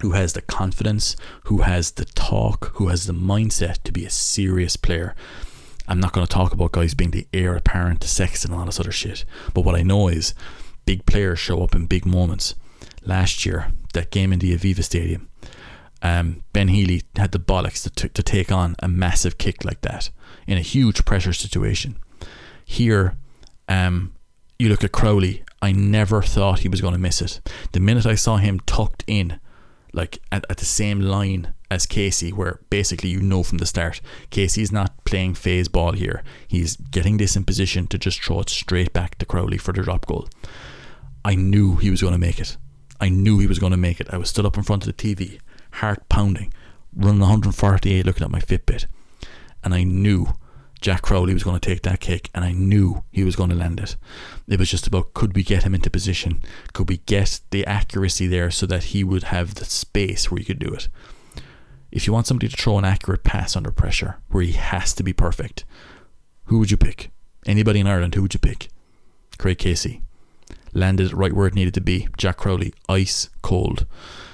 who 0.00 0.12
has 0.12 0.32
the 0.32 0.42
confidence, 0.42 1.16
who 1.44 1.62
has 1.62 1.92
the 1.92 2.04
talk, 2.04 2.72
who 2.74 2.88
has 2.88 3.06
the 3.06 3.12
mindset 3.12 3.82
to 3.84 3.92
be 3.92 4.04
a 4.04 4.10
serious 4.10 4.76
player. 4.76 5.14
I'm 5.88 6.00
not 6.00 6.12
going 6.12 6.26
to 6.26 6.32
talk 6.32 6.52
about 6.52 6.72
guys 6.72 6.94
being 6.94 7.12
the 7.12 7.26
heir 7.32 7.54
apparent 7.54 8.00
to 8.00 8.08
sex 8.08 8.44
and 8.44 8.52
all 8.52 8.64
this 8.64 8.80
other 8.80 8.92
shit. 8.92 9.24
But 9.54 9.62
what 9.62 9.76
I 9.76 9.82
know 9.82 10.08
is 10.08 10.34
big 10.84 11.06
players 11.06 11.38
show 11.38 11.62
up 11.62 11.74
in 11.74 11.86
big 11.86 12.04
moments. 12.04 12.54
Last 13.06 13.46
year, 13.46 13.72
that 13.94 14.10
game 14.10 14.32
in 14.32 14.40
the 14.40 14.56
Aviva 14.56 14.82
Stadium, 14.82 15.28
um, 16.02 16.42
Ben 16.52 16.68
Healy 16.68 17.02
had 17.16 17.32
the 17.32 17.38
bollocks 17.38 17.82
to, 17.84 17.90
t- 17.90 18.08
to 18.08 18.22
take 18.22 18.52
on 18.52 18.76
a 18.80 18.88
massive 18.88 19.38
kick 19.38 19.64
like 19.64 19.80
that 19.82 20.10
in 20.46 20.58
a 20.58 20.62
huge 20.62 21.04
pressure 21.04 21.32
situation. 21.32 21.96
Here, 22.64 23.16
um, 23.68 24.12
you 24.58 24.68
look 24.68 24.84
at 24.84 24.92
Crowley. 24.92 25.44
I 25.62 25.72
never 25.72 26.20
thought 26.20 26.60
he 26.60 26.68
was 26.68 26.80
going 26.80 26.94
to 26.94 27.00
miss 27.00 27.22
it. 27.22 27.40
The 27.72 27.80
minute 27.80 28.06
I 28.06 28.14
saw 28.14 28.36
him 28.36 28.60
tucked 28.60 29.04
in, 29.06 29.40
like 29.92 30.18
at, 30.30 30.44
at 30.50 30.58
the 30.58 30.64
same 30.64 31.00
line 31.00 31.54
as 31.70 31.86
Casey, 31.86 32.32
where 32.32 32.60
basically 32.70 33.08
you 33.08 33.20
know 33.20 33.42
from 33.42 33.58
the 33.58 33.66
start, 33.66 34.00
Casey's 34.30 34.70
not 34.70 35.04
playing 35.04 35.34
phase 35.34 35.68
ball 35.68 35.92
here. 35.92 36.22
He's 36.46 36.76
getting 36.76 37.16
this 37.16 37.36
in 37.36 37.44
position 37.44 37.86
to 37.88 37.98
just 37.98 38.22
throw 38.22 38.40
it 38.40 38.50
straight 38.50 38.92
back 38.92 39.16
to 39.18 39.26
Crowley 39.26 39.58
for 39.58 39.72
the 39.72 39.82
drop 39.82 40.06
goal. 40.06 40.28
I 41.24 41.34
knew 41.34 41.76
he 41.76 41.90
was 41.90 42.02
going 42.02 42.12
to 42.12 42.18
make 42.18 42.38
it. 42.38 42.56
I 43.00 43.08
knew 43.08 43.38
he 43.38 43.46
was 43.46 43.58
going 43.58 43.72
to 43.72 43.76
make 43.76 44.00
it. 44.00 44.12
I 44.12 44.18
was 44.18 44.28
stood 44.28 44.46
up 44.46 44.56
in 44.56 44.62
front 44.62 44.86
of 44.86 44.94
the 44.94 45.14
TV, 45.14 45.40
heart 45.72 46.08
pounding, 46.08 46.52
running 46.94 47.20
148, 47.20 48.06
looking 48.06 48.24
at 48.24 48.30
my 48.30 48.40
Fitbit, 48.40 48.86
and 49.62 49.74
I 49.74 49.82
knew 49.82 50.28
Jack 50.80 51.02
Crowley 51.02 51.34
was 51.34 51.42
going 51.42 51.58
to 51.58 51.68
take 51.68 51.82
that 51.82 52.00
kick, 52.00 52.30
and 52.34 52.44
I 52.44 52.52
knew 52.52 53.02
he 53.10 53.24
was 53.24 53.36
going 53.36 53.50
to 53.50 53.56
land 53.56 53.80
it. 53.80 53.96
It 54.46 54.58
was 54.58 54.70
just 54.70 54.86
about 54.86 55.14
could 55.14 55.34
we 55.34 55.42
get 55.42 55.62
him 55.62 55.74
into 55.74 55.90
position? 55.90 56.42
Could 56.72 56.88
we 56.88 56.98
get 56.98 57.40
the 57.50 57.66
accuracy 57.66 58.26
there 58.26 58.50
so 58.50 58.66
that 58.66 58.84
he 58.84 59.02
would 59.02 59.24
have 59.24 59.54
the 59.54 59.64
space 59.64 60.30
where 60.30 60.38
he 60.38 60.44
could 60.44 60.58
do 60.58 60.72
it? 60.72 60.88
If 61.90 62.06
you 62.06 62.12
want 62.12 62.26
somebody 62.26 62.48
to 62.48 62.56
throw 62.56 62.78
an 62.78 62.84
accurate 62.84 63.24
pass 63.24 63.56
under 63.56 63.70
pressure, 63.70 64.18
where 64.28 64.42
he 64.42 64.52
has 64.52 64.92
to 64.94 65.02
be 65.02 65.12
perfect, 65.12 65.64
who 66.44 66.58
would 66.58 66.70
you 66.70 66.76
pick? 66.76 67.10
Anybody 67.46 67.80
in 67.80 67.86
Ireland, 67.86 68.14
who 68.14 68.22
would 68.22 68.34
you 68.34 68.40
pick? 68.40 68.68
Craig 69.38 69.58
Casey 69.58 70.02
landed 70.76 71.12
right 71.12 71.32
where 71.32 71.46
it 71.46 71.54
needed 71.54 71.74
to 71.74 71.80
be. 71.80 72.08
Jack 72.16 72.36
Crowley, 72.36 72.72
ice 72.88 73.30
cold. 73.42 73.86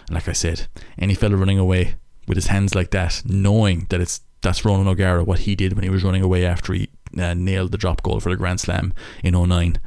And 0.09 0.15
like 0.15 0.29
I 0.29 0.33
said, 0.33 0.67
any 0.99 1.15
fella 1.15 1.37
running 1.37 1.59
away 1.59 1.95
with 2.27 2.37
his 2.37 2.49
hands 2.49 2.75
like 2.75 2.91
that, 2.91 3.23
knowing 3.25 3.87
that 3.91 4.01
it's 4.01 4.21
that's 4.43 4.65
Ronan 4.65 4.89
O'Gara, 4.89 5.23
what 5.23 5.41
he 5.41 5.55
did 5.55 5.75
when 5.75 5.85
he 5.85 5.91
was 5.91 6.03
running 6.03 6.23
away 6.23 6.45
after 6.45 6.73
he 6.73 6.89
uh, 7.17 7.33
nailed 7.35 7.71
the 7.71 7.79
drop 7.79 8.03
goal 8.03 8.19
for 8.19 8.31
the 8.31 8.37
Grand 8.37 8.61
Slam 8.61 8.93
in 9.23 9.41
09. 9.41 9.79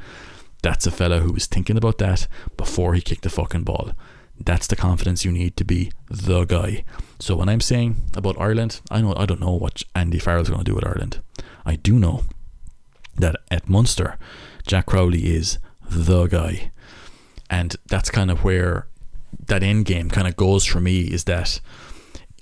That's 0.62 0.86
a 0.86 0.90
fella 0.90 1.20
who 1.20 1.34
was 1.34 1.46
thinking 1.46 1.76
about 1.76 1.98
that 1.98 2.26
before 2.56 2.94
he 2.94 3.02
kicked 3.02 3.22
the 3.22 3.30
fucking 3.30 3.64
ball. 3.64 3.92
That's 4.38 4.66
the 4.66 4.76
confidence 4.76 5.24
you 5.24 5.32
need 5.32 5.56
to 5.58 5.64
be 5.64 5.92
the 6.10 6.44
guy. 6.44 6.84
So 7.20 7.36
when 7.36 7.48
I'm 7.48 7.60
saying 7.60 7.96
about 8.16 8.40
Ireland, 8.40 8.80
I 8.90 9.00
know 9.02 9.14
I 9.16 9.26
don't 9.26 9.40
know 9.40 9.52
what 9.52 9.82
Andy 9.94 10.18
Farrell's 10.18 10.48
going 10.48 10.64
to 10.64 10.70
do 10.70 10.74
with 10.74 10.86
Ireland. 10.86 11.20
I 11.64 11.76
do 11.76 11.98
know 11.98 12.24
that 13.16 13.36
at 13.50 13.68
Munster, 13.68 14.18
Jack 14.66 14.86
Crowley 14.86 15.34
is 15.34 15.58
the 15.90 16.26
guy. 16.26 16.70
And 17.48 17.76
that's 17.86 18.10
kind 18.10 18.30
of 18.30 18.44
where 18.44 18.88
that 19.46 19.62
end 19.62 19.84
game 19.84 20.10
kind 20.10 20.26
of 20.26 20.36
goes 20.36 20.64
for 20.64 20.80
me 20.80 21.02
is 21.02 21.24
that 21.24 21.60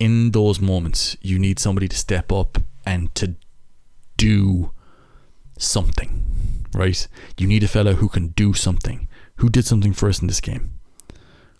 in 0.01 0.31
those 0.33 0.61
moments 0.61 1.17
you 1.21 1.39
need 1.39 1.59
somebody 1.59 1.89
to 1.89 1.97
step 1.97 2.33
up 2.33 2.59
and 2.87 3.15
to 3.15 3.35
do 4.17 4.73
something, 5.59 6.67
right? 6.75 7.07
You 7.39 7.47
need 7.47 7.63
a 7.63 7.69
fella 7.69 7.95
who 7.95 8.09
can 8.09 8.29
do 8.29 8.55
something. 8.55 9.09
Who 9.37 9.49
did 9.49 9.65
something 9.65 9.93
for 9.93 10.09
us 10.09 10.21
in 10.21 10.29
this 10.29 10.41
game? 10.41 10.75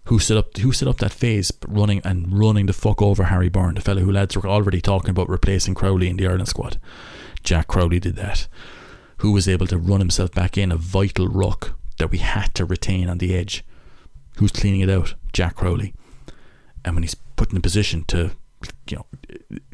Who 0.09 0.19
set 0.19 0.37
up 0.37 0.57
who 0.59 0.73
set 0.73 0.87
up 0.87 0.99
that 0.99 1.13
phase 1.13 1.51
running 1.67 2.03
and 2.05 2.39
running 2.39 2.67
the 2.67 2.75
fuck 2.75 3.01
over 3.01 3.25
Harry 3.25 3.49
Byrne, 3.49 3.75
the 3.75 3.81
fella 3.81 4.03
who 4.03 4.13
lads 4.13 4.37
were 4.37 4.47
already 4.47 4.83
talking 4.83 5.11
about 5.11 5.31
replacing 5.31 5.75
Crowley 5.75 6.09
in 6.11 6.19
the 6.19 6.27
Ireland 6.27 6.49
squad. 6.49 6.79
Jack 7.43 7.69
Crowley 7.69 8.01
did 8.01 8.17
that 8.17 8.47
who 9.25 9.33
was 9.33 9.49
able 9.49 9.67
to 9.67 9.79
run 9.79 10.01
himself 10.01 10.31
back 10.33 10.59
in 10.59 10.71
a 10.71 10.77
vital 10.77 11.29
ruck 11.29 11.79
that 11.97 12.11
we 12.11 12.19
had 12.19 12.55
to 12.55 12.63
retain 12.63 13.09
on 13.09 13.17
the 13.17 13.35
edge. 13.35 13.65
Who's 14.37 14.53
cleaning 14.53 14.83
it 14.83 14.91
out? 14.91 15.15
Jack 15.33 15.57
Crowley. 15.57 15.95
And 16.85 16.95
when 16.95 17.05
he's 17.05 17.15
put 17.15 17.51
in 17.51 17.57
a 17.57 17.63
position 17.63 18.05
to, 18.09 18.33
you 18.87 18.99
know, 18.99 19.07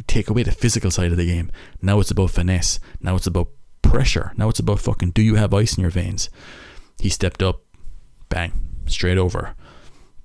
take 0.06 0.30
away 0.30 0.44
the 0.44 0.52
physical 0.52 0.92
side 0.92 1.10
of 1.10 1.16
the 1.16 1.26
game, 1.26 1.50
now 1.82 1.98
it's 1.98 2.12
about 2.12 2.30
finesse. 2.30 2.78
Now 3.00 3.16
it's 3.16 3.26
about 3.26 3.48
pressure. 3.82 4.32
Now 4.36 4.50
it's 4.50 4.60
about 4.60 4.78
fucking 4.78 5.10
do 5.10 5.22
you 5.22 5.34
have 5.34 5.52
ice 5.52 5.76
in 5.76 5.80
your 5.82 5.90
veins? 5.90 6.30
He 7.00 7.08
stepped 7.08 7.42
up, 7.42 7.62
bang, 8.28 8.52
straight 8.86 9.18
over. 9.18 9.56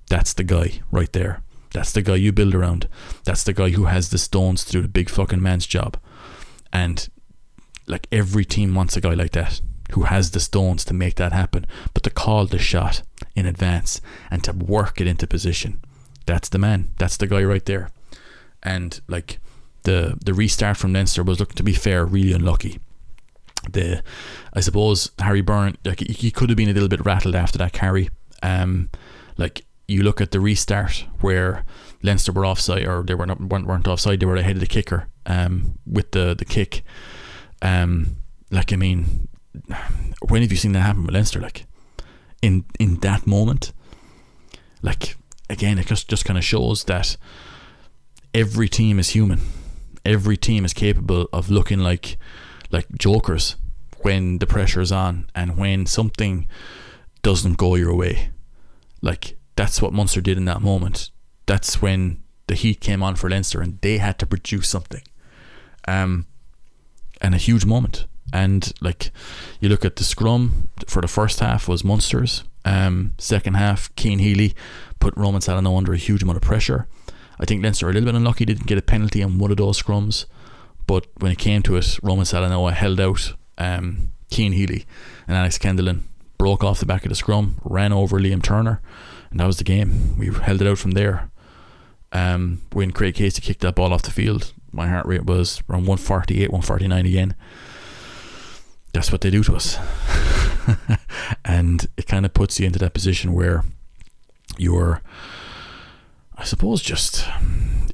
That's 0.08 0.34
the 0.34 0.44
guy 0.44 0.82
right 0.92 1.12
there. 1.12 1.42
That's 1.74 1.90
the 1.90 2.02
guy 2.02 2.14
you 2.14 2.30
build 2.30 2.54
around. 2.54 2.86
That's 3.24 3.42
the 3.42 3.52
guy 3.52 3.70
who 3.70 3.86
has 3.86 4.10
the 4.10 4.18
stones 4.18 4.64
to 4.66 4.70
do 4.70 4.82
the 4.82 4.88
big 4.88 5.10
fucking 5.10 5.42
man's 5.42 5.66
job. 5.66 5.98
And 6.72 7.08
like 7.86 8.06
every 8.10 8.44
team 8.44 8.74
wants 8.74 8.96
a 8.96 9.00
guy 9.00 9.14
like 9.14 9.32
that 9.32 9.60
who 9.92 10.02
has 10.02 10.32
the 10.32 10.40
stones 10.40 10.84
to 10.84 10.94
make 10.94 11.14
that 11.16 11.32
happen. 11.32 11.66
But 11.94 12.02
to 12.04 12.10
call 12.10 12.46
the 12.46 12.58
shot 12.58 13.02
in 13.34 13.46
advance 13.46 14.00
and 14.30 14.42
to 14.44 14.52
work 14.52 15.00
it 15.00 15.06
into 15.06 15.26
position, 15.26 15.80
that's 16.26 16.48
the 16.48 16.58
man. 16.58 16.92
That's 16.98 17.16
the 17.16 17.26
guy 17.26 17.44
right 17.44 17.64
there. 17.64 17.90
And 18.62 19.00
like 19.08 19.38
the 19.84 20.18
the 20.24 20.34
restart 20.34 20.76
from 20.76 20.92
Leinster 20.92 21.22
was, 21.22 21.40
look 21.40 21.54
to 21.54 21.62
be 21.62 21.72
fair, 21.72 22.04
really 22.04 22.32
unlucky. 22.32 22.80
The 23.70 24.02
I 24.52 24.60
suppose 24.60 25.10
Harry 25.20 25.40
Byrne, 25.40 25.76
like 25.84 26.00
he, 26.00 26.12
he 26.12 26.30
could 26.30 26.50
have 26.50 26.56
been 26.56 26.68
a 26.68 26.72
little 26.72 26.88
bit 26.88 27.04
rattled 27.04 27.36
after 27.36 27.58
that 27.58 27.72
carry. 27.72 28.10
Um, 28.42 28.90
like 29.38 29.64
you 29.88 30.02
look 30.02 30.20
at 30.20 30.32
the 30.32 30.40
restart 30.40 31.06
where 31.20 31.64
Leinster 32.02 32.32
were 32.32 32.44
offside 32.44 32.86
or 32.86 33.02
they 33.02 33.14
were 33.14 33.26
not 33.26 33.40
weren't, 33.40 33.66
weren't 33.66 33.88
offside, 33.88 34.20
they 34.20 34.26
were 34.26 34.36
ahead 34.36 34.56
of 34.56 34.60
the 34.60 34.66
kicker 34.66 35.08
um, 35.26 35.78
with 35.86 36.10
the 36.10 36.34
the 36.34 36.44
kick. 36.44 36.82
Um, 37.62 38.16
like 38.50 38.72
I 38.72 38.76
mean, 38.76 39.28
when 40.28 40.42
have 40.42 40.50
you 40.50 40.56
seen 40.56 40.72
that 40.72 40.80
happen 40.80 41.04
with 41.04 41.14
Leinster? 41.14 41.40
Like 41.40 41.66
in 42.42 42.64
in 42.78 42.96
that 43.00 43.26
moment, 43.26 43.72
like 44.82 45.16
again, 45.48 45.78
it 45.78 45.86
just 45.86 46.08
just 46.08 46.24
kind 46.24 46.38
of 46.38 46.44
shows 46.44 46.84
that 46.84 47.16
every 48.34 48.68
team 48.68 48.98
is 48.98 49.10
human. 49.10 49.40
Every 50.04 50.36
team 50.36 50.64
is 50.64 50.72
capable 50.72 51.28
of 51.32 51.50
looking 51.50 51.80
like 51.80 52.18
like 52.70 52.86
jokers 52.98 53.56
when 54.02 54.38
the 54.38 54.46
pressure 54.46 54.80
is 54.80 54.92
on 54.92 55.28
and 55.34 55.56
when 55.56 55.86
something 55.86 56.46
doesn't 57.22 57.56
go 57.56 57.74
your 57.74 57.94
way. 57.94 58.30
Like 59.02 59.36
that's 59.56 59.80
what 59.80 59.92
Munster 59.92 60.20
did 60.20 60.36
in 60.36 60.44
that 60.44 60.62
moment. 60.62 61.10
That's 61.46 61.80
when 61.80 62.22
the 62.46 62.54
heat 62.54 62.80
came 62.80 63.02
on 63.02 63.16
for 63.16 63.28
Leinster 63.28 63.60
and 63.60 63.80
they 63.80 63.98
had 63.98 64.18
to 64.18 64.26
produce 64.26 64.68
something. 64.68 65.02
Um, 65.88 66.26
and 67.20 67.34
a 67.34 67.38
huge 67.38 67.64
moment. 67.64 68.06
And 68.32 68.72
like 68.80 69.10
you 69.60 69.68
look 69.68 69.84
at 69.84 69.96
the 69.96 70.04
scrum 70.04 70.68
for 70.86 71.00
the 71.00 71.08
first 71.08 71.40
half 71.40 71.68
was 71.68 71.84
Munster's. 71.84 72.44
Um, 72.64 73.14
second 73.18 73.54
half, 73.54 73.94
Cian 73.96 74.18
Healy 74.18 74.54
put 74.98 75.16
Roman 75.16 75.40
Salanoa 75.40 75.78
under 75.78 75.92
a 75.92 75.96
huge 75.98 76.22
amount 76.22 76.36
of 76.36 76.42
pressure. 76.42 76.88
I 77.38 77.44
think 77.44 77.62
Leinster 77.62 77.86
were 77.86 77.90
a 77.90 77.94
little 77.94 78.06
bit 78.10 78.16
unlucky, 78.16 78.44
didn't 78.44 78.66
get 78.66 78.78
a 78.78 78.82
penalty 78.82 79.22
on 79.22 79.38
one 79.38 79.50
of 79.50 79.56
those 79.56 79.80
scrums. 79.80 80.24
But 80.86 81.06
when 81.18 81.32
it 81.32 81.38
came 81.38 81.62
to 81.62 81.76
it, 81.76 81.98
Roman 82.02 82.24
Salanoa 82.24 82.72
held 82.72 83.00
out 83.00 83.34
um, 83.58 84.12
Cian 84.30 84.52
Healy 84.52 84.84
and 85.28 85.36
Alex 85.36 85.58
Kendellen 85.58 86.00
broke 86.38 86.64
off 86.64 86.80
the 86.80 86.86
back 86.86 87.04
of 87.04 87.08
the 87.08 87.14
scrum, 87.14 87.60
ran 87.64 87.92
over 87.92 88.18
Liam 88.18 88.42
Turner, 88.42 88.80
and 89.30 89.40
that 89.40 89.46
was 89.46 89.58
the 89.58 89.64
game. 89.64 90.16
We 90.18 90.26
held 90.32 90.60
it 90.60 90.68
out 90.68 90.78
from 90.78 90.92
there. 90.92 91.30
Um, 92.12 92.62
when 92.72 92.92
Craig 92.92 93.14
Casey 93.14 93.42
kicked 93.42 93.60
that 93.60 93.74
ball 93.74 93.92
off 93.92 94.02
the 94.02 94.10
field, 94.10 94.52
my 94.76 94.88
heart 94.88 95.06
rate 95.06 95.24
was 95.24 95.62
around 95.68 95.86
148, 95.86 96.50
149 96.50 97.06
again. 97.06 97.34
That's 98.92 99.12
what 99.12 99.20
they 99.20 99.30
do 99.30 99.42
to 99.44 99.56
us. 99.56 99.78
and 101.44 101.86
it 101.96 102.06
kind 102.06 102.24
of 102.24 102.34
puts 102.34 102.58
you 102.58 102.66
into 102.66 102.78
that 102.78 102.94
position 102.94 103.32
where 103.32 103.64
you're, 104.56 105.02
I 106.36 106.44
suppose, 106.44 106.82
just 106.82 107.26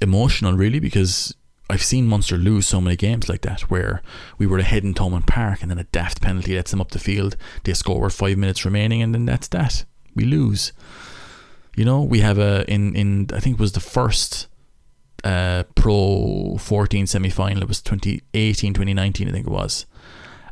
emotional, 0.01 0.55
really, 0.55 0.80
because 0.80 1.35
I've 1.72 1.83
seen 1.83 2.07
Munster 2.07 2.37
lose 2.37 2.66
so 2.66 2.80
many 2.80 2.97
games 2.97 3.28
like 3.28 3.41
that 3.43 3.62
where 3.62 4.03
we 4.37 4.47
were 4.47 4.59
ahead 4.59 4.85
in 4.85 4.93
Thomond 4.93 5.26
Park 5.26 5.62
and 5.62 5.70
then 5.70 5.78
a 5.78 5.85
daft 5.85 6.20
penalty 6.20 6.55
lets 6.55 6.70
them 6.70 6.80
up 6.80 6.91
the 6.91 6.99
field. 6.99 7.37
They 7.64 7.72
score 7.72 8.01
with 8.01 8.12
five 8.12 8.37
minutes 8.37 8.64
remaining 8.64 9.01
and 9.01 9.14
then 9.14 9.24
that's 9.24 9.49
that. 9.49 9.85
We 10.14 10.24
lose. 10.24 10.72
You 11.74 11.87
know, 11.87 12.03
we 12.03 12.20
have 12.20 12.39
a 12.39 12.70
in 12.70 12.95
in 12.95 13.28
I 13.33 13.41
think 13.41 13.55
it 13.55 13.61
was 13.61 13.72
the 13.72 13.80
first 13.80 14.49
uh, 15.25 15.64
Pro 15.75 16.57
14 16.59 17.07
semi 17.07 17.31
final. 17.31 17.62
It 17.62 17.68
was 17.68 17.83
2018, 17.83 18.75
2019, 18.75 19.29
I 19.29 19.33
think 19.33 19.47
it 19.47 19.51
was. 19.51 19.87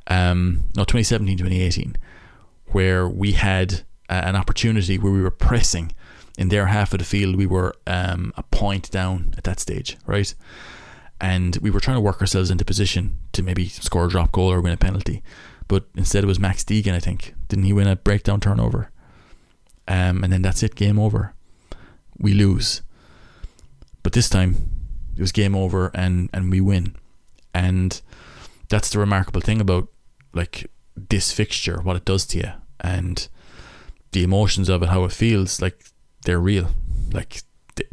Um, 0.06 0.64
no, 0.76 0.84
2017, 0.84 1.38
2018, 1.38 1.96
where 2.66 3.08
we 3.08 3.32
had 3.32 3.82
uh, 4.08 4.22
an 4.24 4.36
opportunity 4.36 4.98
where 4.98 5.12
we 5.12 5.22
were 5.22 5.30
pressing 5.30 5.92
in 6.36 6.48
their 6.48 6.66
half 6.66 6.92
of 6.92 6.98
the 6.98 7.04
field. 7.04 7.36
We 7.36 7.46
were 7.46 7.74
um, 7.86 8.32
a 8.36 8.42
point 8.42 8.90
down 8.90 9.34
at 9.36 9.44
that 9.44 9.60
stage, 9.60 9.96
right? 10.06 10.34
And 11.20 11.56
we 11.58 11.70
were 11.70 11.80
trying 11.80 11.96
to 11.96 12.00
work 12.00 12.20
ourselves 12.20 12.50
into 12.50 12.64
position 12.64 13.18
to 13.32 13.42
maybe 13.42 13.68
score 13.68 14.06
a 14.06 14.08
drop 14.08 14.32
goal 14.32 14.50
or 14.52 14.60
win 14.60 14.72
a 14.72 14.76
penalty. 14.76 15.22
But 15.68 15.84
instead, 15.94 16.24
it 16.24 16.26
was 16.26 16.40
Max 16.40 16.64
Deegan, 16.64 16.94
I 16.94 16.98
think. 16.98 17.34
Didn't 17.48 17.64
he 17.64 17.72
win 17.72 17.86
a 17.86 17.94
breakdown 17.94 18.40
turnover? 18.40 18.90
Um, 19.86 20.24
and 20.24 20.32
then 20.32 20.42
that's 20.42 20.62
it, 20.62 20.74
game 20.74 20.98
over. 20.98 21.34
We 22.18 22.32
lose. 22.32 22.82
But 24.02 24.12
this 24.12 24.28
time, 24.28 24.56
it 25.16 25.20
was 25.20 25.32
game 25.32 25.54
over 25.54 25.90
and, 25.94 26.30
and 26.32 26.50
we 26.50 26.60
win. 26.60 26.96
And 27.52 28.00
that's 28.68 28.90
the 28.90 28.98
remarkable 28.98 29.40
thing 29.40 29.60
about 29.60 29.88
like 30.32 30.70
this 30.96 31.32
fixture, 31.32 31.80
what 31.82 31.96
it 31.96 32.04
does 32.04 32.26
to 32.26 32.38
you, 32.38 32.52
and 32.80 33.28
the 34.12 34.22
emotions 34.22 34.68
of 34.68 34.82
it, 34.82 34.88
how 34.88 35.04
it 35.04 35.12
feels. 35.12 35.60
Like 35.60 35.84
they're 36.24 36.40
real. 36.40 36.70
Like 37.12 37.42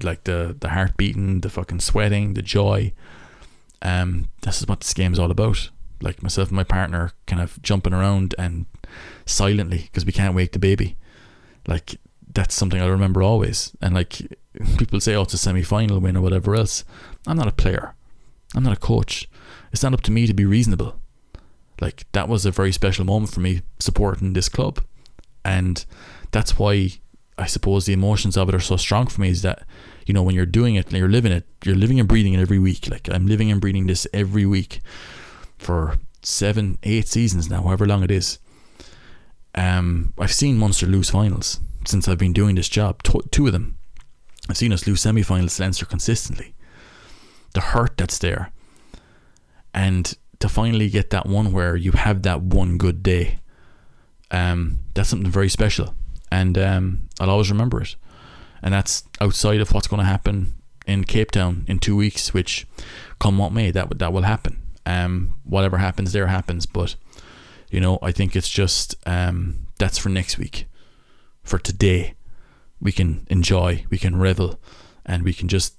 like 0.04 0.24
the 0.24 0.56
the 0.60 0.70
heart 0.70 0.98
beating, 0.98 1.42
the 1.42 1.50
fucking 1.50 1.80
sweating, 1.80 2.34
the 2.34 2.42
joy. 2.42 2.94
Um, 3.82 4.30
this 4.42 4.62
is 4.62 4.68
what 4.68 4.82
this 4.82 4.94
game's 4.94 5.20
all 5.20 5.32
about. 5.32 5.70
Like 6.02 6.22
myself 6.22 6.50
and 6.50 6.56
my 6.56 6.64
partner, 6.64 7.12
kind 7.26 7.42
of 7.42 7.62
jumping 7.62 7.94
around 7.94 8.36
and 8.38 8.66
silently 9.26 9.84
because 9.84 10.06
we 10.06 10.12
can't 10.12 10.36
wake 10.36 10.52
the 10.52 10.60
baby. 10.60 10.98
Like 11.68 12.00
that's 12.32 12.56
something 12.56 12.82
I 12.82 12.88
remember 12.88 13.24
always. 13.24 13.76
And 13.82 13.96
like 13.96 14.22
people 14.78 15.00
say, 15.00 15.16
oh, 15.16 15.24
it's 15.24 15.34
a 15.34 15.38
semi 15.38 15.64
final 15.64 16.00
win 16.00 16.18
or 16.18 16.22
whatever 16.22 16.56
else. 16.56 16.84
I'm 17.26 17.38
not 17.38 17.48
a 17.48 17.52
player. 17.52 17.96
I'm 18.56 18.64
not 18.64 18.78
a 18.78 18.80
coach. 18.80 19.30
It's 19.72 19.84
not 19.84 19.94
up 19.94 20.02
to 20.02 20.12
me 20.12 20.28
to 20.28 20.34
be 20.34 20.46
reasonable. 20.46 21.00
Like 21.80 22.06
that 22.14 22.28
was 22.28 22.46
a 22.46 22.52
very 22.52 22.72
special 22.72 23.06
moment 23.06 23.34
for 23.34 23.40
me 23.40 23.62
supporting 23.80 24.34
this 24.34 24.50
club. 24.50 24.82
And 25.46 25.86
that's 26.32 26.58
why 26.58 26.92
I 27.38 27.46
suppose 27.46 27.86
the 27.86 27.94
emotions 27.94 28.36
of 28.36 28.50
it 28.50 28.56
are 28.56 28.60
so 28.60 28.78
strong 28.78 29.08
for 29.08 29.22
me 29.22 29.30
is 29.30 29.44
that, 29.44 29.64
you 30.06 30.14
know, 30.14 30.24
when 30.24 30.36
you're 30.36 30.46
doing 30.46 30.76
it 30.76 30.88
and 30.88 30.98
you're 30.98 31.08
living 31.08 31.32
it, 31.32 31.46
you're 31.64 31.76
living 31.76 32.00
and 32.00 32.10
breathing 32.10 32.34
it 32.34 32.40
every 32.40 32.60
week. 32.60 32.90
Like 32.90 33.10
I'm 33.12 33.28
living 33.28 33.52
and 33.52 33.62
breathing 33.62 33.88
this 33.88 34.08
every 34.14 34.46
week 34.46 34.82
for 35.58 35.98
seven, 36.24 36.78
eight 36.84 37.08
seasons 37.08 37.50
now, 37.50 37.62
however 37.62 37.86
long 37.86 38.04
it 38.04 38.12
is. 38.12 38.40
Um, 39.54 40.14
I've 40.20 40.34
seen 40.34 40.58
Munster 40.58 40.86
lose 40.86 41.10
finals 41.10 41.60
since 41.86 42.08
I've 42.08 42.18
been 42.18 42.34
doing 42.34 42.56
this 42.56 42.70
job. 42.70 43.04
two 43.04 43.48
of 43.48 43.54
them. 43.54 43.77
I've 44.50 44.58
seen 44.58 44.74
us 44.74 44.88
lose 44.88 45.02
semi-finals 45.02 45.58
to 45.58 45.64
Leinster 45.64 45.86
consistently. 45.86 46.54
The 47.54 47.62
hurt 47.62 47.98
that's 47.98 48.20
there, 48.20 48.52
and 49.74 50.14
to 50.40 50.50
finally 50.50 50.90
get 50.90 51.10
that 51.10 51.26
one 51.26 51.52
where 51.52 51.76
you 51.76 51.94
have 51.94 52.22
that 52.24 52.42
one 52.42 52.78
good 52.78 53.02
day, 53.02 53.40
um, 54.32 54.80
that's 54.94 55.10
something 55.10 55.32
very 55.32 55.50
special, 55.50 55.96
and 56.32 56.58
um, 56.58 57.10
I'll 57.20 57.30
always 57.30 57.50
remember 57.50 57.82
it. 57.82 57.96
And 58.62 58.74
that's 58.74 59.04
outside 59.22 59.62
of 59.62 59.72
what's 59.72 59.88
going 59.88 60.00
to 60.00 60.06
happen 60.06 60.56
in 60.86 61.04
Cape 61.04 61.32
Town 61.32 61.66
in 61.68 61.80
two 61.80 61.96
weeks, 61.96 62.34
which, 62.34 62.68
come 63.20 63.38
what 63.38 63.54
may, 63.54 63.72
that 63.72 64.00
that 64.00 64.14
will 64.14 64.24
happen. 64.24 64.62
Um, 64.86 65.36
whatever 65.44 65.78
happens 65.78 66.12
there 66.12 66.28
happens, 66.28 66.66
but 66.66 66.96
you 67.70 67.80
know, 67.80 68.00
I 68.02 68.12
think 68.12 68.36
it's 68.36 68.50
just 68.50 68.96
um, 69.06 69.68
that's 69.80 69.98
for 69.98 70.10
next 70.10 70.38
week. 70.38 70.66
For 71.44 71.60
today, 71.60 72.16
we 72.80 72.92
can 72.92 73.26
enjoy, 73.30 73.86
we 73.90 73.98
can 73.98 74.20
revel, 74.20 74.60
and 75.06 75.24
we 75.24 75.34
can 75.34 75.48
just 75.48 75.76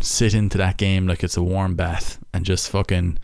sit 0.00 0.34
into 0.34 0.58
that 0.58 0.76
game 0.76 1.06
like 1.06 1.22
it's 1.22 1.36
a 1.36 1.42
warm 1.42 1.74
bath 1.76 2.18
and 2.32 2.44
just 2.44 2.70
fucking, 2.70 3.18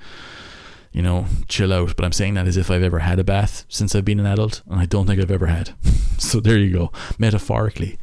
you 0.93 1.03
know, 1.03 1.27
chill 1.49 1.73
out. 1.73 1.97
But 1.97 2.05
I'm 2.05 2.13
saying 2.13 2.35
that 2.35 2.47
as 2.47 2.57
if 2.57 2.71
I've 2.71 2.83
ever 2.83 3.01
had 3.01 3.19
a 3.19 3.25
bath 3.25 3.65
since 3.69 3.95
I've 3.95 4.05
been 4.05 4.21
an 4.21 4.27
adult, 4.27 4.63
and 4.69 4.81
I 4.81 4.87
don't 4.87 5.07
think 5.07 5.21
I've 5.21 5.31
ever 5.31 5.47
had. 5.47 5.71
so 6.19 6.41
there 6.41 6.59
you 6.59 6.73
go. 6.73 6.93
Metaphorically, 7.19 7.99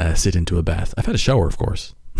uh, 0.00 0.14
sit 0.14 0.36
into 0.36 0.58
a 0.58 0.62
bath. 0.62 0.94
I've 0.96 1.06
had 1.06 1.14
a 1.14 1.18
shower, 1.18 1.46
of 1.46 1.58
course. 1.58 1.94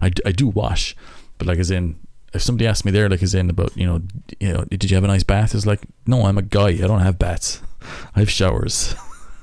I, 0.00 0.10
I 0.24 0.32
do 0.32 0.48
wash, 0.48 0.96
but 1.38 1.46
like 1.46 1.58
as 1.58 1.70
in, 1.70 1.98
if 2.32 2.42
somebody 2.42 2.66
asked 2.66 2.84
me 2.84 2.90
there, 2.90 3.08
like 3.08 3.22
as 3.22 3.34
in 3.34 3.48
about, 3.48 3.76
you 3.76 3.86
know, 3.86 4.02
you 4.40 4.52
know, 4.52 4.64
did 4.64 4.90
you 4.90 4.96
have 4.96 5.04
a 5.04 5.08
nice 5.08 5.22
bath? 5.22 5.54
It's 5.54 5.66
like, 5.66 5.80
no, 6.06 6.26
I'm 6.26 6.38
a 6.38 6.42
guy. 6.42 6.68
I 6.68 6.86
don't 6.86 7.00
have 7.00 7.18
baths. 7.18 7.62
I 8.16 8.20
have 8.20 8.30
showers. 8.30 8.94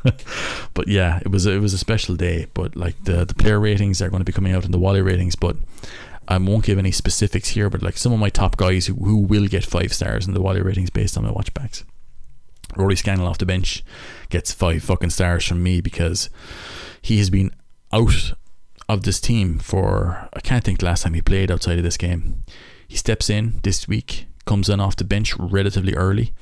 but 0.74 0.88
yeah, 0.88 1.20
it 1.20 1.30
was 1.30 1.46
it 1.46 1.62
was 1.62 1.74
a 1.74 1.78
special 1.78 2.16
day. 2.16 2.48
But 2.54 2.76
like 2.76 3.04
the 3.04 3.26
the 3.26 3.36
player 3.36 3.60
ratings 3.60 4.02
are 4.02 4.10
going 4.10 4.22
to 4.22 4.26
be 4.26 4.32
coming 4.32 4.54
out 4.54 4.66
in 4.66 4.72
the 4.72 4.80
Wally 4.80 5.02
ratings, 5.02 5.36
but 5.36 5.56
I 6.28 6.38
won't 6.38 6.66
give 6.66 6.78
any 6.78 6.92
specifics 6.92 7.50
here. 7.50 7.70
But 7.70 7.82
like 7.82 7.98
some 7.98 8.14
of 8.14 8.20
my 8.20 8.30
top 8.30 8.58
guys 8.58 8.88
who, 8.88 8.96
who 8.96 9.18
will 9.18 9.48
get 9.48 9.66
five 9.66 9.94
stars 9.94 10.28
in 10.28 10.34
the 10.34 10.42
Wally 10.42 10.62
ratings 10.62 10.90
based 10.90 11.18
on 11.18 11.24
my 11.24 11.32
watchbacks. 11.32 11.84
Rory 12.78 12.96
Scannell 12.96 13.28
off 13.28 13.38
the 13.38 13.46
bench 13.46 13.84
gets 14.30 14.54
five 14.54 14.82
fucking 14.84 15.10
stars 15.10 15.46
from 15.46 15.62
me 15.62 15.82
because 15.82 16.30
he 17.02 17.18
has 17.18 17.30
been 17.30 17.52
out 17.92 18.34
of 18.88 19.04
this 19.04 19.20
team 19.20 19.60
for 19.60 20.30
I 20.34 20.40
can't 20.40 20.64
think 20.64 20.80
the 20.80 20.86
last 20.86 21.04
time 21.04 21.14
he 21.14 21.22
played 21.22 21.52
outside 21.52 21.78
of 21.78 21.84
this 21.84 21.98
game. 21.98 22.44
He 22.88 22.98
steps 22.98 23.30
in 23.30 23.60
this 23.64 23.88
week, 23.88 24.28
comes 24.46 24.70
in 24.70 24.80
off 24.80 24.96
the 24.96 25.04
bench 25.04 25.38
relatively 25.38 25.96
early. 25.96 26.34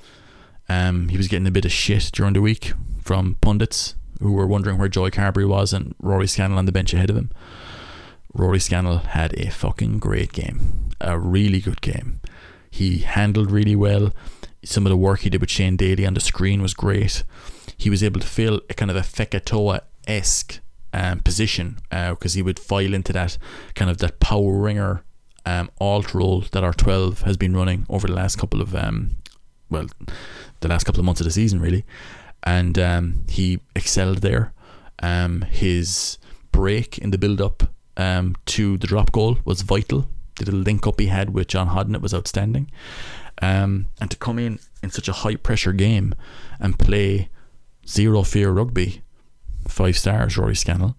Um, 0.68 1.10
he 1.10 1.18
was 1.18 1.28
getting 1.28 1.48
a 1.48 1.52
bit 1.52 1.66
of 1.66 1.72
shit 1.72 2.12
during 2.14 2.34
the 2.34 2.42
week 2.42 2.74
from 3.10 3.38
pundits 3.42 3.96
who 4.20 4.32
were 4.32 4.46
wondering 4.46 4.78
where 4.78 4.88
Joey 4.88 5.10
Carberry 5.10 5.44
was 5.44 5.74
and 5.74 5.96
Rory 6.00 6.28
Scannell 6.28 6.60
on 6.60 6.66
the 6.66 6.72
bench 6.72 6.94
ahead 6.94 7.10
of 7.10 7.18
him. 7.18 7.32
Rory 8.36 8.60
Scannell 8.60 9.00
had 9.00 9.34
a 9.34 9.50
fucking 9.50 9.98
great 9.98 10.32
game, 10.32 10.92
a 11.02 11.18
really 11.18 11.60
good 11.60 11.82
game. 11.82 12.22
He 12.70 13.00
handled 13.00 13.50
really 13.50 13.76
well. 13.76 14.14
Some 14.64 14.86
of 14.86 14.92
the 14.92 14.96
work 14.96 15.22
he 15.22 15.32
did 15.32 15.42
with 15.42 15.50
Shane 15.50 15.76
Daly 15.76 16.06
on 16.06 16.14
the 16.14 16.20
screen 16.20 16.62
was 16.62 16.76
great. 16.76 17.24
He 17.76 17.90
was 17.90 18.04
able 18.04 18.20
to 18.20 18.28
fill 18.28 18.62
a 18.70 18.76
kind 18.76 18.92
of 18.92 18.96
a 18.96 19.02
Fekitoa 19.02 19.80
esque 20.06 20.60
um, 20.94 21.22
position 21.22 21.78
because 21.90 22.36
uh, 22.36 22.38
he 22.38 22.44
would 22.44 22.60
file 22.60 22.94
into 22.94 23.12
that 23.14 23.40
kind 23.74 23.90
of 23.90 23.98
that 23.98 24.20
power 24.20 24.54
ringer 24.54 25.04
um, 25.48 25.72
alt 25.82 26.14
role 26.14 26.42
that 26.52 26.62
R12 26.62 27.24
has 27.24 27.38
been 27.38 27.58
running 27.58 27.88
over 27.90 28.06
the 28.06 28.14
last 28.14 28.36
couple 28.36 28.62
of 28.62 28.76
um, 28.76 29.16
well, 29.72 29.88
the 30.60 30.68
last 30.68 30.84
couple 30.84 31.00
of 31.00 31.06
months 31.06 31.22
of 31.22 31.26
the 31.26 31.32
season 31.32 31.60
really, 31.60 31.86
and 32.44 32.78
um, 32.80 33.24
he 33.28 33.60
excelled 33.76 34.20
there. 34.20 34.54
Um, 35.02 35.42
his 35.44 36.18
break 36.52 36.98
in 36.98 37.12
the 37.12 37.18
build 37.18 37.42
up 37.42 37.64
um, 37.98 38.36
to 38.48 38.78
the 38.78 38.88
drop 38.88 39.12
goal 39.12 39.38
was 39.46 39.62
vital. 39.62 40.08
The 40.36 40.46
little 40.46 40.62
link 40.62 40.88
up 40.88 41.00
he 41.00 41.08
had 41.08 41.34
with 41.34 41.48
John 41.48 41.70
Hodnett 41.70 42.02
was 42.02 42.14
outstanding. 42.14 42.72
Um, 43.42 43.88
and 44.02 44.12
to 44.12 44.18
come 44.18 44.40
in 44.40 44.60
in 44.84 44.90
such 44.90 45.08
a 45.08 45.14
high 45.14 45.36
pressure 45.36 45.74
game 45.74 46.14
and 46.60 46.78
play 46.80 47.30
zero 47.88 48.24
fear 48.24 48.52
rugby, 48.52 49.02
five 49.68 49.98
stars, 49.98 50.38
Rory 50.38 50.56
Scannell. 50.56 50.96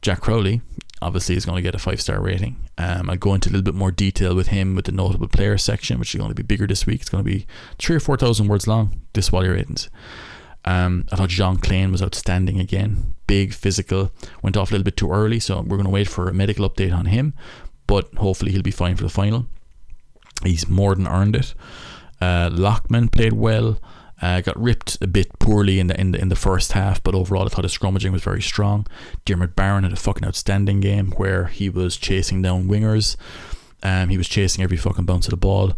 Jack 0.00 0.20
Crowley 0.20 0.60
obviously 1.00 1.36
is 1.36 1.44
going 1.44 1.56
to 1.56 1.62
get 1.62 1.74
a 1.74 1.78
five 1.78 2.00
star 2.00 2.20
rating. 2.20 2.56
Um, 2.78 3.10
I'll 3.10 3.16
go 3.16 3.34
into 3.34 3.48
a 3.48 3.52
little 3.52 3.64
bit 3.64 3.74
more 3.74 3.90
detail 3.90 4.34
with 4.34 4.48
him 4.48 4.74
with 4.74 4.86
the 4.86 4.92
notable 4.92 5.28
player 5.28 5.58
section, 5.58 5.98
which 5.98 6.14
is 6.14 6.18
going 6.18 6.30
to 6.30 6.34
be 6.34 6.42
bigger 6.42 6.66
this 6.66 6.86
week. 6.86 7.00
It's 7.00 7.10
going 7.10 7.24
to 7.24 7.30
be 7.30 7.46
three 7.78 7.96
or 7.96 8.00
four 8.00 8.16
thousand 8.16 8.48
words 8.48 8.66
long. 8.66 9.02
This 9.12 9.30
Wally 9.30 9.48
ratings. 9.48 9.90
Um, 10.64 11.06
I 11.10 11.16
thought 11.16 11.28
Jean 11.30 11.56
Kleyn 11.56 11.90
was 11.90 12.02
outstanding 12.02 12.60
again. 12.60 13.14
Big, 13.26 13.52
physical. 13.52 14.10
Went 14.42 14.56
off 14.56 14.70
a 14.70 14.74
little 14.74 14.84
bit 14.84 14.96
too 14.96 15.10
early, 15.10 15.40
so 15.40 15.60
we're 15.60 15.76
going 15.76 15.84
to 15.84 15.90
wait 15.90 16.08
for 16.08 16.28
a 16.28 16.34
medical 16.34 16.68
update 16.68 16.94
on 16.94 17.06
him. 17.06 17.34
But 17.86 18.12
hopefully 18.14 18.52
he'll 18.52 18.62
be 18.62 18.70
fine 18.70 18.96
for 18.96 19.02
the 19.02 19.08
final. 19.08 19.46
He's 20.44 20.68
more 20.68 20.94
than 20.94 21.06
earned 21.06 21.36
it. 21.36 21.54
Uh, 22.20 22.50
Loughman 22.52 23.08
played 23.08 23.32
well. 23.32 23.78
Uh, 24.20 24.40
got 24.40 24.58
ripped 24.60 24.98
a 25.00 25.08
bit 25.08 25.36
poorly 25.40 25.80
in 25.80 25.88
the, 25.88 26.00
in 26.00 26.12
the 26.12 26.20
in 26.20 26.28
the 26.28 26.36
first 26.36 26.72
half, 26.72 27.02
but 27.02 27.12
overall 27.12 27.44
I 27.44 27.48
thought 27.48 27.64
his 27.64 27.76
scrummaging 27.76 28.12
was 28.12 28.22
very 28.22 28.40
strong. 28.40 28.86
Diarmuid 29.24 29.56
Barron 29.56 29.82
had 29.82 29.92
a 29.92 29.96
fucking 29.96 30.24
outstanding 30.24 30.78
game 30.78 31.10
where 31.16 31.46
he 31.46 31.68
was 31.68 31.96
chasing 31.96 32.40
down 32.40 32.68
wingers. 32.68 33.16
Um, 33.82 34.10
he 34.10 34.18
was 34.18 34.28
chasing 34.28 34.62
every 34.62 34.76
fucking 34.76 35.06
bounce 35.06 35.26
of 35.26 35.32
the 35.32 35.36
ball. 35.36 35.72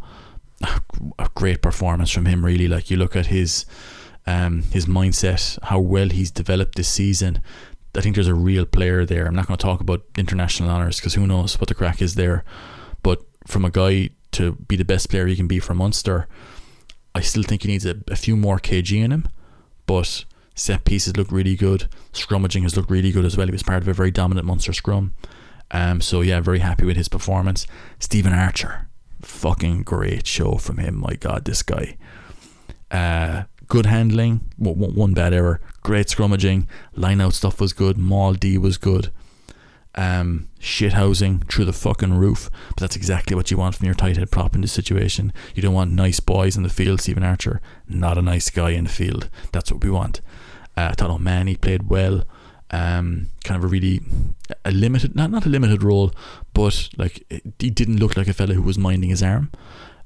A 1.19 1.31
great 1.35 1.63
performance 1.63 2.11
from 2.11 2.27
him, 2.27 2.45
really. 2.45 2.69
Like 2.69 2.91
you 2.91 2.99
look 2.99 3.17
at 3.17 3.27
his 3.27 3.65
um, 4.27 4.63
his 4.73 4.87
mindset, 4.87 5.59
how 5.65 5.79
well 5.79 6.09
he's 6.09 6.31
developed 6.31 6.77
this 6.77 6.89
season. 6.89 7.41
I 7.97 8.01
think 8.01 8.17
there's 8.17 8.29
a 8.29 8.35
real 8.35 8.67
player 8.67 9.05
there. 9.05 9.27
I'm 9.27 9.35
not 9.35 9.47
going 9.47 9.57
to 9.59 9.63
talk 9.63 9.81
about 9.81 10.03
international 10.17 10.71
honours 10.71 10.99
because 10.99 11.15
who 11.15 11.27
knows 11.27 11.61
what 11.61 11.69
the 11.69 11.75
crack 11.75 12.03
is 12.03 12.15
there. 12.17 12.45
But 13.03 13.23
from 13.47 13.65
a 13.65 13.71
guy 13.71 14.11
to 14.33 14.53
be 14.53 14.77
the 14.77 14.85
best 14.85 15.11
player 15.11 15.27
he 15.27 15.37
can 15.37 15.47
be 15.47 15.61
for 15.61 15.75
Munster, 15.75 16.27
I 17.15 17.21
still 17.21 17.45
think 17.45 17.63
he 17.63 17.69
needs 17.69 17.87
a, 17.87 17.97
a 18.09 18.17
few 18.17 18.37
more 18.37 18.59
kg 18.59 19.05
in 19.05 19.13
him. 19.13 19.29
But 19.87 20.25
set 20.55 20.85
pieces 20.85 21.17
look 21.17 21.31
really 21.31 21.55
good. 21.55 21.89
Scrummaging 22.13 22.63
has 22.63 22.77
looked 22.77 22.91
really 22.91 23.13
good 23.13 23.25
as 23.25 23.37
well. 23.37 23.47
He 23.47 23.53
was 23.53 23.63
part 23.63 23.83
of 23.83 23.89
a 23.89 23.93
very 23.93 24.11
dominant 24.11 24.47
Munster 24.47 24.73
scrum. 24.73 25.15
Um, 25.71 26.01
so 26.01 26.21
yeah, 26.21 26.41
very 26.41 26.61
happy 26.61 26.85
with 26.85 26.97
his 26.97 27.09
performance. 27.09 27.67
Stephen 27.99 28.33
Archer, 28.33 28.89
fucking 29.23 29.83
great 29.83 30.27
show 30.27 30.57
from 30.57 30.79
him. 30.79 30.99
My 30.99 31.15
God, 31.15 31.45
this 31.45 31.63
guy. 31.63 31.97
Uh, 32.91 33.45
good 33.69 33.87
handling, 33.87 34.41
one 34.59 35.15
bad 35.15 35.33
error. 35.33 35.61
Great 35.83 36.07
scrummaging, 36.09 36.67
line 36.95 37.21
out 37.21 37.35
stuff 37.35 37.61
was 37.61 37.73
good. 37.73 37.99
Maul 37.99 38.35
D 38.35 38.59
was 38.59 38.79
good. 38.79 39.11
Um, 39.97 40.49
shit 40.59 40.95
housing 40.95 41.41
through 41.41 41.67
the 41.67 41.73
fucking 41.73 42.15
roof. 42.15 42.51
But 42.71 42.79
that's 42.79 42.97
exactly 42.97 43.37
what 43.37 43.51
you 43.51 43.57
want 43.57 43.77
from 43.77 43.87
your 43.87 43.95
tight 43.95 44.17
head 44.17 44.31
prop 44.31 44.55
in 44.55 44.61
this 44.61 44.73
situation. 44.73 45.33
You 45.55 45.63
don't 45.63 45.75
want 45.75 45.93
nice 45.93 46.21
boys 46.21 46.57
in 46.57 46.65
the 46.65 46.69
field. 46.69 47.01
Stephen 47.01 47.23
Archer, 47.23 47.61
not 47.89 48.19
a 48.19 48.23
nice 48.23 48.51
guy 48.51 48.71
in 48.71 48.85
the 48.85 48.91
field. 48.91 49.29
That's 49.53 49.71
what 49.71 49.85
we 49.85 49.91
want. 49.91 50.21
Uh, 50.77 50.89
I 50.91 50.95
thought 50.95 51.11
O'Mahony 51.11 51.57
played 51.57 51.89
well. 51.89 52.25
Um, 52.71 53.29
kind 53.45 53.57
of 53.57 53.65
a 53.65 53.69
really 53.69 54.01
a 54.65 54.73
limited, 54.73 55.15
not 55.15 55.31
not 55.31 55.47
a 55.47 55.49
limited 55.49 55.85
role, 55.85 56.13
but 56.55 56.89
like 56.97 57.25
he 57.61 57.71
didn't 57.71 57.99
look 57.99 58.17
like 58.17 58.27
a 58.27 58.33
fella 58.33 58.55
who 58.55 58.63
was 58.63 58.79
minding 58.79 59.11
his 59.11 59.23
arm. 59.23 59.53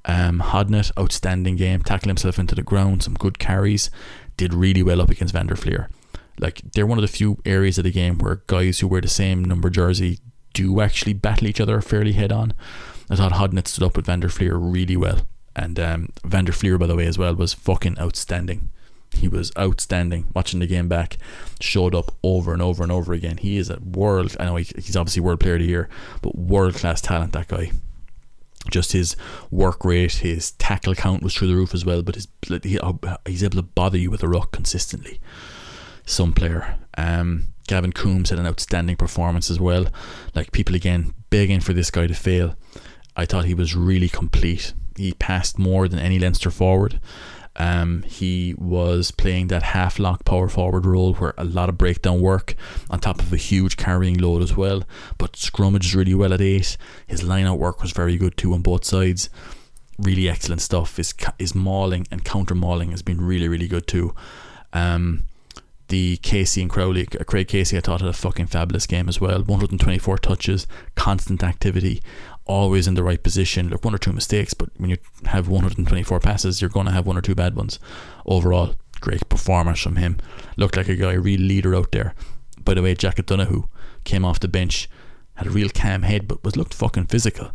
Um, 0.09 0.41
Hodnett, 0.41 0.91
outstanding 0.99 1.57
game, 1.57 1.83
tackling 1.83 2.09
himself 2.09 2.39
into 2.39 2.55
the 2.55 2.63
ground, 2.63 3.03
some 3.03 3.13
good 3.15 3.39
carries, 3.39 3.91
did 4.39 4.55
really 4.55 4.83
well 4.83 5.03
up 5.03 5.11
against 5.11 5.35
Van 5.35 5.47
der 5.47 5.87
Like 6.41 6.63
they're 6.73 6.87
one 6.87 6.97
of 6.97 7.03
the 7.03 7.09
few 7.09 7.39
areas 7.45 7.77
of 7.77 7.85
the 7.85 7.91
game 7.91 8.17
where 8.17 8.43
guys 8.47 8.79
who 8.79 8.89
wear 8.89 9.03
the 9.03 9.09
same 9.09 9.45
number 9.45 9.69
jersey 9.69 10.19
do 10.55 10.81
actually 10.81 11.13
battle 11.13 11.47
each 11.47 11.61
other 11.61 11.81
fairly 11.83 12.13
head 12.13 12.33
on. 12.33 12.55
I 13.11 13.17
thought 13.17 13.33
Hodnett 13.33 13.69
stood 13.69 13.85
up 13.85 13.97
with 13.97 14.07
Van 14.07 14.21
der 14.21 14.29
really 14.29 14.97
well, 14.97 15.29
and 15.55 15.79
um, 15.79 16.09
Van 16.25 16.47
der 16.47 16.79
by 16.79 16.87
the 16.87 16.97
way, 16.97 17.07
as 17.07 17.19
well, 17.19 17.35
was 17.35 17.53
fucking 17.53 17.99
outstanding. 17.99 18.71
He 19.15 19.29
was 19.29 19.53
outstanding. 19.59 20.27
Watching 20.35 20.61
the 20.61 20.67
game 20.67 20.89
back, 20.89 21.19
showed 21.61 21.95
up 21.95 22.15
over 22.23 22.53
and 22.53 22.63
over 22.63 22.83
and 22.83 22.93
over 22.93 23.13
again. 23.13 23.39
He 23.39 23.59
is 23.59 23.69
a 23.71 23.79
world. 23.81 24.37
I 24.41 24.47
know 24.47 24.57
he, 24.57 24.65
he's 24.77 24.97
obviously 24.97 25.21
world 25.23 25.41
player 25.41 25.55
of 25.55 25.61
the 25.61 25.67
year, 25.67 25.89
but 26.23 26.37
world 26.37 26.75
class 26.75 27.01
talent. 27.01 27.33
That 27.33 27.49
guy 27.49 27.73
just 28.71 28.93
his 28.93 29.17
work 29.51 29.85
rate, 29.85 30.15
his 30.15 30.53
tackle 30.53 30.95
count 30.95 31.23
was 31.23 31.35
through 31.35 31.49
the 31.49 31.57
roof 31.57 31.75
as 31.75 31.85
well. 31.85 32.03
But 32.03 32.15
his 32.17 32.29
he, 32.63 32.79
he's 33.27 33.45
able 33.45 33.57
to 33.57 33.63
bother 33.63 33.99
you 33.99 34.11
with 34.11 34.23
a 34.23 34.29
ruck 34.29 34.53
consistently. 34.53 35.21
Some 36.07 36.33
player. 36.33 36.77
Um, 36.97 37.49
Gavin 37.67 37.93
Coombs 37.93 38.31
had 38.31 38.39
an 38.39 38.47
outstanding 38.47 38.97
performance 38.97 39.51
as 39.51 39.61
well. 39.61 39.87
Like 40.35 40.53
people 40.53 40.75
again 40.75 41.13
begging 41.31 41.61
for 41.61 41.73
this 41.73 41.91
guy 41.91 42.07
to 42.07 42.15
fail. 42.15 42.57
I 43.17 43.27
thought 43.27 43.45
he 43.45 43.55
was 43.55 43.77
really 43.77 44.09
complete. 44.09 44.73
He 44.97 45.13
passed 45.13 45.59
more 45.59 45.87
than 45.87 45.99
any 45.99 46.19
Leinster 46.19 46.51
forward. 46.51 47.01
Um, 47.59 48.05
he 48.05 48.55
was 48.57 49.11
playing 49.11 49.49
that 49.49 49.65
half 49.65 49.99
lock 49.99 50.25
power 50.25 50.49
forward 50.49 50.87
role 50.87 51.15
where 51.15 51.35
a 51.37 51.45
lot 51.45 51.69
of 51.69 51.77
breakdown 51.77 52.21
work 52.21 52.55
on 52.89 53.01
top 53.01 53.21
of 53.21 53.33
a 53.33 53.37
huge 53.37 53.77
carrying 53.77 54.17
load 54.17 54.43
as 54.43 54.57
well. 54.57 54.85
But 55.19 55.33
scrummaged 55.33 55.95
really 55.95 56.15
well 56.15 56.33
at 56.33 56.41
eight. 56.41 56.77
His 57.07 57.25
line 57.25 57.47
out 57.47 57.59
work 57.59 57.83
was 57.83 57.91
very 57.91 58.17
good 58.17 58.37
too 58.37 58.55
on 58.55 58.63
both 58.63 58.85
sides. 58.85 59.29
Really 59.99 60.29
excellent 60.29 60.61
stuff. 60.61 60.97
His 60.97 61.13
his 61.39 61.55
mauling 61.55 62.07
and 62.13 62.25
counter 62.25 62.55
mauling 62.55 62.93
has 62.93 63.03
been 63.03 63.21
really 63.21 63.49
really 63.49 63.67
good 63.67 63.89
too. 63.89 64.15
Um, 64.73 65.25
the 65.89 66.19
Casey 66.19 66.61
and 66.61 66.71
Crowley, 66.71 67.07
Craig 67.07 67.49
Casey, 67.49 67.77
I 67.77 67.81
thought 67.81 68.03
had 68.03 68.11
a 68.11 68.13
fucking 68.13 68.49
fabulous 68.49 68.87
game 68.87 69.09
as 69.09 69.23
well. 69.23 69.43
124 69.43 70.19
touches, 70.19 70.67
constant 70.95 71.43
activity 71.43 72.03
always 72.49 72.89
in 72.89 72.95
the 72.95 73.05
right 73.05 73.23
position. 73.23 73.69
Look, 73.69 73.85
one 73.85 73.95
or 73.95 73.99
two 73.99 74.13
mistakes, 74.13 74.55
but 74.55 74.71
when 74.79 74.91
you 74.91 74.97
have 75.27 75.49
124 75.49 76.19
passes, 76.21 76.61
you're 76.61 76.71
going 76.71 76.87
to 76.87 76.93
have 76.93 77.07
one 77.07 77.17
or 77.17 77.21
two 77.21 77.35
bad 77.35 77.55
ones. 77.55 77.79
Overall, 78.27 78.75
great 79.01 79.29
performance 79.29 79.81
from 79.81 79.97
him. 79.97 80.17
Looked 80.57 80.77
like 80.77 80.89
a 80.89 80.97
guy, 80.97 81.13
a 81.13 81.21
real 81.21 81.41
leader 81.41 81.75
out 81.77 81.93
there. 81.93 82.15
By 82.65 82.75
the 82.75 82.83
way, 82.83 82.95
Jack 82.95 83.21
O'Donoghue 83.21 83.69
came 84.05 84.25
off 84.25 84.41
the 84.41 84.49
bench, 84.49 84.89
had 85.35 85.47
a 85.47 85.51
real 85.51 85.69
calm 85.69 86.03
head, 86.03 86.27
but 86.27 86.43
was 86.43 86.57
looked 86.57 86.75
fucking 86.75 87.07
physical. 87.07 87.53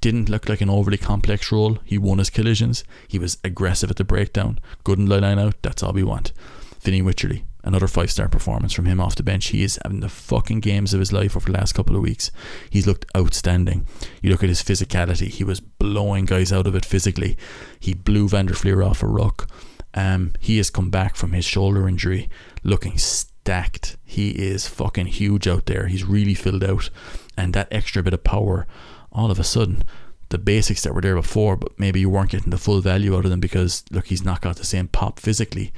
Didn't 0.00 0.28
look 0.28 0.48
like 0.48 0.60
an 0.60 0.70
overly 0.70 0.98
complex 0.98 1.50
role. 1.50 1.78
He 1.84 1.98
won 1.98 2.18
his 2.18 2.30
collisions. 2.30 2.84
He 3.08 3.18
was 3.18 3.38
aggressive 3.42 3.90
at 3.90 3.96
the 3.96 4.04
breakdown. 4.04 4.60
Good 4.84 4.98
in 4.98 5.06
line 5.06 5.38
out. 5.38 5.56
That's 5.62 5.82
all 5.82 5.92
we 5.92 6.04
want. 6.04 6.32
Fineen 6.80 7.02
Wycherley, 7.02 7.42
another 7.66 7.88
five 7.88 8.10
star 8.10 8.28
performance 8.28 8.72
from 8.72 8.86
him 8.86 9.00
off 9.00 9.16
the 9.16 9.22
bench. 9.22 9.48
He 9.48 9.62
is 9.62 9.78
having 9.82 10.00
the 10.00 10.08
fucking 10.08 10.60
games 10.60 10.94
of 10.94 11.00
his 11.00 11.12
life 11.12 11.36
over 11.36 11.46
the 11.46 11.58
last 11.58 11.74
couple 11.74 11.96
of 11.96 12.02
weeks. 12.02 12.30
He's 12.70 12.86
looked 12.86 13.04
outstanding. 13.16 13.86
You 14.22 14.30
look 14.30 14.42
at 14.42 14.48
his 14.48 14.62
physicality, 14.62 15.28
he 15.28 15.44
was 15.44 15.60
blowing 15.60 16.24
guys 16.24 16.52
out 16.52 16.66
of 16.66 16.74
it 16.76 16.84
physically. 16.84 17.36
He 17.80 17.92
blew 17.92 18.28
Van 18.28 18.46
der 18.46 18.54
Flier 18.54 18.82
off 18.82 19.02
a 19.02 19.06
ruck. 19.06 19.50
Um, 19.94 20.32
he 20.40 20.58
has 20.58 20.70
come 20.70 20.90
back 20.90 21.16
from 21.16 21.32
his 21.32 21.44
shoulder 21.44 21.88
injury 21.88 22.28
looking 22.62 22.98
stacked. 22.98 23.96
He 24.04 24.30
is 24.30 24.68
fucking 24.68 25.06
huge 25.06 25.48
out 25.48 25.66
there. 25.66 25.88
He's 25.88 26.04
really 26.04 26.34
filled 26.34 26.64
out. 26.64 26.90
And 27.36 27.52
that 27.54 27.68
extra 27.70 28.02
bit 28.02 28.14
of 28.14 28.24
power, 28.24 28.66
all 29.10 29.30
of 29.30 29.38
a 29.38 29.44
sudden, 29.44 29.82
the 30.28 30.38
basics 30.38 30.82
that 30.82 30.94
were 30.94 31.00
there 31.00 31.14
before, 31.14 31.56
but 31.56 31.78
maybe 31.78 32.00
you 32.00 32.10
weren't 32.10 32.30
getting 32.30 32.50
the 32.50 32.58
full 32.58 32.80
value 32.80 33.16
out 33.16 33.24
of 33.24 33.30
them 33.30 33.40
because, 33.40 33.84
look, 33.90 34.06
he's 34.06 34.24
not 34.24 34.40
got 34.40 34.56
the 34.56 34.64
same 34.64 34.88
pop 34.88 35.20
physically 35.20 35.72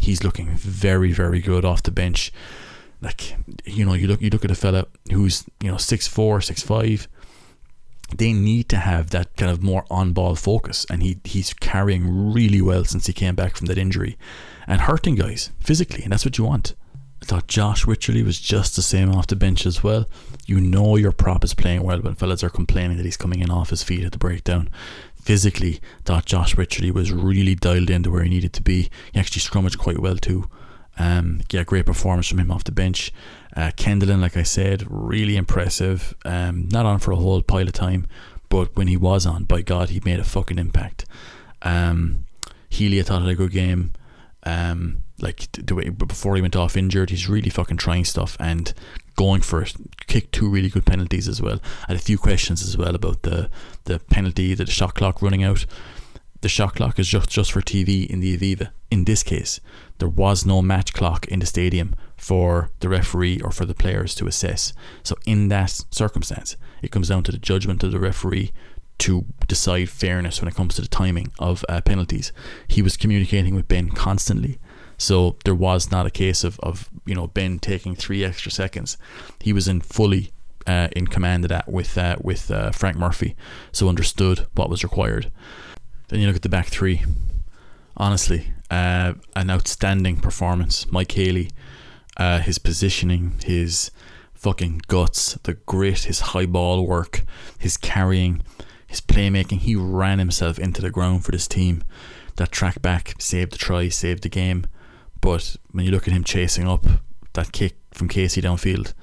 he's 0.00 0.24
looking 0.24 0.48
very, 0.56 1.12
very 1.12 1.40
good 1.40 1.64
off 1.64 1.82
the 1.82 1.90
bench. 1.90 2.32
Like 3.00 3.36
you 3.64 3.84
know, 3.84 3.94
you 3.94 4.08
look 4.08 4.20
you 4.20 4.30
look 4.30 4.44
at 4.44 4.50
a 4.50 4.54
fella 4.54 4.86
who's 5.10 5.44
you 5.62 5.70
know 5.70 5.76
six 5.78 6.08
four, 6.08 6.40
six 6.40 6.62
five. 6.62 7.06
they 8.16 8.32
need 8.32 8.68
to 8.68 8.76
have 8.76 9.10
that 9.10 9.36
kind 9.36 9.52
of 9.52 9.62
more 9.62 9.84
on 9.88 10.12
ball 10.12 10.34
focus. 10.34 10.84
And 10.90 11.02
he 11.02 11.18
he's 11.24 11.54
carrying 11.54 12.32
really 12.34 12.60
well 12.60 12.84
since 12.84 13.06
he 13.06 13.12
came 13.12 13.34
back 13.34 13.56
from 13.56 13.66
that 13.68 13.78
injury 13.78 14.18
and 14.66 14.80
hurting 14.82 15.14
guys 15.16 15.50
physically. 15.60 16.02
And 16.02 16.12
that's 16.12 16.24
what 16.24 16.38
you 16.38 16.44
want. 16.44 16.74
I 17.22 17.26
thought 17.26 17.48
Josh 17.48 17.84
Wycherley 17.84 18.24
was 18.24 18.40
just 18.40 18.76
the 18.76 18.82
same 18.82 19.12
off 19.12 19.26
the 19.26 19.36
bench 19.36 19.66
as 19.66 19.82
well. 19.82 20.08
You 20.46 20.60
know 20.60 20.96
your 20.96 21.12
prop 21.12 21.44
is 21.44 21.54
playing 21.54 21.82
well 21.82 22.00
when 22.00 22.14
fellas 22.14 22.42
are 22.42 22.50
complaining 22.50 22.96
that 22.96 23.04
he's 23.04 23.16
coming 23.16 23.40
in 23.40 23.50
off 23.50 23.70
his 23.70 23.82
feet 23.82 24.04
at 24.04 24.12
the 24.12 24.18
breakdown. 24.18 24.70
Physically, 25.22 25.80
thought 26.04 26.24
Josh 26.24 26.56
Wycherley 26.56 26.90
was 26.90 27.12
really 27.12 27.54
dialed 27.54 27.90
into 27.90 28.10
where 28.10 28.24
he 28.24 28.30
needed 28.30 28.54
to 28.54 28.62
be. 28.62 28.88
He 29.12 29.20
actually 29.20 29.42
scrummaged 29.42 29.78
quite 29.78 29.98
well 29.98 30.16
too. 30.16 30.48
Um, 30.98 31.42
yeah, 31.50 31.62
great 31.62 31.86
performance 31.86 32.28
from 32.28 32.40
him 32.40 32.50
off 32.50 32.64
the 32.64 32.72
bench. 32.72 33.12
Uh, 33.54 33.70
Kendellen, 33.76 34.20
like 34.20 34.36
I 34.36 34.42
said, 34.42 34.84
really 34.88 35.36
impressive. 35.36 36.14
Um, 36.24 36.68
not 36.68 36.86
on 36.86 36.98
for 36.98 37.12
a 37.12 37.16
whole 37.16 37.42
pile 37.42 37.66
of 37.66 37.72
time, 37.72 38.06
but 38.48 38.76
when 38.76 38.88
he 38.88 38.96
was 38.96 39.26
on, 39.26 39.44
by 39.44 39.62
God, 39.62 39.90
he 39.90 40.00
made 40.04 40.20
a 40.20 40.24
fucking 40.24 40.58
impact. 40.58 41.04
Um, 41.62 42.24
Healy, 42.68 43.00
I 43.00 43.02
thought 43.02 43.22
had 43.22 43.30
a 43.30 43.34
good 43.34 43.50
game. 43.52 43.92
Um, 44.44 45.02
like 45.22 45.50
the 45.52 45.74
way 45.74 45.88
before 45.88 46.36
he 46.36 46.42
went 46.42 46.56
off 46.56 46.76
injured, 46.76 47.10
he's 47.10 47.28
really 47.28 47.50
fucking 47.50 47.76
trying 47.76 48.04
stuff 48.04 48.36
and 48.40 48.72
going 49.16 49.40
for 49.42 49.62
it. 49.62 49.74
Kicked 50.06 50.32
two 50.32 50.48
really 50.48 50.68
good 50.68 50.86
penalties 50.86 51.28
as 51.28 51.42
well. 51.42 51.60
I 51.82 51.92
had 51.92 51.96
a 51.96 52.00
few 52.00 52.18
questions 52.18 52.62
as 52.62 52.76
well 52.76 52.94
about 52.94 53.22
the 53.22 53.50
the 53.84 53.98
penalty, 53.98 54.54
the 54.54 54.66
shot 54.66 54.94
clock 54.94 55.22
running 55.22 55.44
out. 55.44 55.66
The 56.42 56.48
shot 56.48 56.76
clock 56.76 56.98
is 56.98 57.08
just 57.08 57.28
just 57.28 57.52
for 57.52 57.60
TV 57.60 58.06
in 58.08 58.20
the 58.20 58.36
Aviva. 58.36 58.70
In 58.90 59.04
this 59.04 59.22
case, 59.22 59.60
there 59.98 60.08
was 60.08 60.46
no 60.46 60.62
match 60.62 60.92
clock 60.92 61.26
in 61.28 61.40
the 61.40 61.46
stadium 61.46 61.94
for 62.16 62.70
the 62.80 62.88
referee 62.88 63.40
or 63.40 63.50
for 63.50 63.64
the 63.64 63.74
players 63.74 64.14
to 64.16 64.26
assess. 64.26 64.72
So 65.02 65.16
in 65.26 65.48
that 65.48 65.84
circumstance, 65.90 66.56
it 66.82 66.90
comes 66.90 67.08
down 67.08 67.22
to 67.24 67.32
the 67.32 67.38
judgment 67.38 67.84
of 67.84 67.92
the 67.92 68.00
referee 68.00 68.52
to 69.00 69.24
decide 69.48 69.88
fairness 69.88 70.40
when 70.40 70.48
it 70.48 70.54
comes 70.54 70.74
to 70.74 70.82
the 70.82 70.88
timing 70.88 71.32
of 71.38 71.64
uh, 71.68 71.80
penalties. 71.80 72.32
He 72.68 72.82
was 72.82 72.96
communicating 72.98 73.54
with 73.54 73.68
Ben 73.68 73.88
constantly. 73.90 74.58
So 75.00 75.36
there 75.46 75.54
was 75.54 75.90
not 75.90 76.04
a 76.04 76.10
case 76.10 76.44
of, 76.44 76.60
of 76.60 76.90
you 77.06 77.14
know 77.14 77.26
Ben 77.26 77.58
taking 77.58 77.96
three 77.96 78.22
extra 78.22 78.52
seconds. 78.52 78.98
He 79.40 79.52
was 79.54 79.66
in 79.66 79.80
fully 79.80 80.30
uh, 80.66 80.88
in 80.94 81.06
command 81.06 81.44
of 81.44 81.48
that 81.48 81.70
with 81.70 81.96
uh, 81.96 82.16
with 82.20 82.50
uh, 82.50 82.70
Frank 82.70 82.98
Murphy, 82.98 83.34
so 83.72 83.88
understood 83.88 84.46
what 84.54 84.68
was 84.68 84.84
required. 84.84 85.32
Then 86.08 86.20
you 86.20 86.26
look 86.26 86.36
at 86.36 86.42
the 86.42 86.50
back 86.50 86.66
three. 86.66 87.02
Honestly, 87.96 88.52
uh, 88.70 89.14
an 89.34 89.50
outstanding 89.50 90.20
performance. 90.20 90.90
Mike 90.92 91.12
Haley, 91.12 91.50
uh, 92.18 92.40
his 92.40 92.58
positioning, 92.58 93.40
his 93.42 93.90
fucking 94.34 94.82
guts, 94.86 95.38
the 95.44 95.54
grit, 95.54 96.00
his 96.00 96.20
high 96.20 96.46
ball 96.46 96.86
work, 96.86 97.22
his 97.58 97.78
carrying, 97.78 98.42
his 98.86 99.00
playmaking. 99.00 99.60
He 99.60 99.76
ran 99.76 100.18
himself 100.18 100.58
into 100.58 100.82
the 100.82 100.90
ground 100.90 101.24
for 101.24 101.32
this 101.32 101.48
team. 101.48 101.84
That 102.36 102.52
track 102.52 102.82
back 102.82 103.14
saved 103.18 103.52
the 103.52 103.58
try, 103.58 103.88
saved 103.88 104.24
the 104.24 104.28
game. 104.28 104.66
But 105.20 105.56
when 105.70 105.84
you 105.84 105.90
look 105.90 106.08
at 106.08 106.14
him 106.14 106.24
chasing 106.24 106.66
up 106.66 106.86
that 107.34 107.52
kick 107.52 107.76
from 107.92 108.08
Casey 108.08 108.40
downfield, 108.40 108.94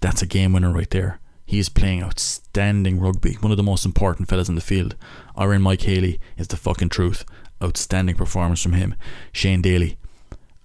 that's 0.00 0.22
a 0.22 0.26
game 0.26 0.52
winner 0.52 0.72
right 0.72 0.90
there. 0.90 1.20
He 1.44 1.58
is 1.58 1.68
playing 1.68 2.02
outstanding 2.02 3.00
rugby. 3.00 3.34
One 3.34 3.50
of 3.50 3.56
the 3.56 3.62
most 3.62 3.84
important 3.84 4.28
fellas 4.28 4.48
in 4.48 4.54
the 4.54 4.60
field. 4.60 4.96
Iron 5.36 5.62
Mike 5.62 5.82
Haley 5.82 6.20
is 6.36 6.48
the 6.48 6.56
fucking 6.56 6.88
truth. 6.88 7.24
Outstanding 7.62 8.16
performance 8.16 8.62
from 8.62 8.72
him. 8.72 8.94
Shane 9.32 9.62
Daly. 9.62 9.98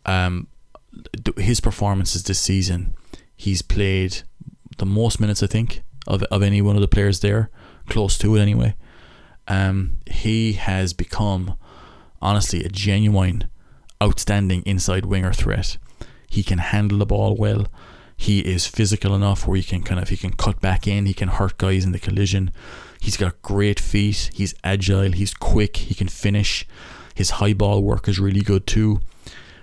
Um, 0.05 0.47
his 1.37 1.59
performances 1.59 2.23
this 2.23 2.39
season, 2.39 2.93
he's 3.35 3.61
played 3.61 4.21
the 4.77 4.85
most 4.85 5.19
minutes 5.19 5.43
I 5.43 5.47
think 5.47 5.83
of 6.07 6.23
of 6.23 6.41
any 6.41 6.61
one 6.61 6.75
of 6.75 6.81
the 6.81 6.87
players 6.87 7.19
there, 7.19 7.49
close 7.87 8.17
to 8.19 8.35
it 8.35 8.41
anyway. 8.41 8.75
Um, 9.47 9.97
he 10.05 10.53
has 10.53 10.93
become 10.93 11.55
honestly 12.21 12.63
a 12.63 12.69
genuine, 12.69 13.49
outstanding 14.01 14.63
inside 14.65 15.05
winger 15.05 15.33
threat. 15.33 15.77
He 16.29 16.43
can 16.43 16.59
handle 16.59 16.99
the 16.99 17.05
ball 17.05 17.35
well. 17.35 17.67
He 18.15 18.39
is 18.39 18.65
physical 18.65 19.13
enough 19.13 19.47
where 19.47 19.57
he 19.57 19.63
can 19.63 19.83
kind 19.83 20.01
of 20.01 20.09
he 20.09 20.17
can 20.17 20.33
cut 20.33 20.59
back 20.59 20.87
in. 20.87 21.05
He 21.05 21.13
can 21.13 21.29
hurt 21.29 21.57
guys 21.57 21.85
in 21.85 21.91
the 21.91 21.99
collision. 21.99 22.51
He's 22.99 23.17
got 23.17 23.41
great 23.41 23.79
feet. 23.79 24.31
He's 24.33 24.55
agile. 24.63 25.11
He's 25.11 25.33
quick. 25.33 25.77
He 25.77 25.93
can 25.93 26.07
finish. 26.07 26.65
His 27.13 27.31
high 27.31 27.53
ball 27.53 27.83
work 27.83 28.07
is 28.07 28.19
really 28.19 28.41
good 28.41 28.65
too. 28.65 29.01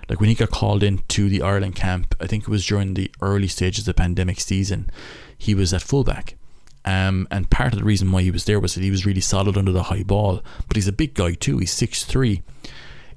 Like 0.09 0.21
when 0.21 0.29
he 0.29 0.35
got 0.35 0.51
called 0.51 0.83
into 0.83 1.29
the 1.29 1.43
Ireland 1.43 1.77
camp, 1.77 2.15
I 2.21 2.27
think 2.27 2.45
it 2.45 2.49
was 2.49 2.67
during 2.67 2.95
the 2.95 3.11
early 3.21 3.49
stages 3.49 3.81
of 3.81 3.95
the 3.97 4.03
pandemic 4.03 4.41
season, 4.41 4.91
he 5.37 5.55
was 5.55 5.73
at 5.73 5.83
fullback. 5.83 6.37
Um, 6.85 7.27
and 7.31 7.49
part 7.49 7.73
of 7.73 7.79
the 7.79 7.85
reason 7.85 8.13
why 8.13 8.23
he 8.23 8.31
was 8.31 8.45
there 8.45 8.61
was 8.61 8.75
that 8.75 8.83
he 8.83 8.91
was 8.91 9.07
really 9.07 9.23
solid 9.23 9.57
under 9.57 9.73
the 9.73 9.85
high 9.85 10.03
ball. 10.03 10.43
But 10.69 10.77
he's 10.77 10.89
a 10.89 10.93
big 10.93 11.15
guy 11.15 11.33
too. 11.33 11.59
He's 11.59 11.73
six 11.73 12.05
three. 12.05 12.43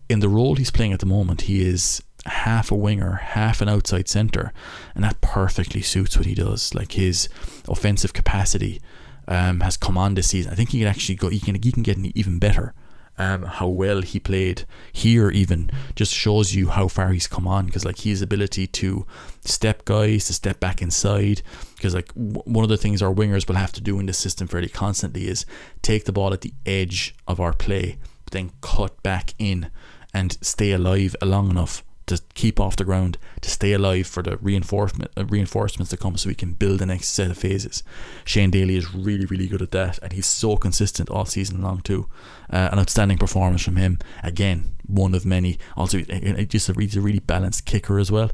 In 0.09 0.19
the 0.19 0.29
role 0.29 0.55
he's 0.55 0.71
playing 0.71 0.93
at 0.93 0.99
the 0.99 1.05
moment, 1.05 1.41
he 1.41 1.61
is 1.67 2.01
half 2.25 2.71
a 2.71 2.75
winger, 2.75 3.15
half 3.15 3.61
an 3.61 3.69
outside 3.69 4.07
centre, 4.07 4.53
and 4.95 5.03
that 5.03 5.21
perfectly 5.21 5.81
suits 5.81 6.17
what 6.17 6.25
he 6.25 6.33
does. 6.33 6.73
Like 6.73 6.93
his 6.93 7.29
offensive 7.67 8.13
capacity 8.13 8.81
um, 9.27 9.61
has 9.61 9.77
come 9.77 9.97
on 9.97 10.15
this 10.15 10.29
season. 10.29 10.51
I 10.51 10.55
think 10.55 10.69
he 10.69 10.79
can 10.79 10.87
actually 10.87 11.15
go. 11.15 11.29
He 11.29 11.39
can 11.39 11.61
he 11.61 11.71
can 11.71 11.83
get 11.83 11.97
even 11.97 12.39
better. 12.39 12.73
Um, 13.19 13.41
how 13.41 13.67
well 13.67 14.03
he 14.03 14.19
played 14.19 14.65
here 14.93 15.31
even 15.31 15.71
just 15.95 16.13
shows 16.13 16.53
you 16.53 16.67
how 16.67 16.87
far 16.87 17.13
he's 17.13 17.25
come 17.25 17.47
on 17.47 17.65
because 17.65 17.83
like 17.83 18.01
his 18.01 18.21
ability 18.21 18.67
to 18.67 19.07
step 19.43 19.85
guys 19.85 20.27
to 20.27 20.33
step 20.33 20.59
back 20.59 20.83
inside 20.83 21.41
because 21.75 21.95
like 21.95 22.13
w- 22.13 22.43
one 22.45 22.63
of 22.63 22.69
the 22.69 22.77
things 22.77 23.01
our 23.01 23.11
wingers 23.11 23.47
will 23.47 23.55
have 23.55 23.71
to 23.71 23.81
do 23.81 23.97
in 23.97 24.05
this 24.05 24.19
system 24.19 24.45
fairly 24.47 24.69
constantly 24.69 25.27
is 25.27 25.47
take 25.81 26.05
the 26.05 26.11
ball 26.11 26.31
at 26.31 26.41
the 26.41 26.53
edge 26.67 27.15
of 27.27 27.39
our 27.39 27.53
play 27.53 27.97
but 28.23 28.33
then 28.33 28.51
cut 28.61 29.01
back 29.01 29.33
in 29.39 29.71
and 30.13 30.37
stay 30.41 30.71
alive 30.71 31.15
long 31.21 31.49
enough 31.49 31.83
to 32.07 32.21
keep 32.33 32.59
off 32.59 32.77
the 32.77 32.85
ground, 32.85 33.17
to 33.41 33.49
stay 33.49 33.73
alive 33.73 34.07
for 34.07 34.23
the 34.23 34.37
reinforcement 34.37 35.11
uh, 35.17 35.25
reinforcements 35.25 35.89
to 35.89 35.97
come, 35.97 36.17
so 36.17 36.29
we 36.29 36.35
can 36.35 36.53
build 36.53 36.79
the 36.79 36.85
next 36.85 37.09
set 37.09 37.29
of 37.29 37.37
phases. 37.37 37.83
Shane 38.23 38.49
Daly 38.49 38.77
is 38.77 38.95
really, 38.95 39.25
really 39.25 39.47
good 39.47 39.61
at 39.61 39.71
that, 39.71 39.99
and 40.01 40.13
he's 40.13 40.25
so 40.25 40.55
consistent 40.55 41.09
all 41.09 41.25
season 41.25 41.61
long 41.61 41.81
too. 41.81 42.07
Uh, 42.49 42.69
an 42.71 42.79
outstanding 42.79 43.17
performance 43.17 43.61
from 43.61 43.75
him. 43.75 43.99
Again, 44.23 44.75
one 44.85 45.13
of 45.13 45.25
many. 45.25 45.59
Also, 45.75 45.99
just 45.99 46.69
a, 46.69 46.73
he's 46.79 46.95
a 46.95 47.01
really 47.01 47.19
balanced 47.19 47.65
kicker 47.65 47.99
as 47.99 48.09
well. 48.09 48.31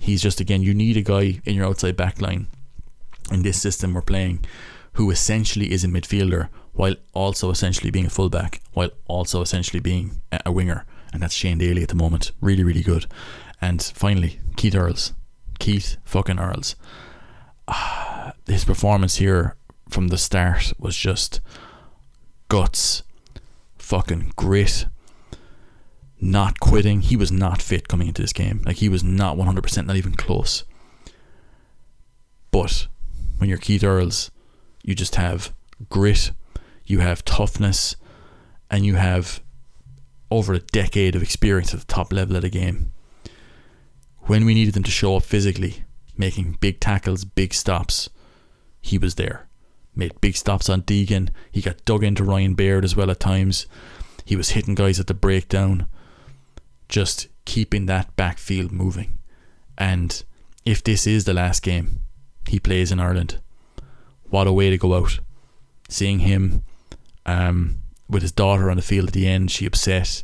He's 0.00 0.20
just 0.20 0.40
again, 0.40 0.62
you 0.62 0.74
need 0.74 0.96
a 0.96 1.02
guy 1.02 1.40
in 1.44 1.54
your 1.54 1.66
outside 1.66 1.96
back 1.96 2.20
line 2.20 2.48
in 3.30 3.42
this 3.42 3.62
system 3.62 3.94
we're 3.94 4.02
playing 4.02 4.44
who 4.94 5.10
essentially 5.10 5.72
is 5.72 5.82
a 5.82 5.88
midfielder 5.88 6.48
while 6.72 6.94
also 7.14 7.50
essentially 7.50 7.90
being 7.90 8.06
a 8.06 8.10
fullback, 8.10 8.60
while 8.72 8.90
also 9.06 9.40
essentially 9.40 9.80
being 9.80 10.20
a 10.44 10.50
winger 10.50 10.84
and 11.14 11.22
that's 11.22 11.32
Shane 11.32 11.58
Daly 11.58 11.82
at 11.84 11.88
the 11.88 11.94
moment. 11.94 12.32
Really, 12.40 12.64
really 12.64 12.82
good. 12.82 13.06
And 13.60 13.80
finally, 13.80 14.40
Keith 14.56 14.74
Earls. 14.74 15.12
Keith 15.60 15.96
fucking 16.04 16.40
Earls. 16.40 16.74
Uh, 17.68 18.32
his 18.46 18.64
performance 18.64 19.16
here 19.16 19.56
from 19.88 20.08
the 20.08 20.18
start 20.18 20.72
was 20.76 20.96
just 20.96 21.40
guts, 22.48 23.04
fucking 23.78 24.32
grit, 24.34 24.86
not 26.20 26.58
quitting. 26.58 27.00
He 27.00 27.16
was 27.16 27.30
not 27.30 27.62
fit 27.62 27.86
coming 27.86 28.08
into 28.08 28.20
this 28.20 28.32
game. 28.32 28.62
Like, 28.66 28.78
he 28.78 28.88
was 28.88 29.04
not 29.04 29.36
100%, 29.36 29.86
not 29.86 29.96
even 29.96 30.14
close. 30.14 30.64
But 32.50 32.88
when 33.38 33.48
you're 33.48 33.58
Keith 33.58 33.84
Earls, 33.84 34.32
you 34.82 34.96
just 34.96 35.14
have 35.14 35.54
grit, 35.88 36.32
you 36.84 36.98
have 36.98 37.24
toughness, 37.24 37.94
and 38.68 38.84
you 38.84 38.96
have 38.96 39.43
over 40.30 40.54
a 40.54 40.58
decade 40.58 41.14
of 41.14 41.22
experience 41.22 41.72
at 41.74 41.80
the 41.80 41.86
top 41.86 42.12
level 42.12 42.36
of 42.36 42.42
the 42.42 42.48
game. 42.48 42.92
When 44.22 44.44
we 44.44 44.54
needed 44.54 44.74
them 44.74 44.82
to 44.84 44.90
show 44.90 45.16
up 45.16 45.22
physically, 45.22 45.84
making 46.16 46.58
big 46.60 46.80
tackles, 46.80 47.24
big 47.24 47.52
stops, 47.52 48.08
he 48.80 48.98
was 48.98 49.14
there. 49.16 49.48
Made 49.94 50.20
big 50.20 50.36
stops 50.36 50.68
on 50.68 50.82
Deegan. 50.82 51.28
He 51.52 51.60
got 51.60 51.84
dug 51.84 52.02
into 52.02 52.24
Ryan 52.24 52.54
Baird 52.54 52.84
as 52.84 52.96
well 52.96 53.10
at 53.10 53.20
times. 53.20 53.66
He 54.24 54.36
was 54.36 54.50
hitting 54.50 54.74
guys 54.74 54.98
at 54.98 55.06
the 55.06 55.14
breakdown. 55.14 55.86
Just 56.88 57.28
keeping 57.44 57.86
that 57.86 58.16
backfield 58.16 58.72
moving. 58.72 59.18
And 59.78 60.22
if 60.64 60.82
this 60.82 61.06
is 61.06 61.24
the 61.24 61.34
last 61.34 61.62
game 61.62 62.00
he 62.48 62.58
plays 62.58 62.90
in 62.90 63.00
Ireland, 63.00 63.40
what 64.24 64.46
a 64.46 64.52
way 64.52 64.70
to 64.70 64.78
go 64.78 64.94
out. 64.94 65.20
Seeing 65.88 66.20
him 66.20 66.64
um, 67.26 67.78
with 68.14 68.22
his 68.22 68.32
daughter 68.32 68.70
on 68.70 68.76
the 68.76 68.82
field 68.82 69.08
at 69.08 69.12
the 69.12 69.28
end, 69.28 69.50
she 69.50 69.66
upset. 69.66 70.22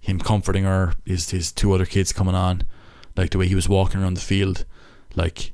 Him 0.00 0.18
comforting 0.18 0.64
her, 0.64 0.94
his 1.04 1.30
his 1.30 1.52
two 1.52 1.72
other 1.72 1.86
kids 1.86 2.12
coming 2.12 2.34
on, 2.34 2.64
like 3.16 3.30
the 3.30 3.38
way 3.38 3.46
he 3.46 3.54
was 3.54 3.68
walking 3.68 4.02
around 4.02 4.14
the 4.14 4.20
field, 4.20 4.64
like 5.14 5.52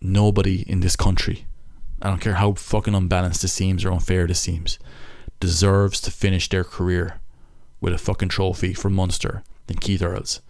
nobody 0.00 0.62
in 0.62 0.80
this 0.80 0.96
country, 0.96 1.46
I 2.00 2.08
don't 2.08 2.20
care 2.20 2.34
how 2.34 2.52
fucking 2.52 2.94
unbalanced 2.94 3.42
this 3.42 3.52
seems 3.52 3.84
or 3.84 3.92
unfair 3.92 4.26
this 4.26 4.40
seems, 4.40 4.78
deserves 5.40 6.00
to 6.02 6.10
finish 6.10 6.48
their 6.48 6.64
career 6.64 7.20
with 7.80 7.92
a 7.92 7.98
fucking 7.98 8.28
trophy 8.28 8.74
for 8.74 8.90
Munster 8.90 9.42
than 9.66 9.78
Keith 9.78 10.02
Earls. 10.02 10.40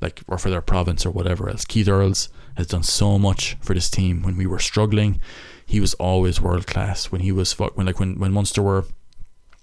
Like 0.00 0.22
or 0.28 0.38
for 0.38 0.50
their 0.50 0.60
province 0.60 1.04
or 1.04 1.10
whatever 1.10 1.48
else. 1.48 1.64
Keith 1.64 1.88
Earls 1.88 2.28
has 2.56 2.68
done 2.68 2.84
so 2.84 3.18
much 3.18 3.56
for 3.60 3.74
this 3.74 3.90
team 3.90 4.22
when 4.22 4.36
we 4.36 4.46
were 4.46 4.60
struggling 4.60 5.20
he 5.68 5.80
was 5.80 5.92
always 5.94 6.40
world 6.40 6.66
class 6.66 7.12
when 7.12 7.20
he 7.20 7.30
was 7.30 7.52
fuck 7.52 7.76
when 7.76 7.86
like 7.86 8.00
when 8.00 8.18
when 8.18 8.32
Munster 8.32 8.62
were 8.62 8.86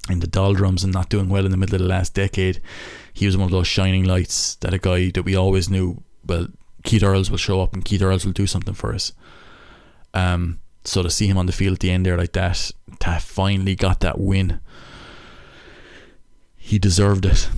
in 0.07 0.19
the 0.19 0.27
doldrums 0.27 0.83
and 0.83 0.93
not 0.93 1.09
doing 1.09 1.29
well 1.29 1.45
in 1.45 1.51
the 1.51 1.57
middle 1.57 1.73
of 1.73 1.81
the 1.81 1.87
last 1.87 2.13
decade. 2.13 2.61
He 3.11 3.25
was 3.25 3.35
one 3.35 3.45
of 3.45 3.51
those 3.51 3.65
shining 3.65 4.03
lights 4.03 4.53
that 4.57 4.71
a 4.71 4.77
guy 4.77 5.09
that 5.09 5.23
we 5.23 5.35
always 5.35 5.67
knew. 5.67 6.03
Well, 6.23 6.49
Keith 6.83 7.01
Earls 7.01 7.31
will 7.31 7.39
show 7.39 7.59
up 7.59 7.73
and 7.73 7.83
Keith 7.83 8.03
Earls 8.03 8.23
will 8.23 8.33
do 8.33 8.45
something 8.45 8.75
for 8.75 8.93
us. 8.93 9.13
Um, 10.13 10.59
so 10.83 11.01
to 11.01 11.09
see 11.09 11.25
him 11.25 11.39
on 11.39 11.47
the 11.47 11.51
field 11.51 11.73
at 11.73 11.79
the 11.79 11.89
end 11.89 12.05
there 12.05 12.17
like 12.17 12.33
that, 12.33 12.71
to 12.99 13.19
finally 13.19 13.75
got 13.75 14.01
that 14.01 14.19
win, 14.19 14.59
he 16.55 16.77
deserved 16.77 17.25
it. 17.25 17.49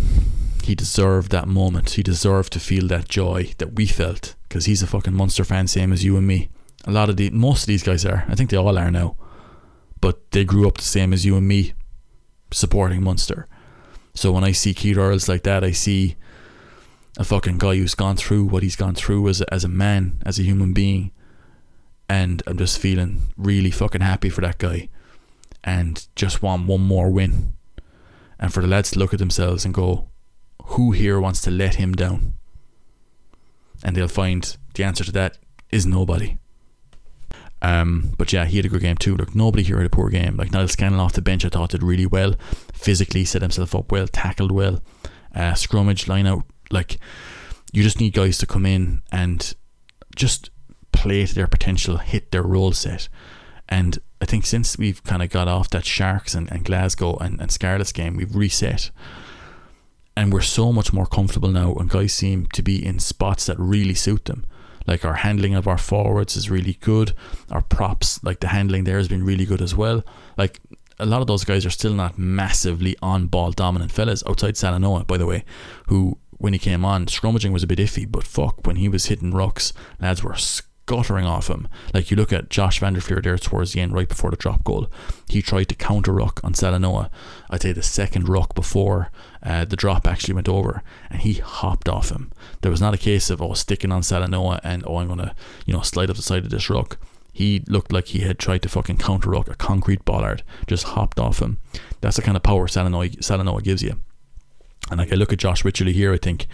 He 0.63 0.73
deserved 0.73 1.31
that 1.33 1.49
moment. 1.49 1.91
He 1.91 2.03
deserved 2.03 2.53
to 2.53 2.61
feel 2.61 2.87
that 2.87 3.09
joy 3.09 3.51
that 3.57 3.73
we 3.73 3.87
felt 3.87 4.35
because 4.47 4.65
he's 4.65 4.81
a 4.81 4.87
fucking 4.87 5.13
Munster 5.13 5.43
fan, 5.43 5.67
same 5.67 5.91
as 5.91 6.05
you 6.05 6.15
and 6.15 6.25
me. 6.25 6.49
A 6.85 6.91
lot 6.91 7.09
of 7.09 7.17
the 7.17 7.29
most 7.31 7.63
of 7.63 7.67
these 7.67 7.83
guys 7.83 8.05
are. 8.05 8.25
I 8.27 8.35
think 8.35 8.49
they 8.49 8.57
all 8.57 8.77
are 8.77 8.91
now, 8.91 9.17
but 9.99 10.31
they 10.31 10.43
grew 10.43 10.67
up 10.67 10.77
the 10.77 10.83
same 10.83 11.13
as 11.13 11.25
you 11.25 11.35
and 11.35 11.47
me, 11.47 11.73
supporting 12.51 13.03
Munster. 13.03 13.47
So 14.13 14.31
when 14.31 14.43
I 14.43 14.51
see 14.51 14.73
Keith 14.73 14.97
Earls 14.97 15.27
like 15.27 15.43
that, 15.43 15.63
I 15.63 15.71
see 15.71 16.15
a 17.17 17.23
fucking 17.23 17.57
guy 17.57 17.75
who's 17.75 17.95
gone 17.95 18.15
through 18.15 18.45
what 18.45 18.63
he's 18.63 18.75
gone 18.75 18.95
through 18.95 19.27
as 19.27 19.41
a, 19.41 19.53
as 19.53 19.63
a 19.63 19.69
man, 19.69 20.21
as 20.25 20.39
a 20.39 20.43
human 20.43 20.73
being, 20.73 21.11
and 22.07 22.41
I'm 22.47 22.57
just 22.57 22.79
feeling 22.79 23.21
really 23.35 23.71
fucking 23.71 24.01
happy 24.01 24.29
for 24.29 24.41
that 24.41 24.59
guy, 24.59 24.89
and 25.63 26.07
just 26.15 26.41
want 26.41 26.67
one 26.67 26.81
more 26.81 27.09
win, 27.09 27.53
and 28.39 28.53
for 28.53 28.61
the 28.61 28.67
lads 28.67 28.91
to 28.91 28.99
look 28.99 29.13
at 29.13 29.19
themselves 29.19 29.65
and 29.65 29.73
go, 29.73 30.07
who 30.63 30.91
here 30.91 31.19
wants 31.19 31.41
to 31.41 31.51
let 31.51 31.75
him 31.75 31.93
down? 31.93 32.33
And 33.83 33.95
they'll 33.95 34.07
find 34.07 34.57
the 34.73 34.83
answer 34.83 35.03
to 35.03 35.11
that 35.13 35.37
is 35.71 35.85
nobody. 35.85 36.37
Um, 37.61 38.13
but 38.17 38.31
yeah, 38.31 38.45
he 38.45 38.57
had 38.57 38.65
a 38.65 38.69
good 38.69 38.81
game 38.81 38.97
too. 38.97 39.15
Look, 39.15 39.33
nobody 39.33 39.63
here 39.63 39.77
had 39.77 39.85
a 39.85 39.89
poor 39.89 40.09
game. 40.09 40.37
Like 40.37 40.51
Niall 40.51 40.67
Scannell 40.67 40.99
off 40.99 41.13
the 41.13 41.21
bench, 41.21 41.43
I 41.43 41.49
thought 41.49 41.71
did 41.71 41.83
really 41.83 42.05
well. 42.05 42.35
Physically 42.73 43.25
set 43.25 43.41
himself 43.41 43.73
up 43.73 43.91
well, 43.91 44.07
tackled 44.07 44.51
well, 44.51 44.81
uh, 45.33 45.53
scrummage, 45.53 46.07
line 46.07 46.27
out. 46.27 46.43
Like 46.69 46.97
you 47.71 47.83
just 47.83 47.99
need 47.99 48.13
guys 48.13 48.37
to 48.39 48.45
come 48.45 48.65
in 48.65 49.01
and 49.11 49.53
just 50.15 50.49
play 50.91 51.25
to 51.25 51.33
their 51.33 51.47
potential, 51.47 51.97
hit 51.97 52.31
their 52.31 52.43
role 52.43 52.71
set. 52.71 53.09
And 53.69 53.99
I 54.21 54.25
think 54.25 54.45
since 54.45 54.77
we've 54.77 55.03
kind 55.03 55.21
of 55.21 55.29
got 55.29 55.47
off 55.47 55.69
that 55.71 55.85
Sharks 55.85 56.33
and, 56.33 56.51
and 56.51 56.63
Glasgow 56.63 57.17
and, 57.17 57.39
and 57.41 57.51
Scarlets 57.51 57.91
game, 57.91 58.15
we've 58.15 58.35
reset. 58.35 58.91
And 60.15 60.33
we're 60.33 60.41
so 60.41 60.73
much 60.73 60.91
more 60.91 61.05
comfortable 61.05 61.49
now, 61.49 61.75
and 61.75 61.89
guys 61.89 62.13
seem 62.13 62.47
to 62.53 62.63
be 62.63 62.83
in 62.83 62.97
spots 62.97 63.45
that 63.45 63.59
really 63.59 63.93
suit 63.93 64.25
them. 64.25 64.45
Like 64.87 65.03
our 65.03 65.15
handling 65.15 65.53
of 65.53 65.67
our 65.67 65.77
forwards 65.77 66.35
is 66.35 66.49
really 66.49 66.77
good. 66.79 67.13
Our 67.51 67.61
props, 67.61 68.23
like 68.23 68.39
the 68.39 68.47
handling 68.47 68.85
there, 68.85 68.97
has 68.97 69.07
been 69.07 69.25
really 69.25 69.45
good 69.45 69.61
as 69.61 69.75
well. 69.75 70.03
Like 70.37 70.61
a 70.99 71.05
lot 71.05 71.21
of 71.21 71.27
those 71.27 71.43
guys 71.43 71.65
are 71.65 71.71
still 71.71 71.93
not 71.93 72.17
massively 72.17 72.95
on 73.01 73.27
ball 73.27 73.51
dominant 73.51 73.91
fellas 73.91 74.23
outside 74.27 74.55
Salanoa, 74.55 75.05
by 75.05 75.17
the 75.17 75.25
way, 75.25 75.43
who 75.87 76.17
when 76.37 76.53
he 76.53 76.59
came 76.59 76.85
on, 76.85 77.07
scrummaging 77.07 77.51
was 77.51 77.63
a 77.63 77.67
bit 77.67 77.79
iffy, 77.79 78.09
but 78.09 78.23
fuck, 78.23 78.65
when 78.65 78.75
he 78.75 78.87
was 78.87 79.07
hitting 79.07 79.33
rucks, 79.33 79.73
lads 79.99 80.23
were 80.23 80.35
scuttering 80.35 81.25
off 81.25 81.49
him. 81.49 81.67
Like 81.93 82.11
you 82.11 82.17
look 82.17 82.31
at 82.31 82.49
Josh 82.49 82.79
van 82.79 82.93
der 82.93 83.01
Flier 83.01 83.21
there 83.21 83.37
towards 83.37 83.73
the 83.73 83.81
end, 83.81 83.93
right 83.93 84.07
before 84.07 84.31
the 84.31 84.37
drop 84.37 84.63
goal. 84.63 84.89
He 85.29 85.41
tried 85.41 85.65
to 85.69 85.75
counter 85.75 86.13
ruck 86.13 86.39
on 86.43 86.53
Salanoa. 86.53 87.09
I'd 87.49 87.61
say 87.61 87.71
the 87.71 87.83
second 87.83 88.29
ruck 88.29 88.55
before 88.55 89.11
uh, 89.43 89.65
the 89.65 89.75
drop 89.75 90.07
actually 90.07 90.33
went 90.33 90.49
over, 90.49 90.83
and 91.09 91.21
he 91.21 91.33
hopped 91.33 91.87
off 91.87 92.09
him. 92.09 92.31
There 92.61 92.71
was 92.71 92.81
not 92.81 92.93
a 92.93 92.97
case 92.97 93.29
of 93.29 93.41
oh 93.41 93.53
sticking 93.53 93.91
on 93.91 94.01
Salanoa 94.01 94.59
and 94.63 94.83
oh 94.85 94.97
I'm 94.97 95.07
gonna 95.07 95.35
you 95.65 95.73
know 95.73 95.81
slide 95.81 96.09
up 96.09 96.15
the 96.15 96.21
side 96.21 96.43
of 96.43 96.49
this 96.49 96.69
ruck. 96.69 96.97
He 97.31 97.63
looked 97.67 97.91
like 97.91 98.07
he 98.07 98.19
had 98.21 98.39
tried 98.39 98.63
to 98.63 98.69
fucking 98.69 98.97
counter 98.97 99.29
ruck 99.29 99.47
a 99.47 99.55
concrete 99.55 100.03
bollard, 100.05 100.41
just 100.65 100.85
hopped 100.85 101.19
off 101.19 101.39
him. 101.39 101.59
That's 102.01 102.15
the 102.15 102.23
kind 102.23 102.35
of 102.35 102.41
power 102.41 102.67
Salanoa, 102.67 103.15
Salanoa 103.17 103.63
gives 103.63 103.83
you. 103.83 103.99
And 104.89 104.99
like 104.99 105.11
I 105.11 105.15
look 105.15 105.31
at 105.31 105.39
Josh 105.39 105.63
Wycherley 105.63 105.93
here, 105.93 106.13
I 106.13 106.17
think 106.17 106.47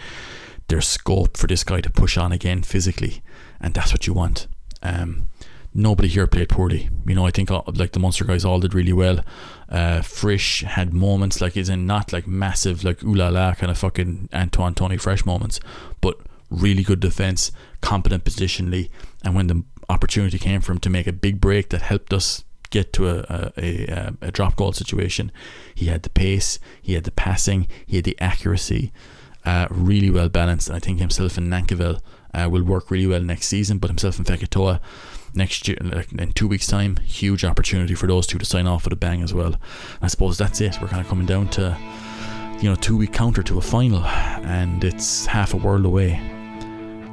there's 0.68 0.86
scope 0.86 1.36
for 1.36 1.46
this 1.46 1.64
guy 1.64 1.80
to 1.80 1.90
push 1.90 2.18
on 2.18 2.32
again 2.32 2.62
physically, 2.62 3.22
and 3.60 3.72
that's 3.72 3.92
what 3.92 4.06
you 4.06 4.12
want. 4.12 4.46
Um, 4.82 5.28
nobody 5.74 6.08
here 6.08 6.26
played 6.26 6.48
poorly. 6.48 6.88
You 7.06 7.14
know, 7.16 7.26
I 7.26 7.30
think 7.30 7.50
all, 7.50 7.64
like 7.74 7.92
the 7.92 7.98
Munster 7.98 8.24
guys 8.24 8.44
all 8.44 8.60
did 8.60 8.74
really 8.74 8.92
well. 8.92 9.20
Uh, 9.68 10.02
Frisch 10.02 10.62
had 10.62 10.94
moments 10.94 11.40
like 11.40 11.56
is 11.56 11.68
in 11.68 11.86
not 11.86 12.12
like 12.12 12.26
massive 12.28 12.84
like 12.84 13.02
ooh 13.02 13.14
la 13.14 13.28
la 13.28 13.54
kind 13.54 13.70
of 13.70 13.78
fucking 13.78 14.28
Antoine 14.32 14.74
Tony 14.74 14.96
Fresh 14.96 15.26
moments, 15.26 15.58
but 16.00 16.16
really 16.50 16.84
good 16.84 17.00
defense, 17.00 17.50
competent 17.80 18.24
positionally, 18.24 18.88
and 19.24 19.34
when 19.34 19.48
the 19.48 19.64
opportunity 19.88 20.38
came 20.38 20.60
for 20.60 20.72
him 20.72 20.78
to 20.78 20.88
make 20.88 21.06
a 21.06 21.12
big 21.12 21.40
break 21.40 21.70
that 21.70 21.82
helped 21.82 22.12
us 22.12 22.44
get 22.70 22.92
to 22.92 23.08
a, 23.08 23.52
a, 23.56 23.90
a, 23.90 24.12
a 24.22 24.30
drop 24.30 24.56
goal 24.56 24.72
situation, 24.72 25.30
he 25.74 25.86
had 25.86 26.02
the 26.02 26.10
pace, 26.10 26.58
he 26.80 26.94
had 26.94 27.04
the 27.04 27.10
passing, 27.10 27.66
he 27.86 27.96
had 27.96 28.04
the 28.04 28.18
accuracy. 28.20 28.92
Uh, 29.44 29.66
really 29.68 30.08
well 30.08 30.30
balanced, 30.30 30.68
and 30.68 30.76
I 30.76 30.78
think 30.78 30.98
himself 30.98 31.36
and 31.36 31.52
Nankivell 31.52 32.00
uh, 32.32 32.48
will 32.50 32.62
work 32.62 32.90
really 32.90 33.06
well 33.06 33.20
next 33.20 33.48
season. 33.48 33.76
But 33.76 33.90
himself 33.90 34.16
and 34.16 34.26
Fekitoa 34.26 34.80
next 35.34 35.68
year, 35.68 35.76
in 35.78 36.32
two 36.32 36.48
weeks' 36.48 36.66
time, 36.66 36.96
huge 36.96 37.44
opportunity 37.44 37.94
for 37.94 38.06
those 38.06 38.26
two 38.26 38.38
to 38.38 38.44
sign 38.44 38.66
off 38.66 38.84
with 38.84 38.92
a 38.92 38.96
bang 38.96 39.22
as 39.22 39.34
well. 39.34 39.56
I 40.02 40.08
suppose 40.08 40.38
that's 40.38 40.60
it. 40.60 40.78
We're 40.80 40.88
kind 40.88 41.00
of 41.00 41.08
coming 41.08 41.26
down 41.26 41.48
to 41.50 41.76
you 42.60 42.70
know 42.70 42.76
two 42.76 42.96
week 42.96 43.12
counter 43.12 43.42
to 43.42 43.58
a 43.58 43.60
final, 43.60 44.04
and 44.04 44.82
it's 44.84 45.26
half 45.26 45.54
a 45.54 45.56
world 45.56 45.84
away. 45.84 46.20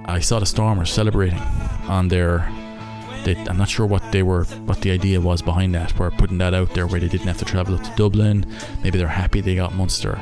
I 0.06 0.20
saw 0.20 0.40
the 0.40 0.46
Stormers 0.46 0.92
celebrating 0.92 1.40
on 1.88 2.08
their. 2.08 2.50
They, 3.24 3.36
I'm 3.36 3.58
not 3.58 3.70
sure 3.70 3.86
what 3.86 4.12
they 4.12 4.24
were, 4.24 4.46
what 4.66 4.82
the 4.82 4.90
idea 4.90 5.22
was 5.22 5.44
behind 5.44 5.76
that. 5.76 5.98
We're 6.00 6.10
putting 6.10 6.40
that 6.40 6.56
out 6.56 6.74
there 6.74 6.88
where 6.88 7.00
they 7.00 7.08
didn't 7.08 7.28
have 7.28 7.38
to 7.38 7.46
travel 7.46 7.76
up 7.76 7.84
to 7.84 7.94
Dublin. 7.96 8.52
Maybe 8.84 8.98
they're 8.98 9.08
happy 9.08 9.42
they 9.42 9.56
got 9.56 9.76
Munster. 9.76 10.20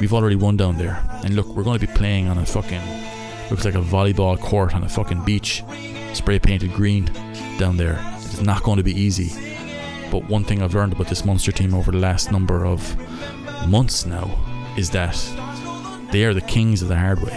We've 0.00 0.14
already 0.14 0.36
won 0.36 0.56
down 0.56 0.78
there, 0.78 1.04
and 1.24 1.36
look, 1.36 1.46
we're 1.48 1.62
going 1.62 1.78
to 1.78 1.86
be 1.86 1.92
playing 1.92 2.28
on 2.28 2.38
a 2.38 2.46
fucking 2.46 2.80
looks 3.50 3.66
like 3.66 3.74
a 3.74 3.82
volleyball 3.82 4.40
court 4.40 4.74
on 4.74 4.82
a 4.82 4.88
fucking 4.88 5.24
beach, 5.24 5.62
spray 6.14 6.38
painted 6.38 6.72
green 6.72 7.10
down 7.58 7.76
there. 7.76 7.98
It's 8.16 8.40
not 8.40 8.62
going 8.62 8.78
to 8.78 8.82
be 8.82 8.98
easy. 8.98 9.30
But 10.10 10.28
one 10.28 10.44
thing 10.44 10.62
I've 10.62 10.74
learned 10.74 10.92
about 10.92 11.08
this 11.08 11.24
Munster 11.24 11.52
team 11.52 11.74
over 11.74 11.90
the 11.90 11.98
last 11.98 12.30
number 12.30 12.66
of 12.66 12.96
months 13.68 14.04
now 14.04 14.30
is 14.76 14.90
that 14.90 15.16
they 16.12 16.24
are 16.24 16.34
the 16.34 16.42
kings 16.42 16.82
of 16.82 16.88
the 16.88 16.96
hard 16.98 17.22
way. 17.22 17.32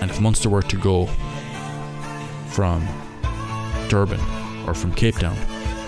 And 0.00 0.10
if 0.10 0.20
Munster 0.20 0.48
were 0.48 0.62
to 0.62 0.76
go 0.76 1.06
from 2.48 2.86
Durban 3.88 4.20
or 4.66 4.74
from 4.74 4.92
Cape 4.92 5.16
Town 5.16 5.36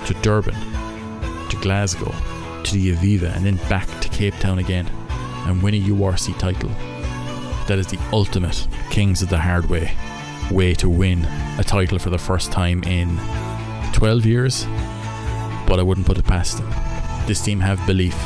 to 0.06 0.14
Durban 0.22 0.54
to 1.48 1.56
Glasgow 1.60 2.14
to 2.62 2.72
the 2.74 2.94
Aviva 2.94 3.34
and 3.34 3.44
then 3.44 3.56
back 3.68 3.88
to 4.00 4.08
Cape 4.08 4.34
Town 4.34 4.58
again 4.58 4.86
and 5.46 5.62
win 5.62 5.74
a 5.74 5.80
URC 5.80 6.38
title, 6.38 6.70
that 7.66 7.78
is 7.78 7.88
the 7.88 7.98
ultimate 8.12 8.66
Kings 8.90 9.22
of 9.22 9.28
the 9.28 9.38
Hard 9.38 9.68
Way 9.68 9.92
way 10.50 10.74
to 10.74 10.88
win 10.88 11.24
a 11.58 11.64
title 11.64 11.98
for 11.98 12.10
the 12.10 12.18
first 12.18 12.52
time 12.52 12.82
in 12.84 13.18
12 13.92 14.26
years. 14.26 14.66
But 15.66 15.78
I 15.78 15.82
wouldn't 15.82 16.06
put 16.06 16.18
it 16.18 16.24
past 16.24 16.58
them. 16.58 16.68
This 17.26 17.40
team 17.40 17.60
have 17.60 17.84
belief, 17.86 18.16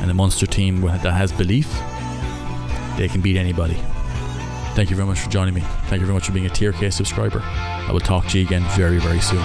and 0.00 0.10
a 0.10 0.14
Munster 0.14 0.46
team 0.46 0.80
that 0.82 1.00
has 1.02 1.32
belief, 1.32 1.68
they 2.98 3.08
can 3.08 3.20
beat 3.20 3.36
anybody. 3.36 3.76
Thank 4.74 4.90
you 4.90 4.96
very 4.96 5.06
much 5.06 5.20
for 5.20 5.30
joining 5.30 5.54
me. 5.54 5.62
Thank 5.86 6.00
you 6.00 6.06
very 6.06 6.14
much 6.14 6.26
for 6.26 6.32
being 6.32 6.46
a 6.46 6.50
Tier 6.50 6.72
K 6.72 6.90
subscriber. 6.90 7.40
I 7.42 7.90
will 7.92 8.00
talk 8.00 8.26
to 8.28 8.38
you 8.38 8.44
again 8.44 8.64
very, 8.76 8.98
very 8.98 9.20
soon. 9.20 9.42